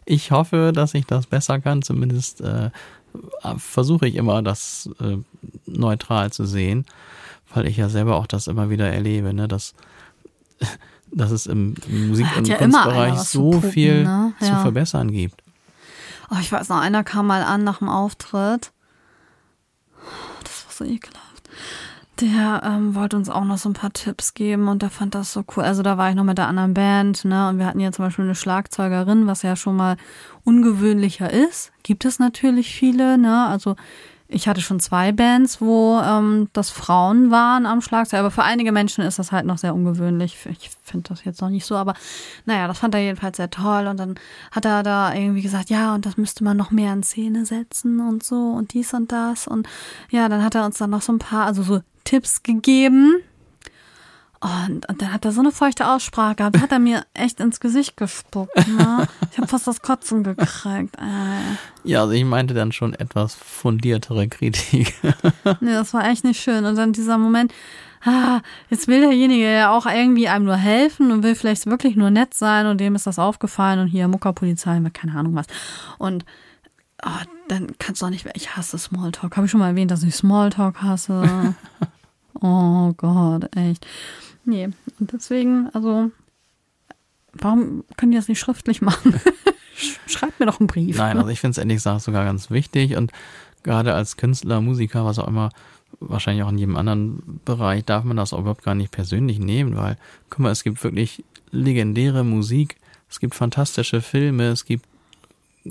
Ich 0.06 0.30
hoffe, 0.30 0.72
dass 0.74 0.94
ich 0.94 1.06
das 1.06 1.26
besser 1.26 1.60
kann. 1.60 1.82
Zumindest 1.82 2.40
äh, 2.40 2.70
versuche 3.58 4.08
ich 4.08 4.14
immer, 4.16 4.42
das 4.42 4.88
äh, 5.00 5.18
neutral 5.66 6.32
zu 6.32 6.44
sehen, 6.46 6.86
weil 7.54 7.66
ich 7.66 7.76
ja 7.76 7.88
selber 7.88 8.16
auch 8.16 8.26
das 8.26 8.46
immer 8.46 8.70
wieder 8.70 8.90
erlebe, 8.92 9.32
ne, 9.34 9.46
dass, 9.48 9.74
dass 11.12 11.30
es 11.30 11.46
im 11.46 11.74
Musik- 12.08 12.36
und 12.36 12.48
ja 12.48 12.56
Kunstbereich 12.56 13.16
zu 13.18 13.24
so 13.24 13.50
puppen, 13.50 13.70
viel 13.70 14.04
ne? 14.04 14.32
zu 14.40 14.46
Ja. 14.46 14.60
verbessern 14.62 15.10
gibt. 15.12 15.42
Oh, 16.30 16.36
ich 16.40 16.50
weiß 16.50 16.70
noch, 16.70 16.78
einer 16.80 17.04
kam 17.04 17.26
mal 17.26 17.42
an 17.42 17.64
nach 17.64 17.78
dem 17.78 17.88
Auftritt. 17.90 18.72
So 20.76 20.84
ekelhaft. 20.84 21.48
Der 22.20 22.62
ähm, 22.64 22.94
wollte 22.94 23.16
uns 23.16 23.28
auch 23.28 23.44
noch 23.44 23.58
so 23.58 23.68
ein 23.68 23.74
paar 23.74 23.92
Tipps 23.92 24.34
geben 24.34 24.68
und 24.68 24.82
der 24.82 24.90
fand 24.90 25.14
das 25.14 25.32
so 25.32 25.44
cool. 25.56 25.64
Also 25.64 25.82
da 25.82 25.98
war 25.98 26.10
ich 26.10 26.14
noch 26.14 26.24
mit 26.24 26.38
der 26.38 26.46
anderen 26.46 26.74
Band, 26.74 27.24
ne? 27.24 27.48
Und 27.48 27.58
wir 27.58 27.66
hatten 27.66 27.80
ja 27.80 27.90
zum 27.90 28.04
Beispiel 28.04 28.24
eine 28.24 28.36
Schlagzeugerin, 28.36 29.26
was 29.26 29.42
ja 29.42 29.56
schon 29.56 29.76
mal 29.76 29.96
ungewöhnlicher 30.44 31.32
ist. 31.32 31.72
Gibt 31.82 32.04
es 32.04 32.20
natürlich 32.20 32.72
viele, 32.72 33.18
ne? 33.18 33.46
Also 33.46 33.74
ich 34.34 34.48
hatte 34.48 34.60
schon 34.60 34.80
zwei 34.80 35.12
Bands, 35.12 35.60
wo 35.60 36.00
ähm, 36.00 36.48
das 36.52 36.70
Frauen 36.70 37.30
waren 37.30 37.66
am 37.66 37.80
Schlagzeug, 37.80 38.20
aber 38.20 38.30
für 38.30 38.42
einige 38.42 38.72
Menschen 38.72 39.04
ist 39.04 39.18
das 39.18 39.30
halt 39.30 39.46
noch 39.46 39.58
sehr 39.58 39.74
ungewöhnlich. 39.74 40.36
Ich 40.50 40.70
finde 40.82 41.08
das 41.10 41.24
jetzt 41.24 41.40
noch 41.40 41.50
nicht 41.50 41.64
so, 41.64 41.76
aber 41.76 41.94
naja, 42.44 42.66
das 42.66 42.80
fand 42.80 42.94
er 42.94 43.00
jedenfalls 43.00 43.36
sehr 43.36 43.50
toll 43.50 43.86
und 43.86 43.98
dann 43.98 44.16
hat 44.50 44.64
er 44.64 44.82
da 44.82 45.14
irgendwie 45.14 45.42
gesagt, 45.42 45.70
ja, 45.70 45.94
und 45.94 46.04
das 46.04 46.16
müsste 46.16 46.42
man 46.42 46.56
noch 46.56 46.72
mehr 46.72 46.92
in 46.92 47.02
Szene 47.04 47.46
setzen 47.46 48.00
und 48.00 48.24
so 48.24 48.36
und 48.36 48.74
dies 48.74 48.92
und 48.92 49.12
das 49.12 49.46
und 49.46 49.68
ja, 50.10 50.28
dann 50.28 50.44
hat 50.44 50.54
er 50.54 50.64
uns 50.64 50.78
dann 50.78 50.90
noch 50.90 51.02
so 51.02 51.12
ein 51.12 51.18
paar, 51.18 51.46
also 51.46 51.62
so 51.62 51.80
Tipps 52.02 52.42
gegeben, 52.42 53.16
und, 54.44 54.86
und 54.90 55.00
dann 55.00 55.10
hat 55.10 55.24
er 55.24 55.32
so 55.32 55.40
eine 55.40 55.52
feuchte 55.52 55.88
Aussprache 55.88 56.34
gehabt, 56.34 56.60
hat 56.60 56.70
er 56.70 56.78
mir 56.78 57.06
echt 57.14 57.40
ins 57.40 57.60
Gesicht 57.60 57.96
gespuckt. 57.96 58.54
Ne? 58.68 59.08
Ich 59.32 59.38
habe 59.38 59.48
fast 59.48 59.66
das 59.66 59.80
Kotzen 59.80 60.22
gekriegt. 60.22 60.96
Ey. 60.98 61.56
Ja, 61.84 62.02
also 62.02 62.12
ich 62.12 62.26
meinte 62.26 62.52
dann 62.52 62.70
schon 62.70 62.92
etwas 62.92 63.34
fundiertere 63.34 64.28
Kritik. 64.28 64.94
nee, 65.60 65.72
das 65.72 65.94
war 65.94 66.06
echt 66.06 66.24
nicht 66.24 66.42
schön. 66.42 66.66
Und 66.66 66.76
dann 66.76 66.92
dieser 66.92 67.16
Moment, 67.16 67.54
ah, 68.04 68.42
jetzt 68.68 68.86
will 68.86 69.00
derjenige 69.00 69.50
ja 69.50 69.70
auch 69.70 69.86
irgendwie 69.86 70.28
einem 70.28 70.44
nur 70.44 70.56
helfen 70.56 71.10
und 71.10 71.22
will 71.22 71.36
vielleicht 71.36 71.64
wirklich 71.64 71.96
nur 71.96 72.10
nett 72.10 72.34
sein 72.34 72.66
und 72.66 72.78
dem 72.82 72.94
ist 72.94 73.06
das 73.06 73.18
aufgefallen 73.18 73.80
und 73.80 73.86
hier 73.86 74.08
Muckerpolizei, 74.08 74.78
keine 74.92 75.16
Ahnung 75.16 75.34
was. 75.36 75.46
Und 75.96 76.26
oh, 77.02 77.08
dann 77.48 77.68
kannst 77.78 78.02
du 78.02 78.06
auch 78.06 78.10
nicht 78.10 78.26
mehr, 78.26 78.36
ich 78.36 78.58
hasse 78.58 78.76
Smalltalk. 78.76 79.38
Habe 79.38 79.46
ich 79.46 79.50
schon 79.50 79.60
mal 79.60 79.68
erwähnt, 79.68 79.90
dass 79.90 80.02
ich 80.02 80.14
Smalltalk 80.14 80.82
hasse? 80.82 81.54
oh 82.42 82.92
Gott, 82.98 83.56
echt. 83.56 83.86
Nee, 84.44 84.70
und 85.00 85.12
deswegen, 85.12 85.68
also, 85.72 86.10
warum 87.32 87.84
können 87.96 88.12
die 88.12 88.18
das 88.18 88.28
nicht 88.28 88.40
schriftlich 88.40 88.82
machen? 88.82 89.20
Schreibt 90.06 90.38
mir 90.38 90.46
doch 90.46 90.60
einen 90.60 90.66
Brief. 90.66 90.96
Nein, 90.96 91.18
also 91.18 91.30
ich 91.30 91.40
finde 91.40 91.52
es 91.52 91.58
ehrlich 91.58 91.76
gesagt 91.76 92.02
sogar 92.02 92.24
ganz 92.24 92.50
wichtig 92.50 92.96
und 92.96 93.12
gerade 93.62 93.94
als 93.94 94.16
Künstler, 94.16 94.60
Musiker, 94.60 95.04
was 95.04 95.18
auch 95.18 95.26
immer, 95.26 95.50
wahrscheinlich 96.00 96.44
auch 96.44 96.50
in 96.50 96.58
jedem 96.58 96.76
anderen 96.76 97.40
Bereich, 97.44 97.84
darf 97.84 98.04
man 98.04 98.16
das 98.16 98.32
auch 98.32 98.40
überhaupt 98.40 98.62
gar 98.62 98.74
nicht 98.74 98.92
persönlich 98.92 99.38
nehmen, 99.38 99.76
weil, 99.76 99.96
guck 100.30 100.40
mal, 100.40 100.50
es 100.50 100.62
gibt 100.62 100.82
wirklich 100.84 101.24
legendäre 101.50 102.24
Musik, 102.24 102.76
es 103.08 103.20
gibt 103.20 103.34
fantastische 103.34 104.00
Filme, 104.00 104.48
es 104.48 104.64
gibt 104.64 104.86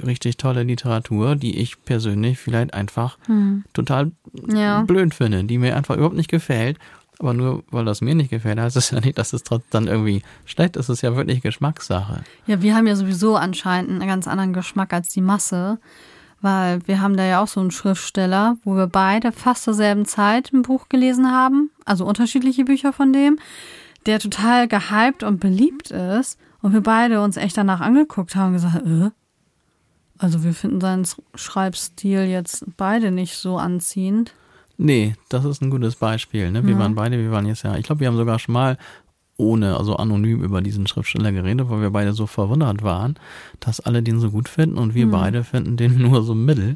richtig 0.01 0.38
tolle 0.38 0.63
Literatur, 0.63 1.36
die 1.36 1.57
ich 1.57 1.84
persönlich 1.84 2.39
vielleicht 2.39 2.74
einfach 2.74 3.17
hm. 3.26 3.63
total 3.74 4.11
ja. 4.47 4.82
blöd 4.84 5.13
finde, 5.13 5.43
die 5.43 5.57
mir 5.57 5.76
einfach 5.76 5.95
überhaupt 5.95 6.15
nicht 6.15 6.32
gefällt. 6.32 6.80
Aber 7.24 7.34
nur 7.34 7.63
weil 7.71 7.86
das 7.86 8.01
mir 8.01 8.15
nicht 8.15 8.32
gefällt, 8.32 8.59
heißt 8.59 8.76
es 8.76 8.91
ja 8.91 8.99
nicht, 8.99 9.17
dass 9.17 9.32
es 9.32 9.43
dann 9.43 9.88
irgendwie 9.88 10.24
schlecht 10.43 10.76
ist. 10.76 10.89
Es 10.89 10.97
ist 10.97 11.03
ja 11.03 11.15
wirklich 11.15 11.41
Geschmackssache. 11.41 12.21
Ja, 12.47 12.61
wir 12.61 12.76
haben 12.76 12.86
ja 12.86 12.97
sowieso 12.97 13.38
anscheinend 13.38 13.91
einen 13.91 14.09
ganz 14.09 14.28
anderen 14.28 14.51
Geschmack 14.51 14.91
als 14.91 15.07
die 15.07 15.21
Masse, 15.21 15.80
weil 16.41 16.86
wir 16.86 16.99
haben 16.99 17.15
da 17.15 17.24
ja 17.24 17.41
auch 17.41 17.47
so 17.47 17.61
einen 17.61 17.71
Schriftsteller, 17.71 18.57
wo 18.65 18.76
wir 18.76 18.88
beide 18.88 19.32
fast 19.32 19.63
zur 19.63 19.74
selben 19.74 20.05
Zeit 20.05 20.51
ein 20.51 20.63
Buch 20.63 20.89
gelesen 20.89 21.32
haben, 21.32 21.71
also 21.86 22.05
unterschiedliche 22.05 22.65
Bücher 22.65 22.91
von 22.91 23.13
dem, 23.13 23.39
der 24.05 24.19
total 24.19 24.67
gehypt 24.67 25.24
und 25.24 25.39
beliebt 25.39 25.91
ist 25.91 26.38
und 26.61 26.74
wir 26.74 26.82
beide 26.82 27.21
uns 27.21 27.38
echt 27.38 27.55
danach 27.55 27.80
angeguckt 27.80 28.36
haben 28.36 28.47
und 28.47 28.53
gesagt, 28.55 28.86
äh, 28.86 29.11
also 30.17 30.43
wir 30.43 30.53
finden 30.53 30.82
seinen 30.82 31.07
Schreibstil 31.36 32.24
jetzt 32.24 32.65
beide 32.76 33.11
nicht 33.11 33.38
so 33.38 33.57
anziehend. 33.57 34.34
Nee, 34.78 35.15
das 35.30 35.45
ist 35.45 35.61
ein 35.61 35.69
gutes 35.69 35.95
Beispiel. 35.95 36.51
Ne? 36.51 36.63
Wir 36.65 36.74
ja. 36.74 36.80
waren 36.80 36.95
beide, 36.95 37.17
wir 37.17 37.32
waren 37.32 37.45
jetzt 37.45 37.63
ja, 37.63 37.76
ich 37.76 37.84
glaube, 37.84 38.01
wir 38.01 38.07
haben 38.07 38.17
sogar 38.17 38.39
schon 38.39 38.53
mal 38.53 38.78
ohne, 39.38 39.78
also 39.78 39.95
anonym 39.95 40.43
über 40.43 40.61
diesen 40.61 40.88
Schriftsteller 40.88 41.32
geredet, 41.32 41.69
weil 41.69 41.82
wir 41.82 41.89
beide 41.89 42.13
so 42.13 42.28
verwundert 42.28 42.84
waren, 42.84 43.15
dass 43.59 43.80
alle 43.80 44.03
den 44.03 44.19
so 44.19 44.32
gut 44.32 44.47
finden 44.47 44.78
und 44.78 44.93
wir 44.93 45.07
mhm. 45.07 45.11
beide 45.11 45.43
finden 45.43 45.78
den 45.78 45.97
nur 46.01 46.24
so 46.24 46.36
mittel. 46.36 46.76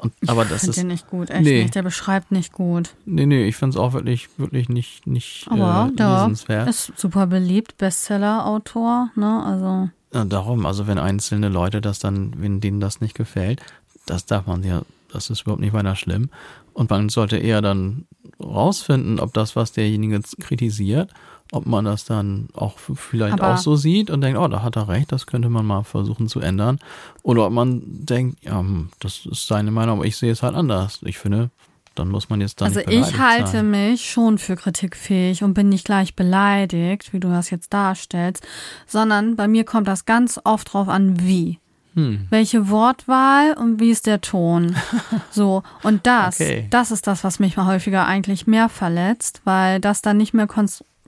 Und, 0.00 0.12
aber 0.28 0.44
ich 0.44 0.50
das 0.50 0.64
ist 0.64 0.76
den 0.78 0.86
nicht 0.88 1.08
gut, 1.08 1.28
echt 1.28 1.42
nee. 1.42 1.62
nicht. 1.62 1.74
Der 1.74 1.82
beschreibt 1.82 2.30
nicht 2.30 2.52
gut. 2.52 2.94
Nee, 3.04 3.26
nee, 3.26 3.48
ich 3.48 3.56
finde 3.56 3.76
es 3.76 3.76
auch 3.76 3.94
wirklich, 3.94 4.28
wirklich 4.36 4.68
nicht, 4.68 5.08
nicht 5.08 5.48
aber 5.50 5.90
äh, 5.98 6.02
lesenswert. 6.02 6.68
Ist 6.68 6.92
super 6.96 7.26
beliebt, 7.26 7.76
Bestseller-Autor, 7.78 9.10
ne? 9.16 9.42
Also. 9.44 9.90
Ja, 10.14 10.24
darum, 10.24 10.66
also 10.66 10.86
wenn 10.86 10.98
einzelne 10.98 11.48
Leute 11.48 11.80
das 11.80 11.98
dann, 11.98 12.32
wenn 12.36 12.60
denen 12.60 12.78
das 12.78 13.00
nicht 13.00 13.16
gefällt, 13.16 13.60
das 14.06 14.24
darf 14.24 14.46
man 14.46 14.62
ja, 14.62 14.82
das 15.12 15.30
ist 15.30 15.42
überhaupt 15.42 15.60
nicht 15.60 15.72
weiter 15.72 15.96
schlimm. 15.96 16.30
Und 16.78 16.90
man 16.90 17.08
sollte 17.08 17.38
eher 17.38 17.60
dann 17.60 18.06
rausfinden, 18.40 19.18
ob 19.18 19.34
das, 19.34 19.56
was 19.56 19.72
derjenige 19.72 20.20
kritisiert, 20.38 21.12
ob 21.50 21.66
man 21.66 21.84
das 21.84 22.04
dann 22.04 22.50
auch 22.54 22.78
vielleicht 22.78 23.32
Aber 23.32 23.54
auch 23.54 23.58
so 23.58 23.74
sieht 23.74 24.10
und 24.10 24.20
denkt, 24.20 24.38
oh, 24.38 24.46
da 24.46 24.62
hat 24.62 24.76
er 24.76 24.86
recht, 24.86 25.10
das 25.10 25.26
könnte 25.26 25.48
man 25.48 25.66
mal 25.66 25.82
versuchen 25.82 26.28
zu 26.28 26.38
ändern. 26.38 26.78
Oder 27.24 27.46
ob 27.46 27.52
man 27.52 27.82
denkt, 27.84 28.44
ja, 28.44 28.60
hm, 28.60 28.90
das 29.00 29.26
ist 29.26 29.48
seine 29.48 29.72
Meinung, 29.72 29.98
aber 29.98 30.06
ich 30.06 30.16
sehe 30.16 30.30
es 30.30 30.44
halt 30.44 30.54
anders. 30.54 31.00
Ich 31.02 31.18
finde, 31.18 31.50
dann 31.96 32.10
muss 32.10 32.28
man 32.28 32.40
jetzt 32.40 32.60
dann. 32.60 32.68
Also 32.68 32.78
ich 32.88 33.18
halte 33.18 33.50
sein. 33.50 33.70
mich 33.72 34.08
schon 34.08 34.38
für 34.38 34.54
kritikfähig 34.54 35.42
und 35.42 35.54
bin 35.54 35.70
nicht 35.70 35.84
gleich 35.84 36.14
beleidigt, 36.14 37.12
wie 37.12 37.18
du 37.18 37.28
das 37.28 37.50
jetzt 37.50 37.72
darstellst, 37.72 38.46
sondern 38.86 39.34
bei 39.34 39.48
mir 39.48 39.64
kommt 39.64 39.88
das 39.88 40.04
ganz 40.04 40.40
oft 40.44 40.72
drauf 40.72 40.88
an, 40.88 41.26
wie. 41.26 41.58
Hm. 41.98 42.28
Welche 42.30 42.68
Wortwahl 42.68 43.54
und 43.54 43.80
wie 43.80 43.90
ist 43.90 44.06
der 44.06 44.20
Ton? 44.20 44.76
So. 45.32 45.62
Und 45.82 46.06
das, 46.06 46.40
okay. 46.40 46.66
das 46.70 46.90
ist 46.90 47.06
das, 47.06 47.24
was 47.24 47.38
mich 47.38 47.56
mal 47.56 47.66
häufiger 47.66 48.06
eigentlich 48.06 48.46
mehr 48.46 48.68
verletzt, 48.68 49.40
weil 49.44 49.80
das 49.80 50.00
dann 50.00 50.16
nicht 50.16 50.32
mehr 50.32 50.46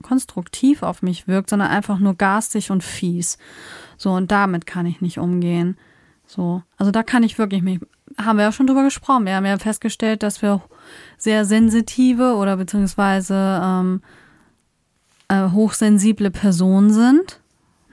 konstruktiv 0.01 0.83
auf 0.83 1.01
mich 1.01 1.27
wirkt, 1.27 1.49
sondern 1.49 1.69
einfach 1.69 1.99
nur 1.99 2.15
garstig 2.15 2.71
und 2.71 2.83
fies. 2.83 3.37
So. 3.97 4.11
Und 4.11 4.31
damit 4.31 4.65
kann 4.65 4.85
ich 4.85 4.99
nicht 4.99 5.17
umgehen. 5.17 5.77
So. 6.27 6.61
Also 6.77 6.91
da 6.91 7.03
kann 7.03 7.23
ich 7.23 7.37
wirklich 7.37 7.61
mich, 7.61 7.79
haben 8.17 8.37
wir 8.37 8.43
ja 8.43 8.51
schon 8.51 8.67
drüber 8.67 8.83
gesprochen. 8.83 9.25
Wir 9.25 9.35
haben 9.35 9.45
ja 9.45 9.57
festgestellt, 9.57 10.23
dass 10.23 10.41
wir 10.41 10.61
sehr 11.17 11.45
sensitive 11.45 12.35
oder 12.35 12.57
beziehungsweise 12.57 13.61
ähm, 13.63 14.01
äh, 15.29 15.49
hochsensible 15.51 16.31
Personen 16.31 16.91
sind. 16.91 17.39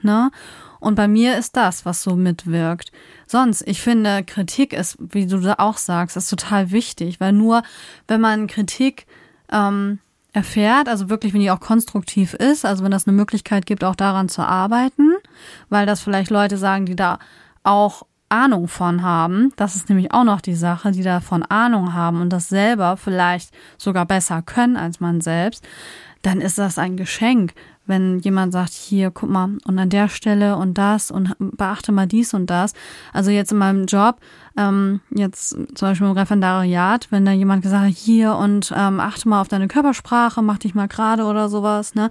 Ne? 0.01 0.31
Und 0.79 0.95
bei 0.95 1.07
mir 1.07 1.37
ist 1.37 1.57
das, 1.57 1.85
was 1.85 2.01
so 2.01 2.15
mitwirkt. 2.15 2.91
Sonst, 3.27 3.63
ich 3.67 3.81
finde, 3.81 4.23
Kritik 4.23 4.73
ist, 4.73 4.97
wie 4.99 5.27
du 5.27 5.59
auch 5.59 5.77
sagst, 5.77 6.17
ist 6.17 6.29
total 6.29 6.71
wichtig, 6.71 7.19
weil 7.19 7.33
nur 7.33 7.63
wenn 8.07 8.21
man 8.21 8.47
Kritik 8.47 9.05
ähm, 9.51 9.99
erfährt, 10.33 10.87
also 10.87 11.09
wirklich, 11.09 11.33
wenn 11.33 11.41
die 11.41 11.51
auch 11.51 11.59
konstruktiv 11.59 12.33
ist, 12.33 12.65
also 12.65 12.83
wenn 12.83 12.91
das 12.91 13.07
eine 13.07 13.15
Möglichkeit 13.15 13.65
gibt, 13.65 13.83
auch 13.83 13.95
daran 13.95 14.29
zu 14.29 14.41
arbeiten, 14.41 15.13
weil 15.69 15.85
das 15.85 16.01
vielleicht 16.01 16.29
Leute 16.31 16.57
sagen, 16.57 16.85
die 16.85 16.95
da 16.95 17.19
auch 17.63 18.03
Ahnung 18.29 18.67
von 18.67 19.01
haben. 19.01 19.51
Das 19.55 19.75
ist 19.75 19.89
nämlich 19.89 20.13
auch 20.13 20.23
noch 20.23 20.41
die 20.41 20.53
Sache, 20.53 20.91
die 20.91 21.01
davon 21.01 21.43
Ahnung 21.43 21.93
haben 21.93 22.21
und 22.21 22.29
das 22.29 22.47
selber 22.47 22.95
vielleicht 22.95 23.51
sogar 23.77 24.05
besser 24.05 24.41
können 24.43 24.77
als 24.77 24.99
man 24.99 25.19
selbst. 25.19 25.67
Dann 26.21 26.41
ist 26.41 26.57
das 26.57 26.77
ein 26.77 26.95
Geschenk, 26.95 27.53
wenn 27.89 28.19
jemand 28.19 28.53
sagt, 28.53 28.71
hier, 28.71 29.11
guck 29.11 29.29
mal, 29.29 29.57
und 29.65 29.79
an 29.79 29.89
der 29.89 30.07
Stelle 30.07 30.55
und 30.55 30.77
das 30.77 31.09
und 31.11 31.35
beachte 31.39 31.91
mal 31.91 32.07
dies 32.07 32.33
und 32.33 32.49
das. 32.49 32.73
Also 33.11 33.31
jetzt 33.31 33.51
in 33.51 33.57
meinem 33.57 33.85
Job, 33.85 34.17
ähm, 34.57 35.01
jetzt 35.09 35.49
zum 35.49 35.87
Beispiel 35.87 36.07
im 36.07 36.13
Referendariat, 36.13 37.07
wenn 37.09 37.25
da 37.25 37.31
jemand 37.31 37.63
gesagt 37.63 37.85
hat, 37.85 37.93
hier 37.93 38.35
und 38.35 38.71
ähm, 38.77 38.99
achte 38.99 39.27
mal 39.27 39.41
auf 39.41 39.47
deine 39.47 39.67
Körpersprache, 39.67 40.41
mach 40.41 40.59
dich 40.59 40.75
mal 40.75 40.87
gerade 40.87 41.23
oder 41.23 41.49
sowas, 41.49 41.95
ne, 41.95 42.09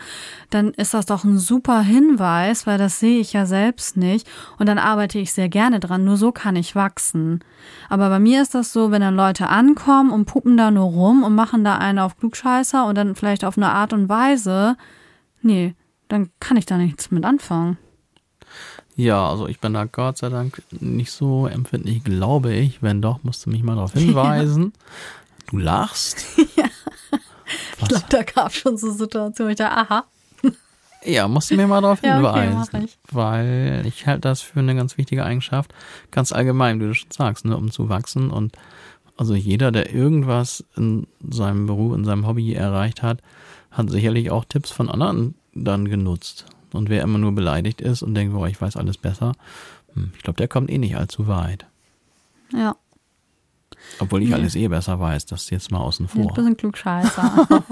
dann 0.51 0.73
ist 0.75 0.95
das 0.95 1.07
doch 1.07 1.25
ein 1.25 1.39
super 1.39 1.81
Hinweis, 1.81 2.67
weil 2.67 2.79
das 2.79 2.99
sehe 2.99 3.21
ich 3.21 3.33
ja 3.33 3.47
selbst 3.47 3.97
nicht 3.97 4.29
und 4.59 4.67
dann 4.69 4.79
arbeite 4.79 5.19
ich 5.19 5.33
sehr 5.33 5.49
gerne 5.49 5.79
dran. 5.79 6.05
Nur 6.05 6.17
so 6.17 6.33
kann 6.33 6.57
ich 6.57 6.75
wachsen. 6.75 7.41
Aber 7.89 8.09
bei 8.09 8.19
mir 8.19 8.43
ist 8.43 8.55
das 8.55 8.73
so, 8.73 8.91
wenn 8.91 9.01
dann 9.01 9.15
Leute 9.15 9.49
ankommen 9.49 10.11
und 10.11 10.25
puppen 10.25 10.57
da 10.57 10.71
nur 10.71 10.87
rum 10.87 11.23
und 11.23 11.35
machen 11.35 11.63
da 11.63 11.77
einen 11.77 12.01
auf 12.01 12.19
Klugscheißer 12.19 12.85
und 12.85 12.97
dann 12.97 13.15
vielleicht 13.15 13.45
auf 13.45 13.57
eine 13.57 13.71
Art 13.71 13.93
und 13.93 14.09
Weise, 14.09 14.77
Nee, 15.43 15.75
dann 16.09 16.31
kann 16.41 16.57
ich 16.57 16.67
da 16.67 16.77
nichts 16.79 17.11
mit 17.11 17.25
anfangen. 17.25 17.79
Ja, 18.97 19.29
also 19.29 19.47
ich 19.47 19.61
bin 19.61 19.75
da 19.75 19.85
Gott 19.85 20.19
sei 20.19 20.29
Dank 20.29 20.61
nicht 20.81 21.13
so 21.13 21.47
empfindlich, 21.47 22.03
glaube 22.03 22.53
ich. 22.53 22.83
Wenn 22.83 23.01
doch, 23.01 23.23
musst 23.23 23.47
du 23.47 23.51
mich 23.51 23.63
mal 23.63 23.77
darauf 23.77 23.93
hinweisen. 23.95 24.73
Du 25.51 25.59
lachst. 25.59 26.25
ja. 26.57 26.65
Ich 27.79 27.89
glaube, 27.89 28.07
da 28.09 28.23
gab 28.25 28.49
es 28.49 28.57
schon 28.57 28.77
so 28.77 28.91
Situationen, 28.91 29.53
ich 29.53 29.59
dachte, 29.59 29.77
aha. 29.77 30.05
Ja, 31.05 31.29
musst 31.29 31.51
du 31.51 31.55
mir 31.55 31.69
mal 31.69 31.81
darauf 31.81 32.01
hinweisen. 32.01 32.69
Okay, 32.75 32.85
ich. 32.87 32.99
Weil 33.13 33.85
ich 33.87 34.07
halte 34.09 34.23
das 34.23 34.43
für 34.43 34.59
eine 34.59 34.75
ganz 34.75 34.99
wichtige 34.99 35.25
Eigenschaft. 35.25 35.73
Ganz 36.11 36.33
allgemein, 36.33 36.81
wie 36.81 36.87
du 36.87 36.95
schon 36.95 37.13
sagst, 37.13 37.45
ne, 37.45 37.57
um 37.57 37.71
zu 37.71 37.89
wachsen. 37.89 38.31
Und 38.31 38.57
also 39.17 39.37
jeder, 39.37 39.71
der 39.71 39.95
irgendwas 39.95 40.65
in 40.77 41.07
seinem 41.31 41.67
Beruf, 41.67 41.95
in 41.95 42.05
seinem 42.05 42.27
Hobby 42.27 42.53
erreicht 42.53 43.05
hat, 43.05 43.23
hat 43.71 43.91
sicherlich 43.91 44.31
auch 44.31 44.45
Tipps 44.45 44.71
von 44.71 44.89
anderen 44.89 45.35
dann 45.55 45.89
genutzt. 45.89 46.47
Und 46.73 46.89
wer 46.89 47.03
immer 47.03 47.19
nur 47.19 47.33
beleidigt 47.33 47.81
ist 47.81 48.03
und 48.03 48.15
denkt, 48.15 48.35
boah, 48.35 48.47
ich 48.47 48.61
weiß 48.61 48.77
alles 48.77 48.99
besser, 48.99 49.33
hm, 49.95 50.13
ich 50.17 50.23
glaube, 50.23 50.37
der 50.37 50.49
kommt 50.49 50.71
eh 50.71 50.79
nicht 50.79 50.97
allzu 50.97 51.27
weit. 51.27 51.67
Ja. 52.53 52.77
Obwohl 54.01 54.23
ich 54.23 54.29
nee. 54.29 54.35
alles 54.35 54.55
eh 54.55 54.69
besser 54.69 55.01
weiß, 55.01 55.27
das 55.27 55.51
jetzt 55.51 55.71
mal 55.71 55.79
außen 55.79 56.09
vor. 56.09 56.29
Ein 56.29 56.35
bisschen 56.35 56.57
klugscheißer. 56.57 57.49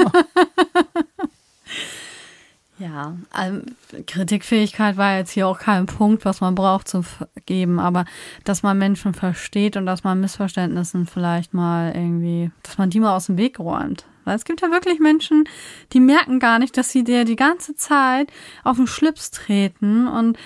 Ja, 2.78 3.16
also 3.30 3.62
Kritikfähigkeit 4.06 4.98
war 4.98 5.16
jetzt 5.16 5.30
hier 5.30 5.48
auch 5.48 5.58
kein 5.58 5.86
Punkt, 5.86 6.26
was 6.26 6.42
man 6.42 6.54
braucht 6.54 6.88
zu 6.88 7.04
geben, 7.46 7.78
aber 7.78 8.04
dass 8.44 8.62
man 8.62 8.76
Menschen 8.76 9.14
versteht 9.14 9.78
und 9.78 9.86
dass 9.86 10.04
man 10.04 10.20
Missverständnissen 10.20 11.06
vielleicht 11.06 11.54
mal 11.54 11.92
irgendwie, 11.94 12.50
dass 12.62 12.76
man 12.76 12.90
die 12.90 13.00
mal 13.00 13.16
aus 13.16 13.26
dem 13.26 13.38
Weg 13.38 13.58
räumt. 13.58 14.04
Weil 14.26 14.36
es 14.36 14.44
gibt 14.44 14.60
ja 14.60 14.70
wirklich 14.70 14.98
Menschen, 14.98 15.48
die 15.92 16.00
merken 16.00 16.40
gar 16.40 16.58
nicht, 16.58 16.76
dass 16.76 16.90
sie 16.90 17.04
dir 17.04 17.24
die 17.24 17.36
ganze 17.36 17.76
Zeit 17.76 18.30
auf 18.64 18.76
den 18.76 18.88
Schlips 18.88 19.30
treten 19.30 20.08
und 20.08 20.36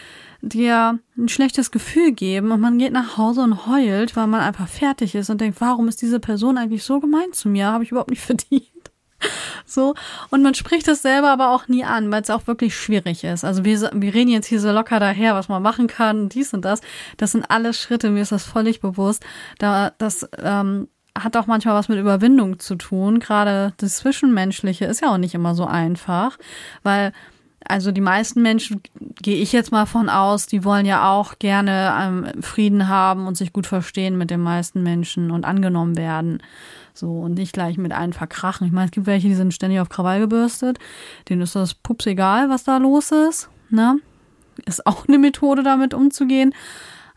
dir 0.43 0.99
ein 1.16 1.28
schlechtes 1.28 1.70
Gefühl 1.70 2.12
geben 2.12 2.53
und 2.53 2.61
man 2.61 2.78
geht 2.78 2.93
nach 2.93 3.16
Hause 3.16 3.43
und 3.43 3.66
heult, 3.66 4.16
weil 4.16 4.26
man 4.26 4.41
einfach 4.41 4.68
fertig 4.68 5.14
ist 5.14 5.31
und 5.31 5.41
denkt, 5.41 5.61
warum 5.61 5.89
ist 5.89 6.03
diese 6.03 6.20
Person 6.20 6.59
eigentlich 6.59 6.85
so 6.85 7.01
gemein 7.01 7.33
zu 7.33 7.49
mir? 7.49 7.66
Habe 7.66 7.85
ich 7.85 7.91
überhaupt 7.91 8.11
nicht 8.11 8.22
verdient. 8.24 8.66
So. 9.66 9.95
Und 10.31 10.43
man 10.43 10.55
spricht 10.55 10.89
das 10.89 11.03
selber 11.03 11.31
aber 11.31 11.51
auch 11.51 11.68
nie 11.68 11.85
an, 11.85 12.11
weil 12.11 12.22
es 12.22 12.31
auch 12.31 12.47
wirklich 12.47 12.76
schwierig 12.76 13.24
ist. 13.24 13.45
Also 13.45 13.64
wir, 13.64 13.91
wir 13.95 14.14
reden 14.14 14.31
jetzt 14.31 14.47
hier 14.47 14.61
so 14.61 14.72
locker 14.72 15.01
daher, 15.01 15.35
was 15.35 15.49
man 15.49 15.62
machen 15.62 15.87
kann, 15.87 16.28
dies 16.28 16.53
und 16.53 16.64
das. 16.64 16.81
Das 17.16 17.33
sind 17.33 17.51
alles 17.51 17.81
Schritte, 17.81 18.11
mir 18.11 18.22
ist 18.22 18.33
das 18.33 18.45
völlig 18.45 18.81
bewusst. 18.81 19.24
Da, 19.59 19.93
das, 19.99 20.28
ähm, 20.39 20.89
hat 21.19 21.37
auch 21.37 21.47
manchmal 21.47 21.75
was 21.75 21.89
mit 21.89 21.99
Überwindung 21.99 22.59
zu 22.59 22.77
tun. 22.77 23.21
Gerade 23.21 23.73
das 23.79 23.97
Zwischenmenschliche 23.97 24.85
ist 24.85 25.03
ja 25.03 25.13
auch 25.13 25.19
nicht 25.19 25.35
immer 25.35 25.55
so 25.55 25.65
einfach, 25.65 26.39
weil 26.83 27.13
also 27.65 27.93
die 27.93 28.01
meisten 28.01 28.43
Menschen, 28.43 28.81
gehe 29.23 29.37
ich 29.37 29.53
jetzt 29.53 29.71
mal 29.71 29.87
von 29.87 30.09
aus, 30.09 30.47
die 30.47 30.65
wollen 30.65 30.87
ja 30.87 31.13
auch 31.13 31.39
gerne 31.39 31.95
ähm, 32.01 32.43
Frieden 32.43 32.89
haben 32.89 33.27
und 33.27 33.37
sich 33.37 33.53
gut 33.53 33.67
verstehen 33.67 34.17
mit 34.17 34.31
den 34.31 34.41
meisten 34.41 34.83
Menschen 34.83 35.31
und 35.31 35.45
angenommen 35.45 35.97
werden. 35.97 36.43
So, 36.95 37.21
und 37.21 37.35
nicht 37.35 37.53
gleich 37.53 37.79
mit 37.79 37.93
allen 37.93 38.13
verkrachen. 38.13 38.67
Ich 38.67 38.73
meine, 38.73 38.87
es 38.87 38.93
gibt 38.93 39.07
welche, 39.07 39.29
die 39.29 39.35
sind 39.35 39.55
ständig 39.55 39.81
auf 39.81 39.89
Krawall 39.89 40.21
gebürstet. 40.21 40.79
Denen 41.29 41.43
ist 41.43 41.55
das 41.55 41.75
pups 41.75 42.07
egal, 42.07 42.49
was 42.49 42.65
da 42.65 42.79
los 42.79 43.13
ist. 43.13 43.49
Ne? 43.69 43.99
Ist 44.67 44.87
auch 44.87 45.07
eine 45.07 45.19
Methode, 45.19 45.63
damit 45.63 45.95
umzugehen. 45.95 46.55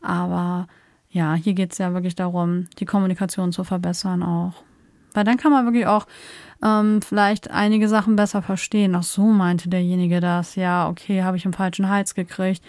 Aber 0.02 0.68
ja, 1.14 1.36
hier 1.36 1.54
geht 1.54 1.72
es 1.72 1.78
ja 1.78 1.94
wirklich 1.94 2.16
darum, 2.16 2.68
die 2.80 2.86
Kommunikation 2.86 3.54
zu 3.54 3.64
verbessern 3.64 4.22
auch. 4.22 4.54
Weil 5.14 5.24
dann 5.24 5.38
kann 5.38 5.52
man 5.52 5.66
wirklich 5.66 5.88
auch 5.88 6.08
ähm, 6.64 7.02
vielleicht 7.02 7.52
einige 7.52 7.88
Sachen 7.88 8.16
besser 8.16 8.42
verstehen. 8.42 8.96
Ach 8.96 9.04
so 9.04 9.24
meinte 9.28 9.70
derjenige 9.70 10.20
das. 10.20 10.56
Ja, 10.56 10.90
okay, 10.90 11.24
habe 11.24 11.38
ich 11.38 11.46
im 11.46 11.54
falschen 11.54 11.88
Hals 11.88 12.16
gekriegt 12.16 12.64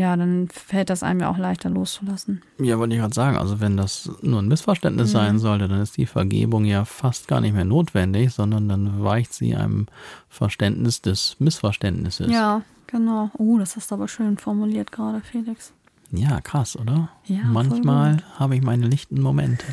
ja, 0.00 0.16
dann 0.16 0.48
fällt 0.48 0.88
das 0.88 1.02
einem 1.02 1.20
ja 1.20 1.30
auch 1.30 1.36
leichter 1.36 1.68
loszulassen. 1.68 2.42
Ja, 2.58 2.78
wollte 2.78 2.94
ich 2.94 3.00
gerade 3.00 3.14
sagen, 3.14 3.36
also 3.36 3.60
wenn 3.60 3.76
das 3.76 4.10
nur 4.22 4.40
ein 4.40 4.48
Missverständnis 4.48 5.08
mhm. 5.08 5.12
sein 5.12 5.38
sollte, 5.38 5.68
dann 5.68 5.80
ist 5.80 5.98
die 5.98 6.06
Vergebung 6.06 6.64
ja 6.64 6.86
fast 6.86 7.28
gar 7.28 7.42
nicht 7.42 7.54
mehr 7.54 7.66
notwendig, 7.66 8.32
sondern 8.32 8.68
dann 8.68 9.04
weicht 9.04 9.34
sie 9.34 9.54
einem 9.54 9.86
Verständnis 10.30 11.02
des 11.02 11.36
Missverständnisses. 11.38 12.32
Ja, 12.32 12.62
genau. 12.86 13.30
Oh, 13.36 13.58
das 13.58 13.76
hast 13.76 13.90
du 13.90 13.96
aber 13.96 14.08
schön 14.08 14.38
formuliert 14.38 14.90
gerade, 14.90 15.20
Felix. 15.20 15.74
Ja, 16.12 16.40
krass, 16.40 16.76
oder? 16.76 17.10
Ja, 17.24 17.44
Manchmal 17.44 18.18
habe 18.38 18.56
ich 18.56 18.62
meine 18.62 18.86
lichten 18.86 19.20
Momente. 19.20 19.64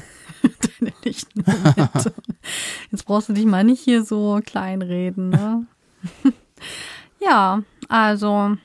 Deine 0.80 0.94
lichten 1.04 1.44
Momente. 1.46 2.14
Jetzt 2.92 3.06
brauchst 3.06 3.30
du 3.30 3.34
dich 3.34 3.46
mal 3.46 3.64
nicht 3.64 3.82
hier 3.84 4.04
so 4.04 4.40
kleinreden, 4.46 5.30
ne? 5.30 5.66
ja, 7.20 7.64
also 7.90 8.56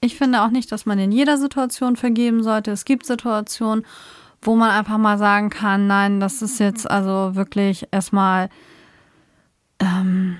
ich 0.00 0.16
finde 0.16 0.42
auch 0.42 0.50
nicht, 0.50 0.70
dass 0.72 0.86
man 0.86 0.98
in 0.98 1.12
jeder 1.12 1.38
Situation 1.38 1.96
vergeben 1.96 2.42
sollte. 2.42 2.70
Es 2.70 2.84
gibt 2.84 3.06
Situationen, 3.06 3.86
wo 4.42 4.56
man 4.56 4.70
einfach 4.70 4.98
mal 4.98 5.18
sagen 5.18 5.50
kann, 5.50 5.86
nein, 5.86 6.20
das 6.20 6.42
ist 6.42 6.58
jetzt 6.60 6.90
also 6.90 7.34
wirklich 7.34 7.88
erstmal 7.90 8.48
ähm, 9.78 10.36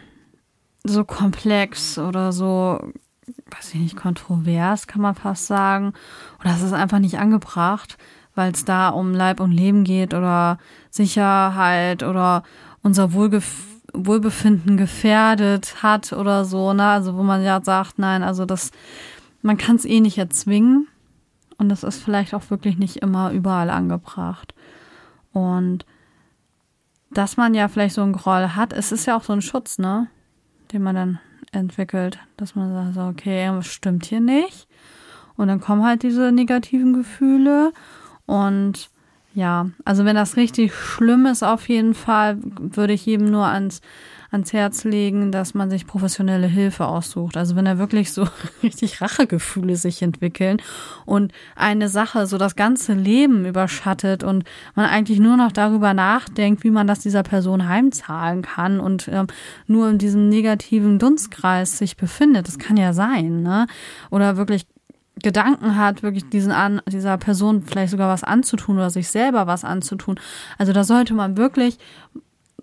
so 0.84 1.04
komplex 1.04 1.98
oder 1.98 2.32
so, 2.32 2.92
weiß 3.26 3.74
ich 3.74 3.80
nicht, 3.80 3.96
kontrovers, 3.96 4.86
kann 4.86 5.02
man 5.02 5.14
fast 5.14 5.46
sagen. 5.46 5.92
Oder 6.40 6.50
es 6.50 6.62
ist 6.62 6.72
einfach 6.72 6.98
nicht 6.98 7.18
angebracht, 7.18 7.98
weil 8.34 8.52
es 8.52 8.64
da 8.64 8.88
um 8.88 9.12
Leib 9.12 9.40
und 9.40 9.52
Leben 9.52 9.84
geht 9.84 10.14
oder 10.14 10.58
Sicherheit 10.90 12.02
oder 12.02 12.42
unser 12.82 13.12
Wohlgef 13.12 13.66
Wohlbefinden 13.98 14.76
gefährdet 14.76 15.82
hat 15.82 16.12
oder 16.12 16.44
so, 16.44 16.74
ne? 16.74 16.86
Also 16.86 17.16
wo 17.16 17.22
man 17.22 17.42
ja 17.42 17.62
sagt, 17.62 17.98
nein, 17.98 18.22
also 18.22 18.44
das 18.44 18.70
man 19.42 19.56
kann 19.56 19.76
es 19.76 19.84
eh 19.84 20.00
nicht 20.00 20.18
erzwingen 20.18 20.88
und 21.56 21.68
das 21.68 21.82
ist 21.82 22.02
vielleicht 22.02 22.34
auch 22.34 22.50
wirklich 22.50 22.76
nicht 22.76 22.96
immer 22.96 23.30
überall 23.30 23.70
angebracht. 23.70 24.54
Und 25.32 25.86
dass 27.10 27.36
man 27.36 27.54
ja 27.54 27.68
vielleicht 27.68 27.94
so 27.94 28.02
einen 28.02 28.12
Groll 28.12 28.48
hat, 28.48 28.72
es 28.72 28.92
ist 28.92 29.06
ja 29.06 29.16
auch 29.16 29.22
so 29.22 29.32
ein 29.32 29.42
Schutz, 29.42 29.78
ne? 29.78 30.08
Den 30.72 30.82
man 30.82 30.94
dann 30.94 31.20
entwickelt, 31.56 32.18
dass 32.36 32.54
man 32.54 32.72
sagt, 32.72 32.94
so, 32.94 33.00
okay, 33.02 33.44
irgendwas 33.44 33.66
stimmt 33.66 34.06
hier 34.06 34.20
nicht. 34.20 34.68
Und 35.36 35.48
dann 35.48 35.60
kommen 35.60 35.84
halt 35.84 36.02
diese 36.02 36.32
negativen 36.32 36.92
Gefühle. 36.92 37.72
Und 38.26 38.90
ja, 39.34 39.70
also 39.84 40.04
wenn 40.04 40.16
das 40.16 40.36
richtig 40.36 40.74
schlimm 40.74 41.26
ist, 41.26 41.42
auf 41.42 41.68
jeden 41.68 41.94
Fall, 41.94 42.38
würde 42.40 42.94
ich 42.94 43.04
jedem 43.04 43.30
nur 43.30 43.46
ans 43.46 43.80
ans 44.30 44.52
Herz 44.52 44.84
legen, 44.84 45.32
dass 45.32 45.54
man 45.54 45.70
sich 45.70 45.86
professionelle 45.86 46.46
Hilfe 46.46 46.86
aussucht. 46.86 47.36
Also 47.36 47.56
wenn 47.56 47.64
da 47.64 47.78
wirklich 47.78 48.12
so 48.12 48.26
richtig 48.62 49.00
Rachegefühle 49.00 49.76
sich 49.76 50.02
entwickeln 50.02 50.60
und 51.04 51.32
eine 51.54 51.88
Sache 51.88 52.26
so 52.26 52.38
das 52.38 52.56
ganze 52.56 52.92
Leben 52.92 53.46
überschattet 53.46 54.24
und 54.24 54.44
man 54.74 54.86
eigentlich 54.86 55.20
nur 55.20 55.36
noch 55.36 55.52
darüber 55.52 55.94
nachdenkt, 55.94 56.64
wie 56.64 56.70
man 56.70 56.86
das 56.86 57.00
dieser 57.00 57.22
Person 57.22 57.68
heimzahlen 57.68 58.42
kann 58.42 58.80
und 58.80 59.08
ähm, 59.08 59.26
nur 59.66 59.88
in 59.88 59.98
diesem 59.98 60.28
negativen 60.28 60.98
Dunstkreis 60.98 61.78
sich 61.78 61.96
befindet. 61.96 62.48
Das 62.48 62.58
kann 62.58 62.76
ja 62.76 62.92
sein, 62.92 63.42
ne? 63.42 63.66
Oder 64.10 64.36
wirklich 64.36 64.66
Gedanken 65.22 65.76
hat, 65.76 66.02
wirklich 66.02 66.28
diesen 66.28 66.52
an, 66.52 66.82
dieser 66.86 67.16
Person 67.16 67.62
vielleicht 67.62 67.90
sogar 67.90 68.08
was 68.08 68.22
anzutun 68.22 68.76
oder 68.76 68.90
sich 68.90 69.08
selber 69.08 69.46
was 69.46 69.64
anzutun. 69.64 70.20
Also 70.58 70.74
da 70.74 70.84
sollte 70.84 71.14
man 71.14 71.38
wirklich 71.38 71.78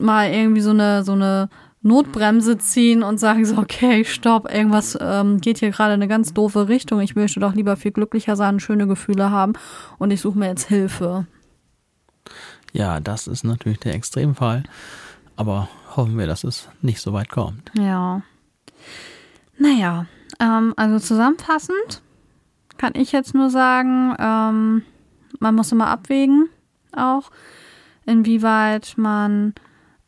mal 0.04 0.30
irgendwie 0.30 0.62
so 0.62 0.70
eine, 0.70 1.04
so 1.04 1.14
eine 1.14 1.49
Notbremse 1.82 2.58
ziehen 2.58 3.04
und 3.04 3.20
sagen 3.20 3.45
so, 3.45 3.58
okay, 3.58 4.06
stopp, 4.06 4.51
irgendwas 4.51 4.97
ähm, 4.99 5.41
geht 5.41 5.60
hier 5.60 5.72
gerade 5.72 5.93
in 5.93 6.01
eine 6.01 6.08
ganz 6.08 6.34
doofe 6.34 6.68
Richtung. 6.68 7.01
Ich 7.01 7.16
möchte 7.16 7.39
doch 7.39 7.54
lieber 7.54 7.76
viel 7.76 7.91
glücklicher 7.91 8.36
sein, 8.36 8.60
schöne 8.60 8.88
Gefühle 8.88 9.32
haben 9.32 9.54
und 9.97 10.12
ich 10.12 10.22
suche 10.22 10.38
mir 10.38 10.47
jetzt 10.47 10.68
Hilfe. 10.68 11.28
Ja, 12.72 12.99
das 12.99 13.28
ist 13.28 13.43
natürlich 13.43 13.80
der 13.80 13.93
Extremfall. 13.93 14.64
Aber 15.36 15.68
hoffen 15.95 16.18
wir, 16.18 16.28
dass 16.28 16.43
es 16.43 16.70
nicht 16.82 17.01
so 17.01 17.14
weit 17.14 17.30
kommt. 17.30 17.72
Ja. 17.78 18.22
Naja, 19.58 20.06
ähm, 20.39 20.74
also 20.78 20.99
zusammenfassend 20.99 22.01
kann 22.78 22.93
ich 22.95 23.12
jetzt 23.12 23.34
nur 23.36 23.49
sagen, 23.49 24.16
ähm, 24.20 24.84
man 25.39 25.56
muss 25.56 25.72
immer 25.72 25.88
abwägen, 25.88 26.49
auch 26.95 27.32
inwieweit 28.06 28.93
man 28.97 29.54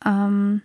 ähm, 0.06 0.62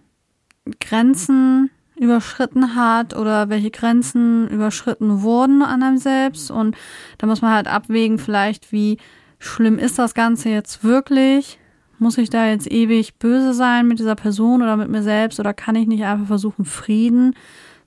Grenzen 0.80 1.72
überschritten 1.96 2.76
hat 2.76 3.16
oder 3.16 3.50
welche 3.50 3.72
Grenzen 3.72 4.48
überschritten 4.50 5.22
wurden 5.22 5.62
an 5.62 5.84
einem 5.84 5.98
selbst. 5.98 6.50
Und 6.50 6.76
da 7.18 7.28
muss 7.28 7.42
man 7.42 7.54
halt 7.54 7.68
abwägen, 7.68 8.18
vielleicht, 8.18 8.72
wie 8.72 8.98
schlimm 9.40 9.78
ist 9.78 10.00
das 10.00 10.14
Ganze 10.14 10.50
jetzt 10.50 10.84
wirklich? 10.84 11.60
Muss 12.00 12.18
ich 12.18 12.32
da 12.32 12.48
jetzt 12.48 12.72
ewig 12.72 13.20
böse 13.20 13.54
sein 13.54 13.88
mit 13.88 14.00
dieser 14.00 14.16
Person 14.16 14.64
oder 14.64 14.78
mit 14.78 14.90
mir 14.90 15.04
selbst? 15.04 15.40
Oder 15.40 15.54
kann 15.54 15.76
ich 15.76 15.88
nicht 15.88 16.04
einfach 16.04 16.28
versuchen, 16.28 16.66
Frieden 16.66 17.36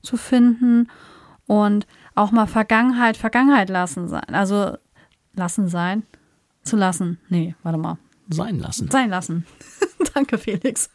zu 0.02 0.16
finden? 0.16 0.88
Und 1.46 1.86
auch 2.14 2.30
mal 2.30 2.46
Vergangenheit, 2.46 3.16
Vergangenheit 3.16 3.68
lassen 3.68 4.06
sein. 4.08 4.32
Also 4.32 4.76
lassen 5.34 5.68
sein. 5.68 6.04
Zu 6.62 6.76
lassen. 6.76 7.18
Nee, 7.28 7.56
warte 7.62 7.78
mal. 7.78 7.98
Sein 8.28 8.58
lassen. 8.58 8.90
Sein 8.90 9.10
lassen. 9.10 9.44
Danke, 10.14 10.38
Felix. 10.38 10.88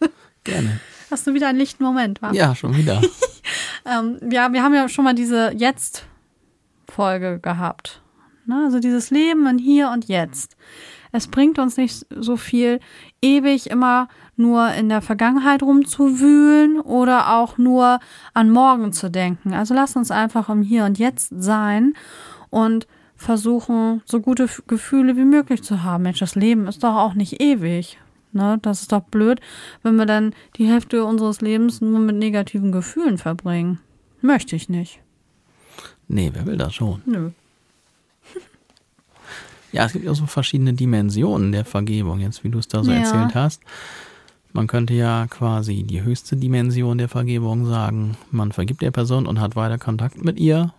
Gerne. 0.50 0.80
Hast 1.12 1.26
du 1.26 1.34
wieder 1.34 1.48
einen 1.48 1.58
lichten 1.58 1.84
Moment, 1.84 2.22
wa? 2.22 2.32
Ja, 2.32 2.56
schon 2.56 2.76
wieder. 2.76 3.02
ähm, 3.86 4.20
ja, 4.32 4.54
wir 4.54 4.64
haben 4.64 4.74
ja 4.74 4.88
schon 4.90 5.06
mal 5.06 5.16
diese 5.16 5.52
Jetzt-Folge 5.56 7.40
gehabt. 7.40 8.02
Ne? 8.46 8.64
Also 8.66 8.80
dieses 8.80 9.10
Leben 9.10 9.48
in 9.48 9.58
Hier 9.58 9.90
und 9.90 10.08
Jetzt. 10.08 10.56
Es 11.12 11.28
bringt 11.28 11.58
uns 11.58 11.78
nicht 11.78 12.06
so 12.16 12.38
viel, 12.38 12.80
ewig 13.22 13.70
immer 13.70 14.08
nur 14.36 14.72
in 14.74 14.90
der 14.90 15.02
Vergangenheit 15.02 15.64
rumzuwühlen 15.64 16.80
oder 16.80 17.36
auch 17.36 17.58
nur 17.58 18.00
an 18.34 18.52
morgen 18.52 18.94
zu 18.94 19.10
denken. 19.10 19.54
Also 19.54 19.74
lass 19.74 19.96
uns 19.96 20.12
einfach 20.12 20.50
im 20.50 20.62
Hier 20.62 20.86
und 20.86 21.00
Jetzt 21.00 21.34
sein 21.38 21.94
und 22.50 22.88
versuchen, 23.16 24.02
so 24.06 24.22
gute 24.22 24.48
Gefühle 24.68 25.18
wie 25.18 25.26
möglich 25.26 25.64
zu 25.64 25.84
haben. 25.84 26.04
Mensch, 26.04 26.20
das 26.20 26.36
Leben 26.36 26.68
ist 26.68 26.84
doch 26.84 26.96
auch 26.96 27.16
nicht 27.16 27.42
ewig. 27.42 27.98
Ne? 28.32 28.60
Das 28.62 28.82
ist 28.82 28.92
doch 28.92 29.02
blöd, 29.02 29.40
wenn 29.84 29.96
wir 29.96 30.06
dann 30.06 30.34
die 30.58 30.68
Hälfte 30.68 31.04
unseres 31.04 31.42
Lebens 31.42 31.82
nur 31.82 32.00
mit 32.00 32.16
negativen 32.16 32.72
Gefühlen 32.72 33.18
verbringen. 33.18 33.80
Möchte 34.22 34.56
ich 34.56 34.70
nicht. 34.70 35.00
Nee, 36.08 36.32
wer 36.34 36.46
will 36.46 36.58
das 36.58 36.74
schon? 36.74 37.02
Nö. 37.06 37.30
ja, 39.72 39.86
es 39.86 39.94
gibt 39.94 40.06
ja 40.06 40.14
so 40.14 40.26
verschiedene 40.26 40.74
Dimensionen 40.74 41.52
der 41.52 41.66
Vergebung, 41.66 42.20
jetzt 42.20 42.44
wie 42.44 42.50
du 42.50 42.60
es 42.60 42.68
da 42.68 42.84
so 42.84 42.92
ja. 42.92 43.00
erzählt 43.00 43.36
hast. 43.36 43.62
Man 44.52 44.68
könnte 44.68 44.96
ja 44.96 45.28
quasi 45.28 45.84
die 45.84 46.02
höchste 46.02 46.36
Dimension 46.36 46.98
der 46.98 47.08
Vergebung 47.08 47.68
sagen, 47.68 48.18
man 48.32 48.52
vergibt 48.52 48.82
der 48.82 48.92
Person 48.92 49.28
und 49.28 49.40
hat 49.40 49.56
weiter 49.56 49.78
Kontakt 49.78 50.24
mit 50.24 50.40
ihr. 50.40 50.74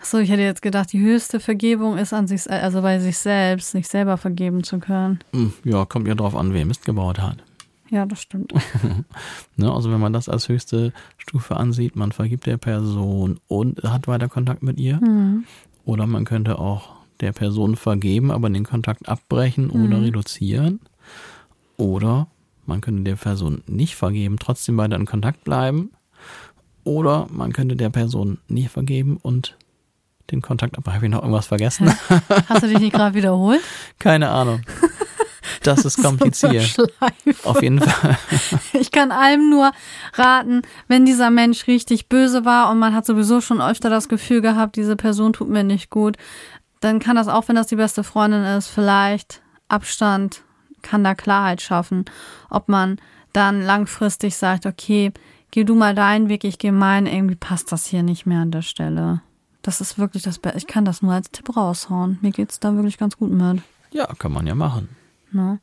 Achso, 0.00 0.18
ich 0.18 0.30
hätte 0.30 0.42
jetzt 0.42 0.62
gedacht, 0.62 0.92
die 0.92 1.00
höchste 1.00 1.40
Vergebung 1.40 1.98
ist 1.98 2.12
an 2.12 2.26
sich, 2.26 2.50
also 2.50 2.82
bei 2.82 2.98
sich 2.98 3.18
selbst, 3.18 3.70
sich 3.72 3.86
selber 3.88 4.16
vergeben 4.16 4.64
zu 4.64 4.78
können. 4.78 5.18
Hm, 5.32 5.52
Ja, 5.64 5.84
kommt 5.84 6.08
ja 6.08 6.14
drauf 6.14 6.34
an, 6.34 6.54
wer 6.54 6.64
Mist 6.64 6.84
gebaut 6.84 7.18
hat. 7.20 7.38
Ja, 7.90 8.06
das 8.06 8.22
stimmt. 8.22 8.52
Ne, 9.56 9.70
also 9.70 9.90
wenn 9.90 10.00
man 10.00 10.12
das 10.12 10.28
als 10.28 10.48
höchste 10.48 10.92
Stufe 11.18 11.56
ansieht, 11.56 11.96
man 11.96 12.12
vergibt 12.12 12.46
der 12.46 12.56
Person 12.56 13.40
und 13.48 13.82
hat 13.82 14.08
weiter 14.08 14.28
Kontakt 14.28 14.62
mit 14.62 14.78
ihr. 14.78 15.00
Hm. 15.00 15.44
Oder 15.84 16.06
man 16.06 16.24
könnte 16.24 16.58
auch 16.58 16.94
der 17.20 17.32
Person 17.32 17.76
vergeben, 17.76 18.30
aber 18.30 18.48
den 18.48 18.64
Kontakt 18.64 19.08
abbrechen 19.08 19.68
oder 19.70 20.00
reduzieren. 20.00 20.80
Oder 21.76 22.28
man 22.64 22.80
könnte 22.80 23.02
der 23.02 23.16
Person 23.16 23.62
nicht 23.66 23.96
vergeben, 23.96 24.38
trotzdem 24.38 24.76
weiter 24.78 24.96
in 24.96 25.04
Kontakt 25.06 25.44
bleiben. 25.44 25.90
Oder 26.84 27.26
man 27.30 27.52
könnte 27.52 27.76
der 27.76 27.90
Person 27.90 28.38
nicht 28.48 28.70
vergeben 28.70 29.18
und 29.20 29.56
den 30.30 30.42
Kontakt 30.42 30.78
abbrechen. 30.78 30.96
Habe 30.96 31.06
ich 31.06 31.12
noch 31.12 31.22
irgendwas 31.22 31.46
vergessen? 31.46 31.92
Hast 32.48 32.62
du 32.62 32.68
dich 32.68 32.78
nicht 32.78 32.94
gerade 32.94 33.14
wiederholt? 33.14 33.60
Keine 33.98 34.30
Ahnung. 34.30 34.62
Das 35.62 35.84
ist 35.84 35.96
kompliziert. 36.02 36.64
Schleife. 36.64 37.48
Auf 37.48 37.62
jeden 37.62 37.80
Fall. 37.80 38.18
Ich 38.72 38.90
kann 38.90 39.12
allem 39.12 39.50
nur 39.50 39.72
raten, 40.14 40.62
wenn 40.88 41.04
dieser 41.04 41.30
Mensch 41.30 41.66
richtig 41.66 42.08
böse 42.08 42.44
war 42.44 42.70
und 42.70 42.78
man 42.78 42.94
hat 42.94 43.04
sowieso 43.06 43.40
schon 43.40 43.60
öfter 43.60 43.90
das 43.90 44.08
Gefühl 44.08 44.40
gehabt, 44.40 44.76
diese 44.76 44.96
Person 44.96 45.32
tut 45.32 45.48
mir 45.48 45.64
nicht 45.64 45.90
gut, 45.90 46.16
dann 46.80 46.98
kann 46.98 47.16
das 47.16 47.28
auch, 47.28 47.48
wenn 47.48 47.56
das 47.56 47.66
die 47.66 47.76
beste 47.76 48.02
Freundin 48.02 48.42
ist, 48.44 48.68
vielleicht 48.68 49.42
Abstand 49.68 50.42
kann 50.82 51.04
da 51.04 51.14
Klarheit 51.14 51.60
schaffen, 51.60 52.06
ob 52.48 52.68
man 52.68 52.98
dann 53.32 53.62
langfristig 53.62 54.34
sagt, 54.36 54.66
okay, 54.66 55.12
geh 55.50 55.64
du 55.64 55.74
mal 55.74 55.94
deinen 55.94 56.28
Weg, 56.28 56.44
ich 56.44 56.58
gehe 56.58 56.72
meinen, 56.72 57.06
irgendwie 57.06 57.34
passt 57.36 57.72
das 57.72 57.86
hier 57.86 58.02
nicht 58.02 58.26
mehr 58.26 58.40
an 58.40 58.50
der 58.50 58.62
Stelle. 58.62 59.20
Das 59.62 59.80
ist 59.80 59.98
wirklich 59.98 60.22
das 60.22 60.38
Beste. 60.38 60.58
Ich 60.58 60.66
kann 60.66 60.84
das 60.84 61.02
nur 61.02 61.12
als 61.12 61.30
Tipp 61.30 61.54
raushauen. 61.56 62.18
Mir 62.22 62.30
geht's 62.30 62.60
da 62.60 62.74
wirklich 62.74 62.96
ganz 62.98 63.16
gut 63.16 63.30
mit. 63.30 63.62
Ja, 63.92 64.06
kann 64.18 64.32
man 64.32 64.46
ja 64.46 64.54
machen. 64.54 64.88
Ne? 65.32 65.58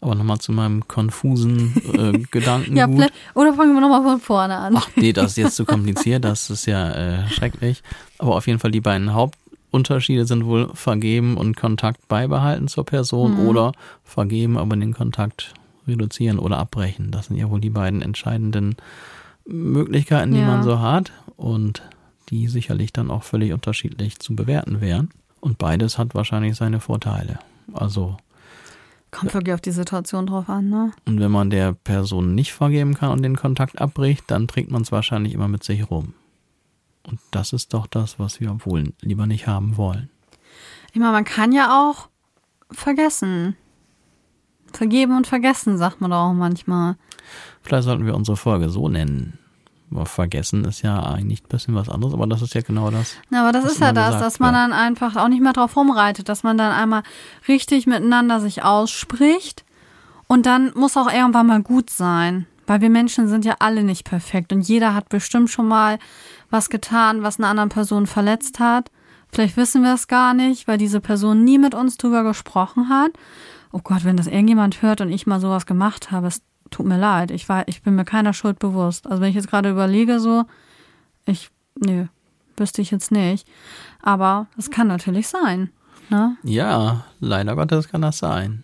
Aber 0.00 0.14
nochmal 0.14 0.38
zu 0.38 0.52
meinem 0.52 0.86
konfusen 0.86 1.74
äh, 1.94 2.18
Gedankengut. 2.30 3.00
Ja, 3.00 3.08
oder 3.34 3.54
fangen 3.54 3.72
wir 3.74 3.80
nochmal 3.80 4.02
von 4.02 4.20
vorne 4.20 4.56
an. 4.56 4.76
Ach 4.76 4.88
nee, 4.96 5.12
das 5.12 5.32
ist 5.32 5.36
jetzt 5.38 5.56
zu 5.56 5.64
kompliziert, 5.66 6.24
das 6.24 6.50
ist 6.50 6.66
ja 6.66 6.90
äh, 6.92 7.28
schrecklich. 7.28 7.82
Aber 8.18 8.36
auf 8.36 8.46
jeden 8.46 8.58
Fall 8.58 8.70
die 8.70 8.82
beiden 8.82 9.14
Hauptunterschiede 9.14 10.26
sind 10.26 10.44
wohl 10.44 10.70
vergeben 10.74 11.36
und 11.36 11.56
Kontakt 11.56 12.06
beibehalten 12.06 12.68
zur 12.68 12.84
Person 12.84 13.40
Mhm. 13.40 13.48
oder 13.48 13.72
vergeben, 14.04 14.58
aber 14.58 14.76
den 14.76 14.92
Kontakt 14.94 15.54
reduzieren 15.88 16.38
oder 16.38 16.58
abbrechen. 16.58 17.10
Das 17.10 17.26
sind 17.26 17.36
ja 17.36 17.50
wohl 17.50 17.60
die 17.60 17.70
beiden 17.70 18.00
entscheidenden 18.02 18.76
Möglichkeiten, 19.46 20.32
die 20.32 20.38
Ja. 20.40 20.46
man 20.46 20.62
so 20.62 20.80
hat 20.80 21.12
und 21.36 21.82
die 22.30 22.48
sicherlich 22.48 22.92
dann 22.92 23.10
auch 23.10 23.22
völlig 23.22 23.52
unterschiedlich 23.52 24.18
zu 24.18 24.34
bewerten 24.34 24.80
wären. 24.80 25.10
Und 25.40 25.58
beides 25.58 25.98
hat 25.98 26.14
wahrscheinlich 26.14 26.56
seine 26.56 26.80
Vorteile. 26.80 27.38
Also 27.72 28.16
Kommt 29.10 29.32
wirklich 29.34 29.54
auf 29.54 29.60
die 29.60 29.70
Situation 29.70 30.26
drauf 30.26 30.48
an, 30.48 30.70
ne? 30.70 30.90
Und 31.06 31.20
wenn 31.20 31.30
man 31.30 31.48
der 31.50 31.72
Person 31.72 32.34
nicht 32.34 32.52
vergeben 32.52 32.94
kann 32.94 33.10
und 33.12 33.22
den 33.22 33.36
Kontakt 33.36 33.80
abbricht, 33.80 34.24
dann 34.26 34.48
trägt 34.48 34.72
man 34.72 34.82
es 34.82 34.90
wahrscheinlich 34.90 35.34
immer 35.34 35.46
mit 35.46 35.62
sich 35.62 35.88
rum. 35.88 36.14
Und 37.06 37.20
das 37.30 37.52
ist 37.52 37.74
doch 37.74 37.86
das, 37.86 38.18
was 38.18 38.40
wir 38.40 38.56
wohl 38.64 38.92
lieber 39.02 39.26
nicht 39.26 39.46
haben 39.46 39.76
wollen. 39.76 40.10
Ich 40.92 40.98
meine, 40.98 41.12
man 41.12 41.24
kann 41.24 41.52
ja 41.52 41.88
auch 41.88 42.08
vergessen. 42.72 43.56
Vergeben 44.76 45.16
und 45.16 45.26
vergessen, 45.26 45.78
sagt 45.78 46.00
man 46.00 46.10
doch 46.10 46.18
auch 46.18 46.32
manchmal. 46.32 46.96
Vielleicht 47.62 47.84
sollten 47.84 48.06
wir 48.06 48.14
unsere 48.14 48.36
Folge 48.36 48.68
so 48.68 48.88
nennen. 48.88 49.38
Aber 49.90 50.06
vergessen 50.06 50.64
ist 50.64 50.82
ja 50.82 51.00
eigentlich 51.00 51.44
ein 51.44 51.48
bisschen 51.48 51.74
was 51.74 51.88
anderes, 51.88 52.14
aber 52.14 52.26
das 52.26 52.42
ist 52.42 52.54
ja 52.54 52.62
genau 52.62 52.90
das. 52.90 53.14
Na, 53.30 53.42
aber 53.42 53.52
das 53.52 53.64
ist 53.64 53.80
ja 53.80 53.92
das, 53.92 54.18
dass 54.18 54.40
man 54.40 54.52
dann 54.52 54.72
einfach 54.72 55.14
auch 55.14 55.28
nicht 55.28 55.42
mehr 55.42 55.52
drauf 55.52 55.76
rumreitet, 55.76 56.28
dass 56.28 56.42
man 56.42 56.58
dann 56.58 56.72
einmal 56.72 57.02
richtig 57.46 57.86
miteinander 57.86 58.40
sich 58.40 58.64
ausspricht 58.64 59.64
und 60.26 60.46
dann 60.46 60.72
muss 60.74 60.96
auch 60.96 61.12
irgendwann 61.12 61.46
mal 61.46 61.62
gut 61.62 61.90
sein. 61.90 62.46
Weil 62.66 62.80
wir 62.80 62.90
Menschen 62.90 63.28
sind 63.28 63.44
ja 63.44 63.56
alle 63.58 63.84
nicht 63.84 64.04
perfekt 64.04 64.52
und 64.52 64.66
jeder 64.66 64.94
hat 64.94 65.10
bestimmt 65.10 65.50
schon 65.50 65.68
mal 65.68 65.98
was 66.50 66.70
getan, 66.70 67.22
was 67.22 67.38
eine 67.38 67.46
andere 67.46 67.68
Person 67.68 68.06
verletzt 68.06 68.58
hat. 68.58 68.90
Vielleicht 69.30 69.56
wissen 69.56 69.82
wir 69.82 69.94
es 69.94 70.08
gar 70.08 70.32
nicht, 70.32 70.66
weil 70.66 70.78
diese 70.78 71.00
Person 71.00 71.44
nie 71.44 71.58
mit 71.58 71.74
uns 71.74 71.98
drüber 71.98 72.24
gesprochen 72.24 72.88
hat. 72.88 73.10
Oh 73.74 73.80
Gott, 73.82 74.04
wenn 74.04 74.16
das 74.16 74.28
irgendjemand 74.28 74.82
hört 74.82 75.00
und 75.00 75.10
ich 75.10 75.26
mal 75.26 75.40
sowas 75.40 75.66
gemacht 75.66 76.12
habe, 76.12 76.28
es 76.28 76.42
tut 76.70 76.86
mir 76.86 76.96
leid. 76.96 77.32
Ich 77.32 77.48
war, 77.48 77.66
ich 77.66 77.82
bin 77.82 77.96
mir 77.96 78.04
keiner 78.04 78.32
Schuld 78.32 78.60
bewusst. 78.60 79.08
Also 79.08 79.20
wenn 79.20 79.30
ich 79.30 79.34
jetzt 79.34 79.50
gerade 79.50 79.68
überlege, 79.68 80.20
so, 80.20 80.44
ich, 81.26 81.50
nö, 81.74 82.06
wüsste 82.56 82.82
ich 82.82 82.92
jetzt 82.92 83.10
nicht. 83.10 83.48
Aber 84.00 84.46
es 84.56 84.70
kann 84.70 84.86
natürlich 84.86 85.26
sein. 85.26 85.70
Ne? 86.08 86.36
Ja, 86.44 87.04
leider 87.18 87.56
Gottes 87.56 87.88
kann 87.88 88.02
das 88.02 88.18
sein. 88.18 88.62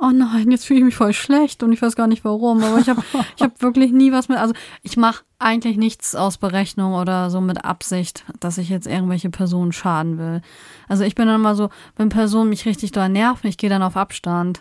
Oh 0.00 0.10
nein, 0.10 0.50
jetzt 0.50 0.64
fühle 0.64 0.78
ich 0.78 0.84
mich 0.84 0.96
voll 0.96 1.12
schlecht 1.12 1.62
und 1.64 1.72
ich 1.72 1.82
weiß 1.82 1.96
gar 1.96 2.06
nicht 2.06 2.24
warum. 2.24 2.62
Aber 2.62 2.78
ich 2.78 2.88
habe 2.88 3.02
ich 3.36 3.42
hab 3.42 3.60
wirklich 3.60 3.92
nie 3.92 4.12
was 4.12 4.28
mit. 4.28 4.38
Also 4.38 4.54
ich 4.82 4.96
mache 4.96 5.24
eigentlich 5.38 5.76
nichts 5.76 6.14
aus 6.14 6.38
Berechnung 6.38 6.94
oder 6.94 7.30
so 7.30 7.40
mit 7.40 7.64
Absicht, 7.64 8.24
dass 8.38 8.58
ich 8.58 8.68
jetzt 8.68 8.86
irgendwelche 8.86 9.30
Personen 9.30 9.72
schaden 9.72 10.18
will. 10.18 10.40
Also 10.88 11.02
ich 11.04 11.16
bin 11.16 11.26
dann 11.26 11.40
immer 11.40 11.56
so, 11.56 11.70
wenn 11.96 12.10
Personen 12.10 12.50
mich 12.50 12.64
richtig 12.64 12.92
doll 12.92 13.08
nerven, 13.08 13.48
ich 13.48 13.58
gehe 13.58 13.70
dann 13.70 13.82
auf 13.82 13.96
Abstand. 13.96 14.60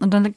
Und 0.00 0.12
dann 0.14 0.34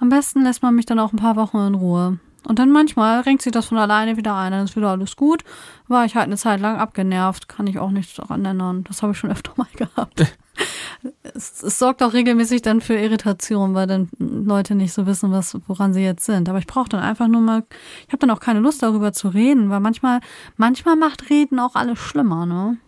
am 0.00 0.08
besten 0.10 0.42
lässt 0.42 0.62
man 0.62 0.74
mich 0.74 0.86
dann 0.86 0.98
auch 0.98 1.12
ein 1.12 1.18
paar 1.18 1.36
Wochen 1.36 1.58
in 1.58 1.74
Ruhe. 1.74 2.18
Und 2.46 2.58
dann 2.58 2.70
manchmal 2.70 3.20
renkt 3.20 3.42
sich 3.42 3.52
das 3.52 3.66
von 3.66 3.78
alleine 3.78 4.16
wieder 4.16 4.34
ein, 4.34 4.52
dann 4.52 4.64
ist 4.64 4.76
wieder 4.76 4.90
alles 4.90 5.16
gut. 5.16 5.44
War 5.88 6.04
ich 6.04 6.16
halt 6.16 6.26
eine 6.26 6.36
Zeit 6.36 6.60
lang 6.60 6.76
abgenervt, 6.76 7.48
kann 7.48 7.66
ich 7.66 7.78
auch 7.78 7.90
nichts 7.90 8.14
daran 8.14 8.44
ändern. 8.44 8.84
Das 8.84 9.02
habe 9.02 9.12
ich 9.12 9.18
schon 9.18 9.30
öfter 9.32 9.52
mal 9.56 9.68
gehabt. 9.74 10.20
es, 11.22 11.62
es 11.62 11.78
sorgt 11.78 12.02
auch 12.02 12.12
regelmäßig 12.12 12.62
dann 12.62 12.80
für 12.80 12.94
Irritation, 12.94 13.74
weil 13.74 13.86
dann 13.86 14.08
Leute 14.18 14.74
nicht 14.74 14.92
so 14.92 15.06
wissen, 15.06 15.30
was, 15.30 15.56
woran 15.66 15.92
sie 15.92 16.02
jetzt 16.02 16.24
sind. 16.24 16.48
Aber 16.48 16.58
ich 16.58 16.66
brauche 16.66 16.88
dann 16.88 17.00
einfach 17.00 17.28
nur 17.28 17.40
mal, 17.40 17.64
ich 18.06 18.12
habe 18.12 18.18
dann 18.18 18.30
auch 18.30 18.40
keine 18.40 18.60
Lust 18.60 18.82
darüber 18.82 19.12
zu 19.12 19.28
reden, 19.28 19.70
weil 19.70 19.80
manchmal, 19.80 20.20
manchmal 20.56 20.96
macht 20.96 21.30
Reden 21.30 21.58
auch 21.58 21.74
alles 21.74 21.98
schlimmer, 21.98 22.46
ne? 22.46 22.78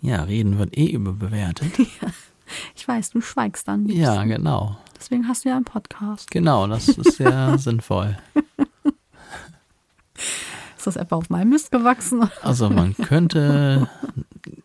Ja, 0.00 0.22
reden 0.22 0.58
wird 0.58 0.76
eh 0.76 0.90
überbewertet. 0.90 1.72
Ich 2.76 2.86
weiß, 2.86 3.10
du 3.10 3.22
schweigst 3.22 3.66
dann. 3.68 3.86
Ja, 3.86 4.22
genau. 4.24 4.76
Deswegen 4.98 5.26
hast 5.26 5.44
du 5.44 5.48
ja 5.48 5.56
einen 5.56 5.64
Podcast. 5.64 6.30
Genau, 6.30 6.66
das 6.66 6.88
ist 6.88 7.16
sehr 7.16 7.56
sinnvoll. 7.58 8.18
Ist 10.84 10.96
das 10.96 11.02
etwa 11.02 11.16
auf 11.16 11.30
meinem 11.30 11.48
Mist 11.48 11.70
gewachsen? 11.72 12.28
Also 12.42 12.68
man 12.68 12.94
könnte 12.94 13.88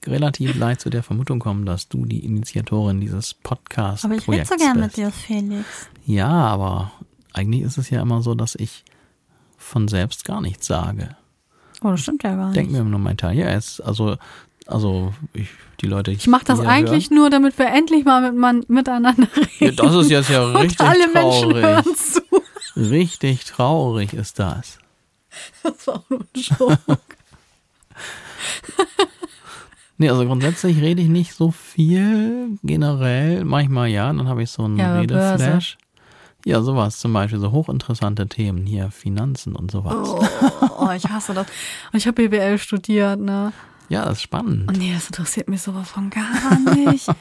relativ 0.05 0.53
leicht 0.57 0.82
zu 0.82 0.89
der 0.89 1.01
Vermutung 1.01 1.39
kommen, 1.39 1.65
dass 1.65 1.88
du 1.88 2.03
die 2.05 2.26
Initiatorin 2.26 2.99
dieses 2.99 3.34
Podcasts 3.36 4.03
Aber 4.03 4.15
ich 4.15 4.28
rede 4.28 4.43
so 4.45 4.55
gern 4.57 4.82
mit 4.82 4.88
bist. 4.88 4.97
dir, 4.97 5.11
Felix. 5.11 5.65
Ja, 6.05 6.28
aber 6.28 6.91
eigentlich 7.32 7.61
ist 7.61 7.78
es 7.78 7.89
ja 7.89 8.01
immer 8.01 8.22
so, 8.22 8.36
dass 8.36 8.55
ich 8.55 8.84
von 9.57 9.88
selbst 9.88 10.26
gar 10.26 10.41
nichts 10.41 10.67
sage. 10.67 11.15
Oh, 11.82 11.91
das 11.91 12.01
stimmt 12.01 12.24
ja 12.24 12.36
gar 12.36 12.47
nicht. 12.47 12.57
Denk 12.57 12.72
mir 12.72 12.84
nur 12.84 12.99
mein 12.99 13.15
Teil. 13.15 13.38
Ja, 13.38 13.47
es, 13.51 13.80
also, 13.80 14.17
also 14.67 15.13
ich, 15.32 15.47
die 15.80 15.88
Leute. 15.88 16.11
ich 16.11 16.28
mache 16.28 16.43
das 16.43 16.59
eigentlich 16.59 17.11
nur, 17.11 17.30
damit 17.30 17.57
wir 17.57 17.67
endlich 17.67 18.03
mal 18.03 18.30
mit 18.30 18.38
man, 18.38 18.65
miteinander 18.67 19.26
reden. 19.38 19.49
Hören. 19.59 19.76
Ja, 19.78 19.84
das 19.84 19.95
ist 19.95 20.11
jetzt 20.11 20.30
ja 20.30 20.43
richtig 20.51 20.82
Und 20.82 20.86
alle 20.86 21.07
Menschen 21.13 21.49
traurig. 21.51 21.63
hören 21.63 21.95
zu. 21.95 22.22
Richtig 22.76 23.45
traurig 23.45 24.13
ist 24.13 24.38
das. 24.39 24.80
Das 25.63 25.87
war 25.87 26.03
nur 26.09 26.21
ein 26.21 26.27
Joke. 26.33 26.79
Nee, 30.01 30.09
also 30.09 30.25
grundsätzlich 30.25 30.79
rede 30.79 31.01
ich 31.01 31.09
nicht 31.09 31.33
so 31.33 31.51
viel, 31.51 32.57
generell. 32.63 33.43
Manchmal 33.43 33.89
ja, 33.89 34.07
dann 34.13 34.29
habe 34.29 34.41
ich 34.43 34.49
so 34.49 34.63
einen 34.63 34.77
Ja, 34.77 34.97
Redeflash. 34.97 35.77
Ja, 36.45 36.61
sowas 36.61 36.99
zum 36.99 37.11
Beispiel, 37.11 37.37
so 37.37 37.51
hochinteressante 37.51 38.25
Themen 38.27 38.65
hier, 38.65 38.91
Finanzen 38.91 39.57
und 39.57 39.71
sowas. 39.71 40.07
Oh, 40.07 40.25
oh, 40.79 40.91
ich 40.95 41.03
hasse 41.09 41.33
das. 41.33 41.47
Und 41.91 41.97
ich 41.97 42.07
habe 42.07 42.29
BWL 42.29 42.57
studiert, 42.59 43.19
ne? 43.19 43.51
Ja, 43.89 44.05
das 44.05 44.19
ist 44.19 44.21
spannend. 44.21 44.69
Und 44.69 44.77
nee, 44.77 44.93
das 44.93 45.07
interessiert 45.07 45.49
mich 45.49 45.61
sowas 45.61 45.89
von 45.89 46.09
gar 46.09 46.57
nicht. 46.75 47.07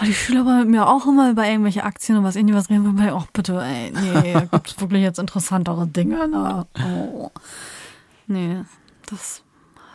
Oh, 0.00 0.04
die 0.04 0.14
Schüler 0.14 0.44
wollen 0.46 0.70
mir 0.70 0.86
auch 0.88 1.06
immer 1.06 1.30
über 1.30 1.46
irgendwelche 1.46 1.82
Aktien 1.84 2.18
und 2.18 2.24
was 2.24 2.36
irgendwas 2.36 2.70
reden. 2.70 2.86
Wobei, 2.86 3.12
oh 3.12 3.24
bitte, 3.32 3.60
ey, 3.60 3.90
nee, 3.92 4.32
da 4.32 4.44
gibt's 4.44 4.74
wirklich 4.80 5.02
jetzt 5.02 5.18
interessantere 5.18 5.86
Dinge, 5.86 6.28
ne? 6.28 6.66
Oh. 6.84 7.30
Nee, 8.28 8.58
das 9.06 9.42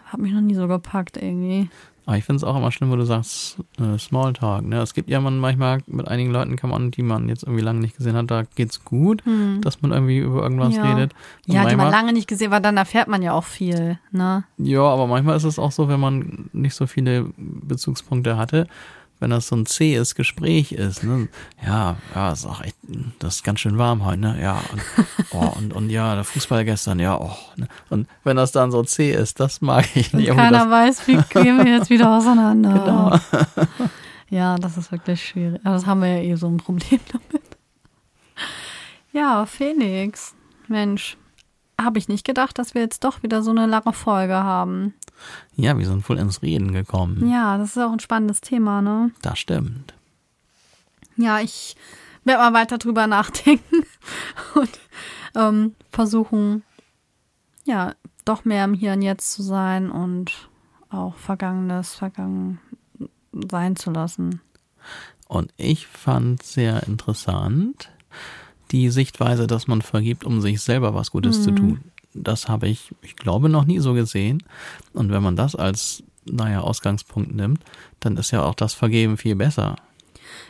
hat 0.08 0.20
mich 0.20 0.34
noch 0.34 0.42
nie 0.42 0.56
so 0.56 0.68
gepackt 0.68 1.18
irgendwie. 1.18 1.70
Aber 2.06 2.18
ich 2.18 2.26
finde 2.26 2.38
es 2.38 2.44
auch 2.44 2.58
immer 2.58 2.70
schlimm, 2.74 2.92
wo 2.92 2.98
du 2.98 3.06
sagst, 3.06 3.60
äh, 3.80 3.98
Smalltalk. 3.98 4.66
Ne? 4.66 4.82
Es 4.82 4.94
gibt 4.94 5.10
ja 5.10 5.22
man 5.22 5.40
manchmal 5.40 5.80
mit 5.88 6.06
einigen 6.10 6.32
Leuten 6.32 6.58
kann 6.58 6.70
man, 6.70 6.92
die 6.92 7.02
man 7.02 7.30
jetzt 7.30 7.44
irgendwie 7.44 7.62
lange 7.64 7.80
nicht 7.80 7.96
gesehen 7.96 8.18
hat, 8.18 8.30
da 8.30 8.44
geht's 8.56 8.84
gut, 8.84 9.24
dass 9.62 9.82
man 9.82 9.94
irgendwie 9.94 10.18
über 10.18 10.44
irgendwas 10.44 10.76
Ja. 10.76 10.84
redet. 10.84 11.14
Und 11.48 11.54
Ja, 11.54 11.62
die 11.62 11.68
man 11.68 11.78
manchmal, 11.78 11.92
lange 11.92 12.12
nicht 12.12 12.28
gesehen, 12.28 12.52
weil 12.52 12.60
dann 12.62 12.76
erfährt 12.76 13.08
man 13.08 13.22
ja 13.22 13.32
auch 13.32 13.46
viel, 13.46 14.00
ne? 14.12 14.44
ja, 14.58 14.82
aber 14.82 15.08
manchmal 15.08 15.38
ist 15.38 15.46
es 15.46 15.58
auch 15.58 15.72
so, 15.72 15.88
wenn 15.88 16.02
man 16.02 16.50
nicht 16.52 16.76
so 16.76 16.88
viele 16.88 17.30
Bezugspunkte 17.38 18.36
hatte, 18.36 18.68
wenn 19.24 19.30
das 19.30 19.48
so 19.48 19.56
ein 19.56 19.66
zähes 19.66 20.16
Gespräch 20.16 20.74
ist, 20.74 21.06
ne? 21.06 21.30
Ja, 21.66 21.96
ja, 22.14 22.34
ist 22.34 22.46
auch 22.46 22.62
echt, 22.62 22.76
das 23.20 23.36
ist 23.36 23.44
ganz 23.46 23.62
schön 23.62 23.78
warm 23.78 24.04
heute, 24.04 24.20
ne? 24.20 24.38
Ja, 24.42 24.62
und, 24.70 24.82
oh, 25.32 25.54
und, 25.58 25.74
und 25.74 25.90
ja, 25.90 26.14
der 26.16 26.26
Fußball 26.26 26.66
gestern, 26.66 27.00
ja, 27.00 27.18
oh. 27.18 27.34
Ne? 27.56 27.70
Und 27.90 28.10
wenn 28.26 28.36
das 28.36 28.52
dann 28.52 28.70
so 28.70 28.84
zäh 28.84 29.14
ist, 29.14 29.40
das 29.40 29.62
mag 29.62 29.86
ich 29.96 30.12
nicht. 30.12 30.30
Und 30.30 30.36
keiner 30.36 30.70
weiß, 30.70 31.08
wie 31.08 31.16
gehen 31.30 31.58
wir 31.58 31.74
jetzt 31.74 31.90
wieder 31.90 32.18
auseinander. 32.18 32.74
Genau. 32.74 33.50
Ja, 34.30 34.56
das 34.58 34.78
ist 34.78 34.92
wirklich 34.92 35.24
schwierig. 35.24 35.62
Aber 35.64 35.76
das 35.76 35.86
haben 35.86 36.02
wir 36.02 36.08
ja 36.08 36.24
eh 36.24 36.34
so 36.34 36.48
ein 36.48 36.58
Problem 36.58 37.00
damit. 37.12 37.44
Ja, 39.12 39.46
Felix. 39.46 40.34
Mensch, 40.68 41.18
habe 41.84 42.00
ich 42.00 42.08
nicht 42.08 42.26
gedacht, 42.26 42.58
dass 42.58 42.74
wir 42.74 42.82
jetzt 42.82 43.04
doch 43.04 43.24
wieder 43.24 43.42
so 43.42 43.52
eine 43.52 43.66
lange 43.66 43.94
Folge 43.94 44.36
haben. 44.36 44.94
Ja, 45.56 45.78
wir 45.78 45.86
sind 45.86 46.04
voll 46.04 46.20
ins 46.20 46.42
Reden 46.42 46.74
gekommen. 46.74 47.30
Ja, 47.30 47.58
das 47.58 47.72
ist 47.72 47.78
auch 47.78 47.92
ein 47.92 48.00
spannendes 48.00 48.42
Thema, 48.42 48.82
ne? 48.82 49.12
Das 49.22 49.40
stimmt. 49.40 49.94
Ja, 51.16 51.40
ich 51.40 51.76
werde 52.24 52.42
mal 52.42 52.54
weiter 52.54 52.78
drüber 52.78 53.08
nachdenken 53.08 53.86
und 54.56 54.80
ähm, 55.36 55.76
versuchen, 55.92 56.64
ja, 57.66 57.94
doch 58.26 58.46
mehr 58.46 58.66
im 58.66 58.74
Hier 58.74 58.94
und 58.94 59.02
Jetzt 59.02 59.32
zu 59.32 59.44
sein 59.44 59.92
und 59.92 60.50
auch 60.90 61.16
Vergangenes 61.16 61.96
vergangen 61.96 62.60
sein 63.32 63.76
zu 63.76 63.92
lassen. 63.92 64.42
Und 65.28 65.54
ich 65.58 65.88
fand 65.88 66.44
sehr 66.44 66.84
interessant 66.84 67.90
die 68.74 68.90
Sichtweise, 68.90 69.48
dass 69.48 69.68
man 69.68 69.82
vergibt, 69.82 70.26
um 70.26 70.42
sich 70.42 70.60
selber 70.62 70.94
was 70.94 71.12
Gutes 71.12 71.40
mhm. 71.40 71.44
zu 71.44 71.52
tun. 71.52 71.80
Das 72.14 72.50
habe 72.50 72.68
ich, 72.68 72.92
ich 73.02 73.16
glaube, 73.16 73.48
noch 73.48 73.66
nie 73.66 73.80
so 73.80 73.94
gesehen. 73.94 74.44
Und 74.94 75.12
wenn 75.12 75.24
man 75.24 75.36
das 75.36 75.56
als, 75.56 76.04
naja, 76.26 76.60
Ausgangspunkt 76.60 77.34
nimmt, 77.34 77.64
dann 78.02 78.18
ist 78.18 78.32
ja 78.32 78.44
auch 78.44 78.56
das 78.56 78.74
Vergeben 78.74 79.18
viel 79.18 79.36
besser. 79.36 79.76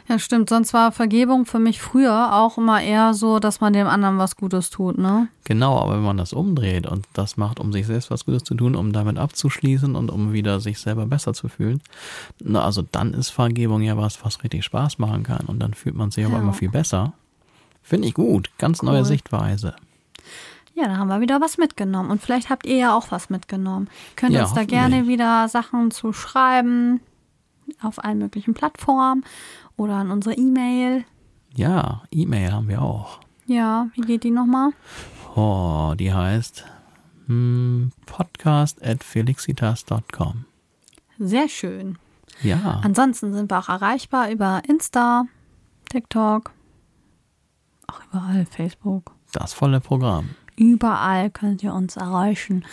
Ja, 0.07 0.19
stimmt. 0.19 0.49
Sonst 0.49 0.73
war 0.73 0.91
Vergebung 0.91 1.45
für 1.45 1.59
mich 1.59 1.81
früher 1.81 2.33
auch 2.33 2.57
immer 2.57 2.81
eher 2.81 3.13
so, 3.13 3.39
dass 3.39 3.61
man 3.61 3.71
dem 3.71 3.87
anderen 3.87 4.17
was 4.17 4.35
Gutes 4.35 4.69
tut, 4.69 4.97
ne? 4.97 5.29
Genau, 5.45 5.79
aber 5.79 5.95
wenn 5.95 6.03
man 6.03 6.17
das 6.17 6.33
umdreht 6.33 6.87
und 6.87 7.05
das 7.13 7.37
macht, 7.37 7.59
um 7.59 7.71
sich 7.71 7.85
selbst 7.87 8.11
was 8.11 8.25
Gutes 8.25 8.43
zu 8.43 8.55
tun, 8.55 8.75
um 8.75 8.91
damit 8.91 9.17
abzuschließen 9.17 9.95
und 9.95 10.11
um 10.11 10.33
wieder 10.33 10.59
sich 10.59 10.79
selber 10.79 11.05
besser 11.05 11.33
zu 11.33 11.47
fühlen, 11.47 11.81
na, 12.43 12.63
also 12.63 12.81
dann 12.81 13.13
ist 13.13 13.29
Vergebung 13.29 13.81
ja 13.81 13.97
was, 13.97 14.23
was 14.23 14.43
richtig 14.43 14.65
Spaß 14.65 14.99
machen 14.99 15.23
kann 15.23 15.45
und 15.47 15.59
dann 15.59 15.73
fühlt 15.73 15.95
man 15.95 16.11
sich 16.11 16.23
ja. 16.23 16.29
aber 16.29 16.39
immer 16.39 16.53
viel 16.53 16.69
besser. 16.69 17.13
Finde 17.83 18.07
ich 18.07 18.13
gut. 18.13 18.49
Ganz 18.57 18.81
cool. 18.81 18.89
neue 18.89 19.05
Sichtweise. 19.05 19.75
Ja, 20.73 20.87
da 20.87 20.97
haben 20.97 21.09
wir 21.09 21.21
wieder 21.21 21.39
was 21.39 21.57
mitgenommen. 21.57 22.09
Und 22.09 22.21
vielleicht 22.21 22.49
habt 22.49 22.65
ihr 22.65 22.77
ja 22.77 22.97
auch 22.97 23.11
was 23.11 23.29
mitgenommen. 23.29 23.89
Könnt 24.15 24.33
ja, 24.33 24.43
uns 24.43 24.53
da 24.53 24.63
gerne 24.63 25.07
wieder 25.07 25.47
Sachen 25.47 25.91
zu 25.91 26.13
schreiben 26.13 27.01
auf 27.81 28.03
allen 28.03 28.17
möglichen 28.17 28.53
Plattformen 28.53 29.23
oder 29.77 29.93
an 29.95 30.09
unsere 30.09 30.35
E-Mail. 30.35 31.05
Ja, 31.55 32.03
E-Mail 32.11 32.51
haben 32.51 32.67
wir 32.67 32.81
auch. 32.81 33.19
Ja, 33.45 33.87
wie 33.93 34.01
geht 34.01 34.23
die 34.23 34.31
nochmal? 34.31 34.71
Oh, 35.35 35.93
die 35.97 36.13
heißt 36.13 36.65
hm, 37.27 37.91
podcast 38.05 38.83
at 38.83 39.03
felixitas.com. 39.03 40.45
Sehr 41.19 41.47
schön. 41.47 41.97
Ja. 42.41 42.81
Ansonsten 42.83 43.33
sind 43.33 43.51
wir 43.51 43.59
auch 43.59 43.69
erreichbar 43.69 44.31
über 44.31 44.61
Insta, 44.67 45.25
TikTok, 45.89 46.51
auch 47.93 48.01
überall, 48.05 48.45
Facebook. 48.45 49.11
Das 49.31 49.53
volle 49.53 49.79
Programm. 49.79 50.31
Überall 50.55 51.31
könnt 51.31 51.63
ihr 51.63 51.73
uns 51.73 51.97
erreichen. 51.97 52.63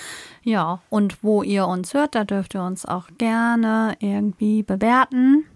Ja, 0.42 0.82
und 0.90 1.22
wo 1.22 1.42
ihr 1.42 1.66
uns 1.66 1.94
hört, 1.94 2.14
da 2.14 2.24
dürft 2.24 2.52
ihr 2.54 2.62
uns 2.62 2.84
auch 2.84 3.08
gerne 3.16 3.96
irgendwie 4.00 4.62
bewerten. 4.62 5.46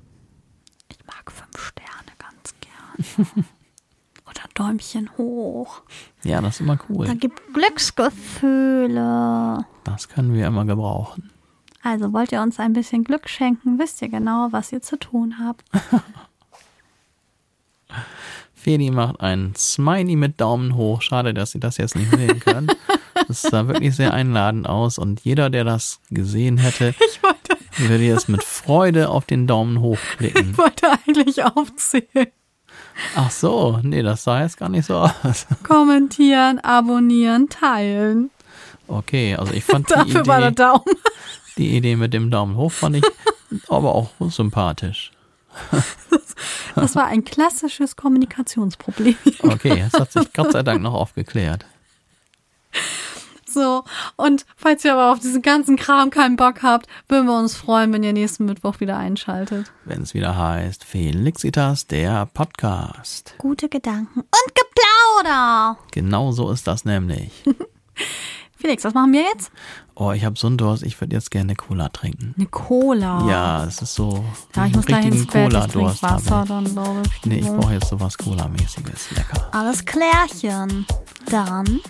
Ich 0.88 0.96
mag 1.06 1.30
fünf 1.30 1.58
Sterne 1.58 1.90
ganz 2.18 2.54
gern. 2.60 3.04
Oder 4.26 4.40
Däumchen 4.54 5.10
hoch. 5.18 5.82
Ja, 6.22 6.40
das 6.40 6.54
ist 6.54 6.60
immer 6.60 6.78
cool. 6.88 7.06
Da 7.06 7.12
gibt 7.14 7.42
Glücksgefühle. 7.52 9.66
Das 9.84 10.08
können 10.08 10.32
wir 10.32 10.46
immer 10.46 10.64
gebrauchen. 10.64 11.30
Also 11.82 12.14
wollt 12.14 12.32
ihr 12.32 12.40
uns 12.40 12.58
ein 12.58 12.72
bisschen 12.72 13.04
Glück 13.04 13.28
schenken, 13.28 13.78
wisst 13.78 14.00
ihr 14.00 14.08
genau, 14.08 14.48
was 14.52 14.72
ihr 14.72 14.80
zu 14.80 14.98
tun 14.98 15.38
habt. 15.38 15.66
Feli 18.64 18.90
macht 18.90 19.20
ein 19.20 19.52
Smiley 19.56 20.16
mit 20.16 20.40
Daumen 20.40 20.74
hoch. 20.74 21.02
Schade, 21.02 21.34
dass 21.34 21.50
Sie 21.50 21.60
das 21.60 21.76
jetzt 21.76 21.96
nicht 21.96 22.10
sehen 22.10 22.40
können. 22.40 22.68
Das 23.28 23.42
sah 23.42 23.68
wirklich 23.68 23.94
sehr 23.94 24.12
einladend 24.12 24.68
aus 24.68 24.98
und 24.98 25.20
jeder, 25.20 25.48
der 25.48 25.64
das 25.64 26.00
gesehen 26.10 26.58
hätte, 26.58 26.94
würde 27.78 28.04
jetzt 28.04 28.28
mit 28.28 28.42
Freude 28.42 29.08
auf 29.08 29.24
den 29.24 29.46
Daumen 29.46 29.80
hoch 29.80 29.98
klicken. 30.18 30.50
Ich 30.50 30.58
wollte 30.58 30.88
eigentlich 31.06 31.42
aufzählen. 31.42 32.26
Ach 33.14 33.30
so, 33.30 33.78
nee, 33.82 34.02
das 34.02 34.24
sah 34.24 34.42
jetzt 34.42 34.58
gar 34.58 34.68
nicht 34.68 34.86
so 34.86 34.96
aus. 34.96 35.46
Kommentieren, 35.62 36.58
abonnieren, 36.58 37.48
teilen. 37.48 38.30
Okay, 38.88 39.36
also 39.36 39.54
ich 39.54 39.64
fand 39.64 39.88
die 39.88 39.94
Dafür 39.94 40.20
Idee, 40.20 40.26
war 40.28 40.40
der 40.40 40.50
Daumen. 40.50 40.84
die 41.56 41.76
Idee 41.76 41.96
mit 41.96 42.12
dem 42.12 42.30
Daumen 42.30 42.56
hoch 42.56 42.72
fand 42.72 42.96
ich 42.96 43.04
aber 43.68 43.94
auch 43.94 44.10
sympathisch. 44.28 45.12
Das 46.74 46.96
war 46.96 47.06
ein 47.06 47.24
klassisches 47.24 47.96
Kommunikationsproblem. 47.96 49.16
Okay, 49.40 49.84
es 49.86 49.98
hat 49.98 50.12
sich 50.12 50.32
Gott 50.32 50.52
sei 50.52 50.62
Dank 50.62 50.82
noch 50.82 50.94
aufgeklärt. 50.94 51.64
So, 53.54 53.84
und 54.16 54.46
falls 54.56 54.84
ihr 54.84 54.94
aber 54.94 55.12
auf 55.12 55.20
diesen 55.20 55.40
ganzen 55.40 55.76
Kram 55.76 56.10
keinen 56.10 56.34
Bock 56.34 56.64
habt, 56.64 56.86
würden 57.08 57.26
wir 57.26 57.38
uns 57.38 57.54
freuen, 57.54 57.92
wenn 57.92 58.02
ihr 58.02 58.12
nächsten 58.12 58.46
Mittwoch 58.46 58.80
wieder 58.80 58.96
einschaltet. 58.96 59.70
Wenn 59.84 60.02
es 60.02 60.12
wieder 60.12 60.36
heißt 60.36 60.82
Felixitas, 60.82 61.86
der 61.86 62.26
Podcast. 62.26 63.36
Gute 63.38 63.68
Gedanken 63.68 64.20
und 64.20 64.54
Geplauder. 64.54 65.78
Genau 65.92 66.32
so 66.32 66.50
ist 66.50 66.66
das 66.66 66.84
nämlich. 66.84 67.30
Felix, 68.64 68.82
was 68.82 68.94
machen 68.94 69.12
wir 69.12 69.20
jetzt? 69.20 69.52
Oh, 69.94 70.12
ich 70.12 70.24
habe 70.24 70.38
so 70.38 70.46
einen 70.46 70.56
Durst, 70.56 70.84
ich 70.84 70.98
würde 70.98 71.14
jetzt 71.14 71.30
gerne 71.30 71.48
eine 71.50 71.54
Cola 71.54 71.90
trinken. 71.90 72.34
Eine 72.38 72.46
Cola? 72.46 73.28
Ja, 73.28 73.64
es 73.66 73.82
ist 73.82 73.94
so. 73.94 74.24
Ja, 74.56 74.64
ich 74.64 74.74
muss 74.74 74.86
gleich 74.86 75.04
ins 75.04 75.26
Cola-Durst 75.26 76.02
Wasser 76.02 76.46
dann, 76.48 76.64
glaube 76.64 77.02
ich. 77.04 77.26
Nee, 77.26 77.40
ich 77.40 77.46
brauche 77.46 77.74
jetzt 77.74 77.90
sowas 77.90 78.16
Cola-mäßiges. 78.16 79.10
Lecker. 79.10 79.50
Alles 79.52 79.84
klärchen. 79.84 80.86
Dann 81.30 81.80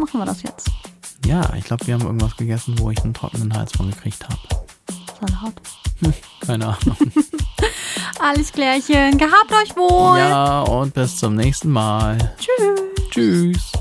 machen 0.00 0.18
wir 0.18 0.24
das 0.24 0.42
jetzt. 0.42 0.68
Ja, 1.24 1.54
ich 1.54 1.62
glaube, 1.62 1.86
wir 1.86 1.94
haben 1.94 2.04
irgendwas 2.04 2.36
gegessen, 2.36 2.76
wo 2.80 2.90
ich 2.90 3.00
einen 3.04 3.14
trockenen 3.14 3.54
Hals 3.54 3.70
von 3.70 3.88
gekriegt 3.88 4.24
habe. 4.24 4.64
Salat. 5.20 5.54
Hm, 6.00 6.12
keine 6.44 6.66
Ahnung. 6.66 6.96
Alles 8.18 8.50
klärchen. 8.50 9.16
Gehabt 9.16 9.52
euch 9.52 9.76
wohl. 9.76 10.18
Ja, 10.18 10.62
und 10.62 10.92
bis 10.92 11.18
zum 11.18 11.36
nächsten 11.36 11.70
Mal. 11.70 12.18
Tschüss. 12.36 12.80
Tschüss. 13.10 13.72